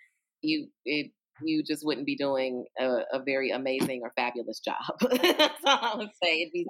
you 0.43 0.69
it 0.85 1.11
you 1.43 1.63
just 1.63 1.85
wouldn't 1.85 2.07
be 2.07 2.17
doing 2.17 2.65
a, 2.79 3.01
a 3.13 3.23
very 3.25 3.51
amazing 3.51 4.01
or 4.03 4.13
fabulous 4.17 4.61
job. 4.61 4.77
That's 5.01 5.65
all 5.65 5.79
I 5.83 5.95
would 5.97 6.11
say. 6.23 6.43
It'd 6.43 6.53
be 6.53 6.67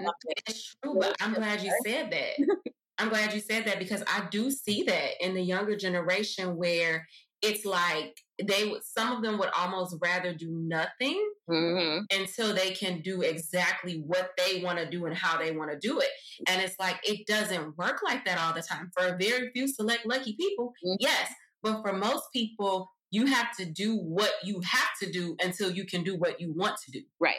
It's 0.46 0.74
true, 0.82 0.96
but 0.98 1.16
I'm 1.20 1.34
glad 1.34 1.62
you 1.62 1.72
said 1.84 2.10
that. 2.10 2.46
I'm 2.98 3.08
glad 3.08 3.34
you 3.34 3.40
said 3.40 3.66
that 3.66 3.80
because 3.80 4.04
I 4.06 4.28
do 4.30 4.50
see 4.50 4.84
that 4.84 5.10
in 5.20 5.34
the 5.34 5.42
younger 5.42 5.76
generation 5.76 6.56
where 6.56 7.06
it's 7.42 7.64
like 7.64 8.16
they 8.42 8.68
would 8.68 8.82
some 8.84 9.12
of 9.12 9.22
them 9.22 9.38
would 9.38 9.50
almost 9.56 9.96
rather 10.00 10.32
do 10.32 10.48
nothing 10.50 11.30
mm-hmm. 11.48 12.04
until 12.16 12.54
they 12.54 12.70
can 12.70 13.00
do 13.02 13.22
exactly 13.22 14.02
what 14.06 14.30
they 14.38 14.62
want 14.62 14.78
to 14.78 14.88
do 14.88 15.04
and 15.06 15.16
how 15.16 15.36
they 15.38 15.52
want 15.52 15.70
to 15.70 15.78
do 15.78 16.00
it 16.00 16.08
and 16.48 16.62
it's 16.62 16.76
like 16.80 16.96
it 17.04 17.26
doesn't 17.26 17.76
work 17.76 18.00
like 18.02 18.24
that 18.24 18.38
all 18.38 18.54
the 18.54 18.62
time 18.62 18.90
for 18.96 19.06
a 19.06 19.16
very 19.18 19.50
few 19.50 19.68
select 19.68 20.06
lucky 20.06 20.34
people 20.38 20.72
mm-hmm. 20.84 20.96
yes 20.98 21.30
but 21.62 21.82
for 21.82 21.92
most 21.92 22.24
people 22.32 22.90
you 23.10 23.26
have 23.26 23.56
to 23.56 23.64
do 23.64 23.96
what 23.96 24.32
you 24.42 24.60
have 24.64 24.90
to 25.02 25.10
do 25.10 25.36
until 25.42 25.70
you 25.70 25.84
can 25.84 26.02
do 26.02 26.16
what 26.16 26.40
you 26.40 26.52
want 26.52 26.76
to 26.84 26.90
do. 26.90 27.02
Right. 27.20 27.36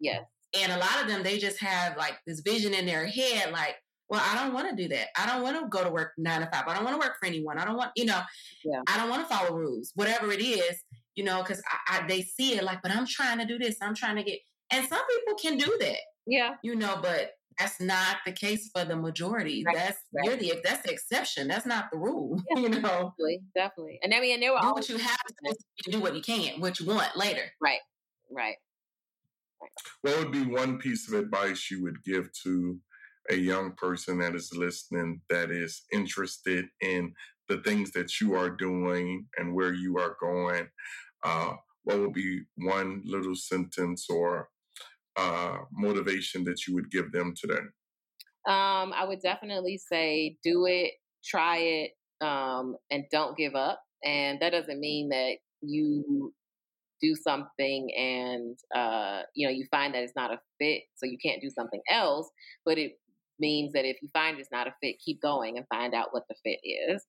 Yes. 0.00 0.24
And 0.58 0.72
a 0.72 0.78
lot 0.78 1.00
of 1.02 1.08
them, 1.08 1.22
they 1.22 1.38
just 1.38 1.60
have 1.60 1.96
like 1.96 2.18
this 2.26 2.40
vision 2.40 2.74
in 2.74 2.86
their 2.86 3.06
head, 3.06 3.52
like, 3.52 3.76
well, 4.08 4.22
I 4.24 4.34
don't 4.42 4.52
want 4.52 4.68
to 4.68 4.74
do 4.74 4.88
that. 4.88 5.08
I 5.16 5.26
don't 5.26 5.42
want 5.42 5.60
to 5.60 5.68
go 5.68 5.84
to 5.84 5.90
work 5.90 6.12
nine 6.18 6.40
to 6.40 6.46
five. 6.46 6.64
I 6.66 6.74
don't 6.74 6.84
want 6.84 7.00
to 7.00 7.06
work 7.06 7.16
for 7.20 7.26
anyone. 7.26 7.58
I 7.58 7.64
don't 7.64 7.76
want, 7.76 7.92
you 7.94 8.06
know, 8.06 8.20
yeah. 8.64 8.80
I 8.88 8.96
don't 8.96 9.08
want 9.08 9.28
to 9.28 9.32
follow 9.32 9.54
rules, 9.54 9.92
whatever 9.94 10.32
it 10.32 10.40
is, 10.40 10.82
you 11.14 11.22
know, 11.22 11.42
because 11.42 11.62
I, 11.88 11.98
I, 11.98 12.06
they 12.08 12.22
see 12.22 12.56
it 12.56 12.64
like, 12.64 12.80
but 12.82 12.90
I'm 12.90 13.06
trying 13.06 13.38
to 13.38 13.46
do 13.46 13.58
this. 13.58 13.76
I'm 13.80 13.94
trying 13.94 14.16
to 14.16 14.24
get, 14.24 14.40
and 14.72 14.84
some 14.88 15.00
people 15.06 15.34
can 15.40 15.58
do 15.58 15.76
that. 15.80 15.98
Yeah. 16.26 16.54
You 16.64 16.74
know, 16.74 16.98
but 17.00 17.30
that's 17.60 17.80
not 17.80 18.16
the 18.24 18.32
case 18.32 18.70
for 18.74 18.84
the 18.84 18.96
majority. 18.96 19.62
Right. 19.64 19.76
That's 19.76 19.98
right. 20.14 20.26
you're 20.26 20.36
the 20.36 20.60
that's 20.64 20.82
the 20.82 20.92
exception. 20.92 21.46
That's 21.46 21.66
not 21.66 21.90
the 21.92 21.98
rule. 21.98 22.40
Yeah, 22.56 22.62
you 22.62 22.68
know, 22.70 22.80
definitely, 22.80 23.40
definitely. 23.54 24.00
And 24.02 24.14
I 24.14 24.20
mean, 24.20 24.34
and 24.34 24.42
there 24.42 24.52
were 24.52 24.60
do 24.60 24.72
what 24.72 24.88
you 24.88 24.96
have 24.96 25.18
to 25.84 25.90
do 25.90 26.00
what 26.00 26.16
you 26.16 26.22
can, 26.22 26.60
what 26.60 26.80
you 26.80 26.86
want 26.86 27.16
later. 27.16 27.42
Right, 27.60 27.80
right. 28.30 28.56
right. 29.60 29.70
What 30.02 30.18
would 30.18 30.32
be 30.32 30.44
one 30.44 30.78
piece 30.78 31.06
of 31.08 31.14
advice 31.14 31.70
you 31.70 31.82
would 31.82 32.02
give 32.02 32.30
to 32.44 32.78
a 33.30 33.36
young 33.36 33.72
person 33.72 34.18
that 34.18 34.34
is 34.34 34.52
listening 34.56 35.20
that 35.28 35.50
is 35.50 35.82
interested 35.92 36.66
in 36.80 37.12
the 37.48 37.58
things 37.58 37.92
that 37.92 38.20
you 38.20 38.34
are 38.34 38.50
doing 38.50 39.26
and 39.36 39.54
where 39.54 39.74
you 39.74 39.98
are 39.98 40.16
going? 40.20 40.66
Uh, 41.22 41.52
what 41.84 41.98
would 41.98 42.14
be 42.14 42.42
one 42.56 43.02
little 43.04 43.36
sentence 43.36 44.06
or 44.08 44.48
uh, 45.16 45.58
motivation 45.72 46.44
that 46.44 46.66
you 46.66 46.74
would 46.74 46.90
give 46.90 47.12
them 47.12 47.34
today? 47.40 47.60
Um, 48.46 48.92
I 48.94 49.04
would 49.06 49.20
definitely 49.20 49.78
say 49.78 50.36
do 50.42 50.66
it, 50.66 50.92
try 51.24 51.58
it, 51.58 51.90
um, 52.20 52.76
and 52.90 53.04
don't 53.10 53.36
give 53.36 53.54
up. 53.54 53.82
And 54.04 54.40
that 54.40 54.50
doesn't 54.50 54.80
mean 54.80 55.10
that 55.10 55.36
you 55.60 56.32
do 57.02 57.14
something 57.14 57.90
and 57.96 58.58
uh, 58.74 59.22
you 59.34 59.46
know 59.46 59.52
you 59.52 59.66
find 59.70 59.94
that 59.94 60.02
it's 60.02 60.16
not 60.16 60.32
a 60.32 60.40
fit, 60.58 60.82
so 60.96 61.06
you 61.06 61.18
can't 61.22 61.42
do 61.42 61.50
something 61.50 61.80
else. 61.90 62.30
But 62.64 62.78
it 62.78 62.92
means 63.38 63.72
that 63.72 63.84
if 63.84 63.96
you 64.02 64.08
find 64.12 64.38
it's 64.38 64.52
not 64.52 64.66
a 64.66 64.74
fit, 64.82 64.96
keep 65.04 65.20
going 65.20 65.56
and 65.56 65.66
find 65.68 65.94
out 65.94 66.08
what 66.12 66.24
the 66.28 66.34
fit 66.44 66.60
is. 66.62 67.04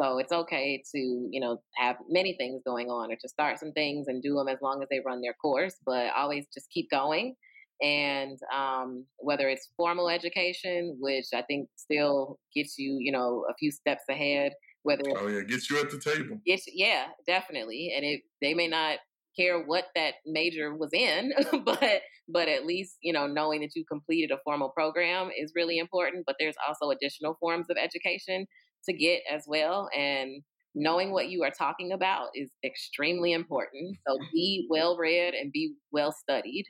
So 0.00 0.18
it's 0.18 0.32
okay 0.32 0.82
to, 0.92 0.98
you 1.30 1.40
know, 1.40 1.58
have 1.76 1.96
many 2.08 2.34
things 2.36 2.62
going 2.66 2.88
on 2.88 3.12
or 3.12 3.16
to 3.16 3.28
start 3.28 3.60
some 3.60 3.72
things 3.72 4.08
and 4.08 4.22
do 4.22 4.34
them 4.34 4.48
as 4.48 4.58
long 4.60 4.82
as 4.82 4.88
they 4.90 5.00
run 5.04 5.20
their 5.20 5.34
course, 5.34 5.76
but 5.86 6.12
always 6.16 6.46
just 6.52 6.70
keep 6.70 6.90
going. 6.90 7.36
And 7.80 8.38
um, 8.54 9.04
whether 9.18 9.48
it's 9.48 9.70
formal 9.76 10.08
education, 10.08 10.96
which 11.00 11.26
I 11.34 11.42
think 11.42 11.68
still 11.76 12.38
gets 12.54 12.76
you, 12.78 12.98
you 13.00 13.12
know, 13.12 13.44
a 13.48 13.54
few 13.54 13.70
steps 13.70 14.04
ahead, 14.08 14.52
whether 14.82 15.02
oh 15.16 15.28
yeah, 15.28 15.42
gets 15.42 15.70
you 15.70 15.80
at 15.80 15.90
the 15.90 15.98
table. 15.98 16.40
Gets, 16.46 16.66
yeah, 16.72 17.06
definitely. 17.26 17.92
And 17.94 18.04
it 18.04 18.20
they 18.40 18.54
may 18.54 18.68
not 18.68 18.98
care 19.36 19.60
what 19.60 19.86
that 19.96 20.14
major 20.26 20.74
was 20.74 20.90
in, 20.92 21.32
but 21.64 22.02
but 22.28 22.48
at 22.48 22.64
least 22.64 22.96
you 23.02 23.12
know 23.12 23.26
knowing 23.26 23.60
that 23.62 23.74
you 23.74 23.84
completed 23.90 24.30
a 24.30 24.38
formal 24.44 24.70
program 24.70 25.30
is 25.36 25.52
really 25.56 25.78
important. 25.78 26.24
But 26.26 26.36
there's 26.38 26.56
also 26.66 26.90
additional 26.90 27.36
forms 27.40 27.66
of 27.70 27.76
education 27.76 28.46
to 28.88 28.92
get 28.92 29.22
as 29.30 29.44
well. 29.46 29.88
And 29.96 30.42
knowing 30.74 31.12
what 31.12 31.28
you 31.28 31.42
are 31.42 31.50
talking 31.50 31.92
about 31.92 32.28
is 32.34 32.50
extremely 32.64 33.32
important. 33.32 33.96
So 34.06 34.18
be 34.32 34.66
well 34.70 34.96
read 34.96 35.34
and 35.34 35.52
be 35.52 35.74
well 35.92 36.12
studied. 36.12 36.66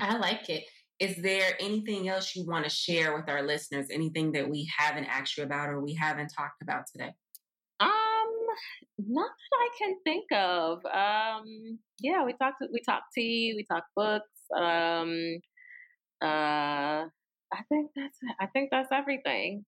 I 0.00 0.16
like 0.18 0.48
it. 0.48 0.64
Is 0.98 1.16
there 1.16 1.56
anything 1.58 2.08
else 2.08 2.36
you 2.36 2.46
want 2.46 2.64
to 2.64 2.70
share 2.70 3.16
with 3.16 3.28
our 3.28 3.42
listeners? 3.42 3.86
Anything 3.90 4.32
that 4.32 4.48
we 4.48 4.70
haven't 4.76 5.06
asked 5.06 5.36
you 5.36 5.44
about 5.44 5.70
or 5.70 5.80
we 5.80 5.94
haven't 5.94 6.28
talked 6.36 6.62
about 6.62 6.84
today? 6.92 7.10
Um, 7.80 7.90
not 8.98 9.30
that 9.30 9.56
I 9.56 9.68
can 9.78 9.96
think 10.04 10.30
of. 10.32 10.84
Um, 10.84 11.78
yeah, 12.00 12.24
we 12.24 12.34
talked 12.34 12.62
we 12.72 12.82
talked 12.86 13.14
tea, 13.14 13.54
we 13.56 13.64
talked 13.64 13.88
books. 13.96 14.26
Um, 14.54 15.38
uh, 16.22 17.06
I 17.52 17.62
think 17.70 17.90
that's 17.96 18.18
I 18.38 18.46
think 18.46 18.68
that's 18.70 18.92
everything. 18.92 19.64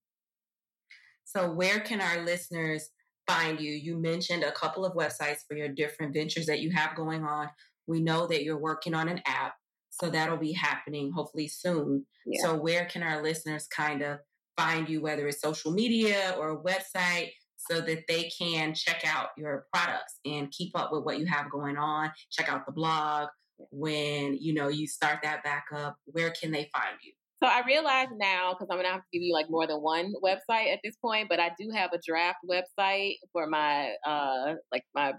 So, 1.25 1.51
where 1.51 1.81
can 1.81 2.01
our 2.01 2.25
listeners 2.25 2.91
find 3.27 3.61
you? 3.61 3.73
You 3.73 3.99
mentioned 3.99 4.43
a 4.43 4.53
couple 4.53 4.85
of 4.85 4.95
websites 4.95 5.39
for 5.49 5.57
your 5.57 5.69
different 5.69 6.15
ventures 6.15 6.47
that 6.47 6.61
you 6.61 6.71
have 6.71 6.97
going 6.97 7.25
on. 7.25 7.49
We 7.87 8.01
know 8.01 8.27
that 8.27 8.45
you're 8.45 8.59
working 8.59 8.95
on 8.95 9.09
an 9.09 9.21
app, 9.27 9.55
so 9.91 10.11
that'll 10.11 10.37
be 10.37 10.53
happening 10.53 11.13
hopefully 11.13 11.49
soon. 11.49 12.07
Yeah. 12.27 12.43
So, 12.43 12.57
where 12.57 12.87
can 12.87 13.03
our 13.03 13.23
listeners 13.23 13.67
kind 13.67 14.03
of 14.03 14.19
find 14.57 14.89
you, 14.89 15.01
whether 15.01 15.27
it's 15.27 15.41
social 15.41 15.73
media 15.73 16.35
or 16.39 16.51
a 16.51 16.63
website, 16.63 17.31
so 17.57 17.81
that 17.81 18.05
they 18.09 18.31
can 18.37 18.75
check 18.75 19.03
out 19.07 19.29
your 19.37 19.67
products 19.73 20.19
and 20.25 20.51
keep 20.51 20.77
up 20.77 20.91
with 20.93 21.05
what 21.05 21.19
you 21.19 21.27
have 21.27 21.51
going 21.51 21.77
on? 21.77 22.11
Check 22.31 22.49
out 22.49 22.67
the 22.67 22.73
blog 22.73 23.29
when 23.71 24.37
you 24.41 24.55
know 24.55 24.69
you 24.69 24.87
start 24.87 25.21
that 25.23 25.45
back 25.45 25.67
up. 25.75 25.97
Where 26.07 26.31
can 26.31 26.51
they 26.51 26.69
find 26.73 26.97
you? 27.03 27.13
So 27.43 27.49
I 27.49 27.63
realize 27.67 28.07
now 28.17 28.53
because 28.53 28.69
I'm 28.71 28.79
gonna 28.79 28.93
have 28.93 29.01
to 29.01 29.07
give 29.13 29.21
you 29.21 29.35
like 29.35 29.51
more 29.51 29.67
than 29.67 29.79
one 29.79 30.15
website 30.23 30.73
at 30.73 30.79
this 30.85 30.95
point, 30.97 31.29
but 31.29 31.41
I 31.41 31.51
do 31.59 31.71
have 31.75 31.93
a 31.93 31.99
draft 32.07 32.39
website 32.49 33.17
for 33.33 33.49
my 33.49 33.95
uh 34.07 34.55
like 34.71 34.85
my 34.95 35.15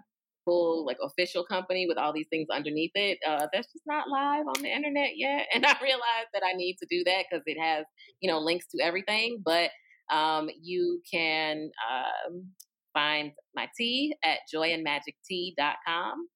full 0.46 0.86
like 0.86 0.96
official 1.04 1.44
company 1.44 1.86
with 1.86 1.98
all 1.98 2.14
these 2.14 2.28
things 2.30 2.48
underneath 2.50 2.94
it. 2.96 3.18
Uh, 3.28 3.48
that's 3.52 3.68
just 3.74 3.84
not 3.86 4.08
live 4.08 4.48
on 4.48 4.62
the 4.62 4.70
internet 4.70 5.18
yet, 5.18 5.48
and 5.54 5.66
I 5.66 5.76
realized 5.82 6.30
that 6.34 6.44
I 6.46 6.54
need 6.54 6.78
to 6.78 6.86
do 6.90 7.04
that 7.04 7.26
because 7.30 7.44
it 7.46 7.60
has 7.60 7.84
you 8.22 8.32
know 8.32 8.40
links 8.40 8.68
to 8.68 8.82
everything. 8.82 9.42
But 9.44 9.72
um, 10.10 10.50
you 10.62 11.02
can 11.12 11.72
um, 11.92 12.52
find 12.94 13.34
my 13.54 13.68
tea 13.78 14.16
at 14.24 14.40
joyandmagictea.com. 14.54 16.30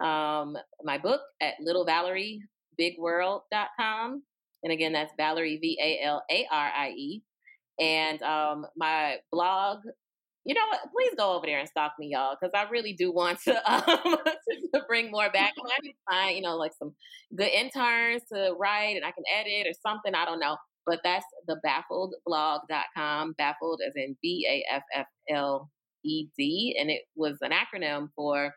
Um, 0.00 0.56
my 0.82 0.96
book 0.96 1.20
at 1.42 1.56
littlevalariebigworld.com 1.66 4.22
and 4.62 4.72
again, 4.72 4.92
that's 4.92 5.12
Valarie, 5.18 5.60
V 5.60 5.78
A 5.82 6.04
L 6.04 6.22
A 6.30 6.46
R 6.50 6.70
I 6.76 6.90
E. 6.90 7.22
And 7.78 8.22
um, 8.22 8.66
my 8.76 9.16
blog, 9.30 9.80
you 10.44 10.54
know 10.54 10.66
what? 10.70 10.80
Please 10.92 11.12
go 11.16 11.34
over 11.34 11.46
there 11.46 11.58
and 11.58 11.68
stalk 11.68 11.92
me, 11.98 12.10
y'all, 12.12 12.36
because 12.40 12.52
I 12.54 12.70
really 12.70 12.92
do 12.92 13.12
want 13.12 13.40
to, 13.42 13.72
um, 13.72 14.16
to 14.74 14.82
bring 14.88 15.10
more 15.10 15.30
back. 15.30 15.52
I 15.58 15.82
can 15.82 15.92
find, 16.08 16.36
you 16.36 16.42
know, 16.42 16.56
like 16.56 16.72
some 16.78 16.94
good 17.34 17.48
interns 17.48 18.22
to 18.32 18.54
write 18.58 18.96
and 18.96 19.04
I 19.04 19.10
can 19.10 19.24
edit 19.34 19.66
or 19.66 19.74
something. 19.84 20.14
I 20.14 20.24
don't 20.24 20.40
know. 20.40 20.56
But 20.86 21.00
that's 21.02 21.26
the 21.48 21.60
baffledblog.com, 21.66 23.34
baffled 23.36 23.80
as 23.86 23.92
in 23.96 24.16
B 24.22 24.46
A 24.48 24.72
F 24.72 24.82
F 24.94 25.06
L 25.28 25.68
E 26.04 26.28
D. 26.38 26.76
And 26.80 26.90
it 26.90 27.02
was 27.16 27.38
an 27.42 27.50
acronym 27.50 28.08
for 28.14 28.54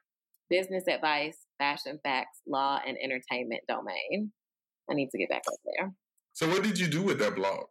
business 0.50 0.84
advice, 0.88 1.38
fashion 1.58 2.00
facts, 2.04 2.40
law, 2.48 2.80
and 2.86 2.98
entertainment 3.02 3.62
domain. 3.68 4.32
I 4.90 4.94
need 4.94 5.10
to 5.12 5.18
get 5.18 5.30
back 5.30 5.44
up 5.48 5.60
there. 5.66 5.92
So, 6.34 6.48
what 6.50 6.64
did 6.64 6.80
you 6.80 6.88
do 6.88 7.02
with 7.02 7.20
that 7.20 7.36
blog? 7.36 7.66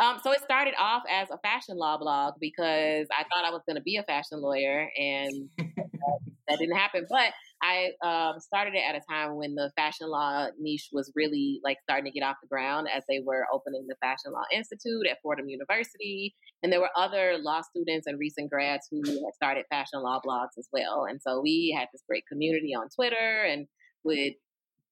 Um, 0.00 0.18
so 0.22 0.32
it 0.32 0.40
started 0.42 0.74
off 0.78 1.02
as 1.10 1.28
a 1.30 1.38
fashion 1.38 1.76
law 1.76 1.98
blog 1.98 2.34
because 2.40 3.06
I 3.12 3.24
thought 3.24 3.44
I 3.44 3.50
was 3.50 3.60
going 3.66 3.76
to 3.76 3.82
be 3.82 3.96
a 3.96 4.02
fashion 4.02 4.40
lawyer, 4.40 4.88
and 4.98 5.50
that 5.58 6.58
didn't 6.58 6.76
happen. 6.76 7.06
But 7.10 7.32
I 7.62 7.90
um, 8.02 8.40
started 8.40 8.74
it 8.74 8.82
at 8.88 8.96
a 8.96 9.00
time 9.08 9.36
when 9.36 9.54
the 9.54 9.70
fashion 9.76 10.08
law 10.08 10.48
niche 10.58 10.88
was 10.92 11.12
really 11.14 11.60
like 11.62 11.76
starting 11.82 12.06
to 12.06 12.10
get 12.10 12.24
off 12.24 12.36
the 12.42 12.48
ground 12.48 12.88
as 12.94 13.04
they 13.08 13.20
were 13.24 13.46
opening 13.52 13.86
the 13.86 13.94
Fashion 14.00 14.32
Law 14.32 14.44
Institute 14.52 15.06
at 15.10 15.18
Fordham 15.22 15.48
University, 15.48 16.34
and 16.62 16.72
there 16.72 16.80
were 16.80 16.90
other 16.96 17.36
law 17.38 17.60
students 17.60 18.06
and 18.06 18.18
recent 18.18 18.50
grads 18.50 18.88
who 18.90 19.02
had 19.04 19.34
started 19.34 19.66
fashion 19.68 20.00
law 20.02 20.20
blogs 20.26 20.58
as 20.58 20.68
well. 20.72 21.04
And 21.08 21.20
so 21.20 21.40
we 21.42 21.74
had 21.78 21.88
this 21.92 22.02
great 22.08 22.24
community 22.26 22.74
on 22.74 22.88
Twitter 22.88 23.44
and 23.44 23.66
would 24.04 24.32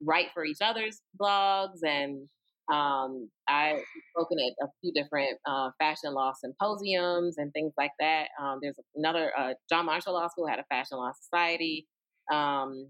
write 0.02 0.28
for 0.34 0.44
each 0.44 0.60
other's 0.60 1.00
blogs 1.20 1.82
and 1.82 2.28
um, 2.72 3.28
I've 3.48 3.80
spoken 4.14 4.38
at 4.38 4.64
a 4.64 4.68
few 4.80 4.92
different 4.92 5.38
uh, 5.46 5.70
fashion 5.78 6.14
law 6.14 6.32
symposiums 6.40 7.36
and 7.36 7.52
things 7.52 7.72
like 7.76 7.90
that. 7.98 8.28
Um, 8.40 8.60
there's 8.62 8.78
another 8.94 9.32
uh, 9.36 9.54
John 9.68 9.86
Marshall 9.86 10.14
Law 10.14 10.28
School 10.28 10.46
had 10.46 10.60
a 10.60 10.64
fashion 10.70 10.98
law 10.98 11.10
society, 11.20 11.88
um, 12.32 12.86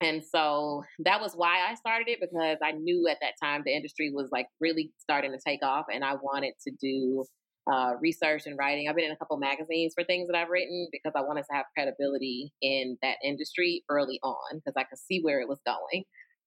and 0.00 0.22
so 0.22 0.84
that 1.04 1.20
was 1.20 1.32
why 1.34 1.66
I 1.68 1.74
started 1.74 2.08
it 2.08 2.20
because 2.20 2.58
I 2.62 2.72
knew 2.72 3.08
at 3.08 3.18
that 3.20 3.34
time 3.42 3.62
the 3.64 3.74
industry 3.74 4.12
was 4.14 4.28
like 4.30 4.46
really 4.60 4.92
starting 4.98 5.32
to 5.32 5.38
take 5.44 5.64
off, 5.64 5.86
and 5.92 6.04
I 6.04 6.14
wanted 6.14 6.52
to 6.68 6.72
do 6.80 7.24
uh, 7.72 7.94
research 8.00 8.42
and 8.46 8.56
writing. 8.56 8.88
I've 8.88 8.94
been 8.94 9.06
in 9.06 9.10
a 9.12 9.16
couple 9.16 9.36
magazines 9.38 9.92
for 9.96 10.04
things 10.04 10.28
that 10.28 10.36
I've 10.36 10.50
written 10.50 10.86
because 10.92 11.12
I 11.16 11.22
wanted 11.22 11.46
to 11.50 11.56
have 11.56 11.64
credibility 11.76 12.52
in 12.62 12.96
that 13.02 13.16
industry 13.24 13.82
early 13.90 14.20
on 14.22 14.58
because 14.58 14.74
I 14.76 14.84
could 14.84 14.98
see 14.98 15.20
where 15.20 15.40
it 15.40 15.48
was 15.48 15.58
going. 15.66 16.04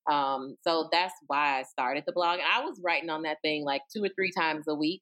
Um, 0.10 0.56
so 0.64 0.89
that's 0.91 1.14
why 1.28 1.60
I 1.60 1.64
started 1.64 2.04
the 2.06 2.14
blog. 2.14 2.39
I 2.39 2.64
was 2.64 2.82
writing 2.84 3.10
on 3.10 3.24
that 3.24 3.38
thing 3.43 3.64
like 3.64 3.82
two 3.95 4.04
or 4.04 4.10
three 4.10 4.32
times 4.32 4.66
a 4.68 4.76
week 4.76 5.02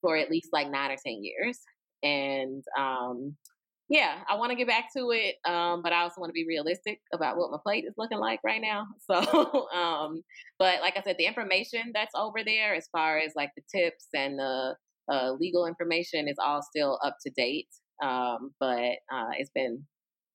for 0.00 0.16
at 0.16 0.30
least 0.30 0.48
like 0.52 0.70
nine 0.70 0.90
or 0.90 0.96
10 1.04 1.22
years. 1.22 1.58
And 2.02 2.62
um, 2.78 3.36
yeah, 3.88 4.18
I 4.28 4.36
want 4.36 4.50
to 4.50 4.56
get 4.56 4.68
back 4.68 4.88
to 4.96 5.10
it, 5.12 5.36
um, 5.50 5.82
but 5.82 5.92
I 5.92 6.02
also 6.02 6.20
want 6.20 6.28
to 6.28 6.34
be 6.34 6.46
realistic 6.46 7.00
about 7.12 7.38
what 7.38 7.50
my 7.50 7.56
plate 7.62 7.84
is 7.86 7.94
looking 7.96 8.18
like 8.18 8.40
right 8.44 8.60
now. 8.60 8.86
So, 9.10 9.68
um, 9.70 10.22
but 10.58 10.80
like 10.82 10.96
I 10.96 11.02
said, 11.02 11.16
the 11.18 11.26
information 11.26 11.92
that's 11.94 12.14
over 12.14 12.44
there, 12.44 12.74
as 12.74 12.88
far 12.92 13.18
as 13.18 13.32
like 13.34 13.50
the 13.56 13.62
tips 13.74 14.06
and 14.14 14.38
the 14.38 14.76
uh, 15.10 15.32
legal 15.32 15.66
information, 15.66 16.28
is 16.28 16.36
all 16.38 16.62
still 16.62 16.98
up 17.02 17.16
to 17.24 17.32
date. 17.34 17.68
Um, 18.02 18.50
but 18.60 18.96
uh, 19.12 19.30
it's 19.38 19.50
been 19.54 19.84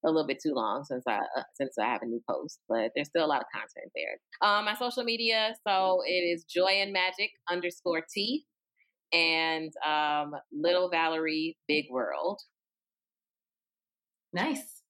a 0.05 0.09
little 0.09 0.27
bit 0.27 0.39
too 0.41 0.53
long 0.53 0.83
since 0.83 1.03
I 1.07 1.17
uh, 1.17 1.43
since 1.55 1.77
I 1.79 1.85
have 1.85 2.01
a 2.01 2.05
new 2.05 2.21
post, 2.29 2.59
but 2.67 2.91
there's 2.95 3.07
still 3.07 3.25
a 3.25 3.27
lot 3.27 3.41
of 3.41 3.47
content 3.53 3.91
there. 3.95 4.47
Um, 4.47 4.65
my 4.65 4.75
social 4.75 5.03
media, 5.03 5.55
so 5.67 6.01
it 6.05 6.11
is 6.11 6.43
Joy 6.43 6.81
and 6.81 6.93
Magic 6.93 7.31
underscore 7.49 8.03
T, 8.13 8.45
and 9.11 9.71
um, 9.85 10.33
Little 10.51 10.89
Valarie 10.91 11.55
Big 11.67 11.85
World. 11.89 12.41
Nice. 14.33 14.82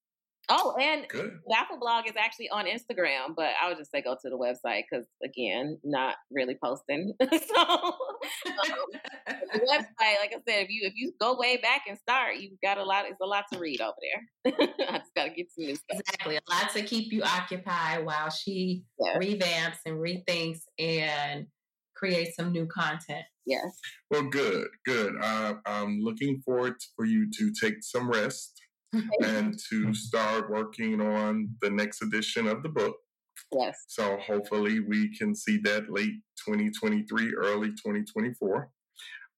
Oh, 0.55 0.75
and 0.79 1.07
Good. 1.07 1.39
Baffle 1.49 1.79
blog 1.79 2.07
is 2.07 2.13
actually 2.15 2.49
on 2.49 2.65
Instagram, 2.65 3.35
but 3.35 3.49
I 3.61 3.69
would 3.69 3.77
just 3.77 3.89
say 3.89 4.03
go 4.03 4.15
to 4.21 4.29
the 4.29 4.37
website 4.37 4.83
because 4.89 5.07
again, 5.23 5.79
not 5.83 6.15
really 6.31 6.55
posting. 6.63 7.13
so 7.21 7.27
um, 7.27 7.95
the 9.51 9.59
website, 9.59 10.19
like 10.21 10.31
I 10.31 10.39
said, 10.47 10.63
if 10.63 10.69
you 10.69 10.81
if 10.83 10.93
you 10.95 11.13
go 11.19 11.35
way 11.39 11.57
back 11.57 11.83
and 11.89 11.97
start, 11.97 12.35
you've 12.37 12.59
got 12.63 12.77
a 12.77 12.83
lot. 12.83 13.05
It's 13.07 13.19
a 13.19 13.25
lot 13.25 13.45
to 13.51 13.59
read 13.59 13.81
over 13.81 13.95
there. 14.45 14.53
I 14.89 14.99
just 14.99 15.15
got 15.15 15.25
to 15.25 15.29
get 15.31 15.47
some 15.51 15.65
new 15.65 15.75
stuff. 15.75 15.99
Exactly, 15.99 16.35
a 16.35 16.41
lot 16.53 16.71
to 16.73 16.83
keep 16.83 17.11
you 17.11 17.23
occupied 17.23 18.05
while 18.05 18.29
she 18.29 18.83
yeah. 18.99 19.17
revamps 19.17 19.77
and 19.87 19.97
rethinks 19.97 20.59
and 20.77 21.47
creates 21.95 22.35
some 22.35 22.51
new 22.51 22.67
content. 22.67 23.25
Yes. 23.45 23.79
Well, 24.11 24.29
good, 24.29 24.67
good. 24.85 25.15
Uh, 25.19 25.55
I'm 25.65 25.99
looking 25.99 26.41
forward 26.45 26.75
for 26.95 27.05
you 27.05 27.29
to 27.39 27.51
take 27.59 27.75
some 27.81 28.09
rest 28.09 28.62
and 29.21 29.57
to 29.69 29.93
start 29.93 30.49
working 30.49 31.01
on 31.01 31.49
the 31.61 31.69
next 31.69 32.01
edition 32.01 32.47
of 32.47 32.63
the 32.63 32.69
book. 32.69 32.95
Yes. 33.51 33.85
So 33.87 34.17
hopefully 34.25 34.79
we 34.79 35.15
can 35.17 35.35
see 35.35 35.57
that 35.59 35.91
late 35.91 36.15
2023, 36.47 37.33
early 37.35 37.69
2024. 37.69 38.69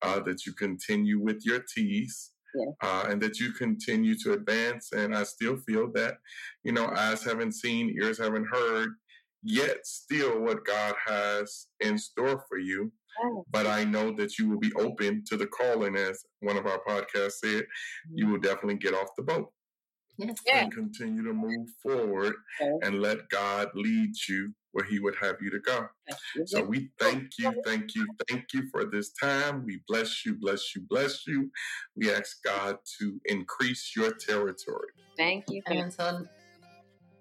Uh, 0.01 0.19
that 0.19 0.45
you 0.45 0.53
continue 0.53 1.19
with 1.19 1.41
your 1.45 1.63
teas. 1.73 2.31
Yeah. 2.53 2.71
Uh, 2.83 3.05
and 3.09 3.21
that 3.21 3.39
you 3.39 3.51
continue 3.53 4.15
to 4.23 4.33
advance. 4.33 4.91
And 4.91 5.15
I 5.15 5.23
still 5.23 5.57
feel 5.57 5.91
that, 5.93 6.17
you 6.63 6.73
know, 6.73 6.87
eyes 6.95 7.23
haven't 7.23 7.53
seen, 7.53 7.95
ears 7.99 8.19
haven't 8.19 8.47
heard, 8.51 8.89
yet 9.41 9.85
still 9.85 10.41
what 10.41 10.65
God 10.65 10.95
has 11.05 11.67
in 11.79 11.97
store 11.97 12.43
for 12.47 12.57
you. 12.57 12.91
But 13.51 13.67
I 13.67 13.83
know 13.83 14.11
that 14.13 14.37
you 14.37 14.49
will 14.49 14.59
be 14.59 14.73
open 14.73 15.23
to 15.27 15.37
the 15.37 15.47
calling, 15.47 15.95
as 15.95 16.25
one 16.39 16.57
of 16.57 16.65
our 16.65 16.81
podcasts 16.87 17.39
said. 17.43 17.65
You 18.13 18.27
will 18.27 18.39
definitely 18.39 18.77
get 18.77 18.93
off 18.93 19.09
the 19.17 19.23
boat. 19.23 19.51
Yes. 20.17 20.39
And 20.47 20.71
continue 20.71 21.23
to 21.23 21.33
move 21.33 21.67
forward 21.83 22.35
and 22.83 23.01
let 23.01 23.27
God 23.29 23.69
lead 23.75 24.13
you 24.29 24.53
where 24.71 24.85
He 24.85 24.99
would 24.99 25.15
have 25.21 25.35
you 25.41 25.49
to 25.51 25.59
go. 25.59 25.87
So 26.45 26.63
we 26.63 26.89
thank 26.99 27.37
you, 27.37 27.53
thank 27.65 27.95
you, 27.95 28.07
thank 28.29 28.45
you 28.53 28.69
for 28.71 28.85
this 28.85 29.11
time. 29.11 29.65
We 29.65 29.81
bless 29.87 30.25
you, 30.25 30.35
bless 30.35 30.75
you, 30.75 30.83
bless 30.89 31.27
you. 31.27 31.51
We 31.95 32.13
ask 32.13 32.41
God 32.43 32.77
to 32.99 33.19
increase 33.25 33.93
your 33.95 34.13
territory. 34.13 34.89
Thank 35.17 35.45
you. 35.49 35.61
And 35.65 35.79
until 35.79 36.27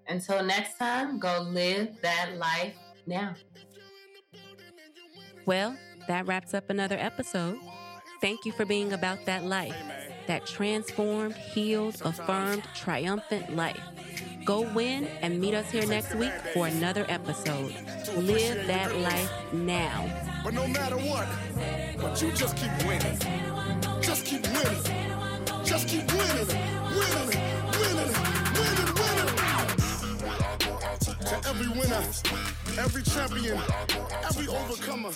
until 0.07 0.43
next 0.43 0.77
time, 0.77 1.19
go 1.19 1.41
live 1.41 1.99
that 2.01 2.37
life 2.37 2.75
now. 3.07 3.35
Well, 5.45 5.77
that 6.07 6.25
wraps 6.25 6.53
up 6.53 6.69
another 6.69 6.97
episode. 6.97 7.59
Thank 8.19 8.45
you 8.45 8.51
for 8.51 8.65
being 8.65 8.93
about 8.93 9.25
that 9.25 9.43
life, 9.43 9.75
that 10.27 10.45
transformed, 10.47 11.35
healed, 11.35 12.01
affirmed, 12.03 12.63
triumphant 12.73 13.55
life. 13.55 13.79
Go 14.43 14.61
win 14.73 15.05
and 15.21 15.39
meet 15.39 15.53
us 15.53 15.69
here 15.69 15.85
next 15.85 16.15
week 16.15 16.33
for 16.53 16.67
another 16.67 17.05
episode. 17.09 17.73
Live 18.15 18.65
that 18.67 18.95
life 18.97 19.31
now. 19.53 20.09
But 20.43 20.53
no 20.53 20.67
matter 20.67 20.97
what, 20.97 21.27
but 21.99 22.21
you 22.21 22.31
just 22.31 22.55
keep 22.57 22.71
winning. 22.85 23.19
Just 24.01 24.25
keep 24.25 24.43
winning. 24.43 24.83
Just 25.63 25.87
keep 25.87 26.11
winning. 26.11 26.47
Winning. 26.47 27.41
Winning. 27.79 28.13
Winning. 28.55 28.93
Winning. 28.95 29.35
To 31.25 31.49
every 31.49 31.67
winner, 31.69 32.03
every 32.77 33.03
champion, 33.03 33.57
every 34.23 34.47
overcomer. 34.47 35.11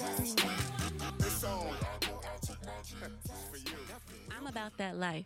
I'm 4.32 4.47
about 4.47 4.78
that 4.78 4.97
life. 4.97 5.26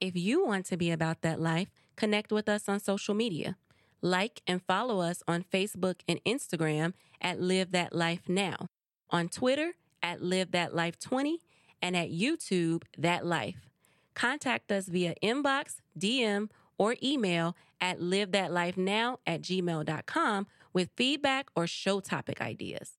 If 0.00 0.16
you 0.16 0.44
want 0.44 0.66
to 0.66 0.76
be 0.76 0.90
about 0.90 1.22
that 1.22 1.40
life, 1.40 1.68
connect 1.96 2.32
with 2.32 2.48
us 2.48 2.68
on 2.68 2.80
social 2.80 3.14
media. 3.14 3.56
Like 4.00 4.42
and 4.46 4.62
follow 4.62 5.00
us 5.00 5.22
on 5.26 5.44
Facebook 5.44 6.00
and 6.08 6.20
Instagram 6.24 6.94
at 7.20 7.40
Live 7.40 7.72
That 7.72 7.92
Life 7.92 8.28
Now, 8.28 8.68
on 9.10 9.28
Twitter 9.28 9.72
at 10.02 10.22
Live 10.22 10.52
That 10.52 10.74
Life 10.74 10.98
20, 10.98 11.40
and 11.82 11.96
at 11.96 12.10
YouTube 12.10 12.82
That 12.96 13.26
Life. 13.26 13.68
Contact 14.14 14.70
us 14.72 14.86
via 14.86 15.14
inbox, 15.22 15.76
DM, 15.98 16.48
or 16.76 16.96
email 17.02 17.56
at 17.80 18.00
livethatlifenow 18.00 19.18
at 19.26 19.42
gmail.com 19.42 20.46
with 20.72 20.90
feedback 20.96 21.48
or 21.54 21.66
show 21.66 22.00
topic 22.00 22.40
ideas. 22.40 22.92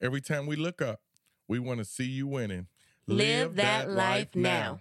Every 0.00 0.20
time 0.20 0.46
we 0.46 0.56
look 0.56 0.82
up, 0.82 1.00
we 1.48 1.58
want 1.58 1.78
to 1.78 1.84
see 1.84 2.04
you 2.04 2.26
winning. 2.26 2.66
Live, 3.06 3.18
Live 3.18 3.54
that, 3.56 3.86
that, 3.86 3.90
life, 3.90 4.28
now. 4.34 4.50
now. 4.50 4.80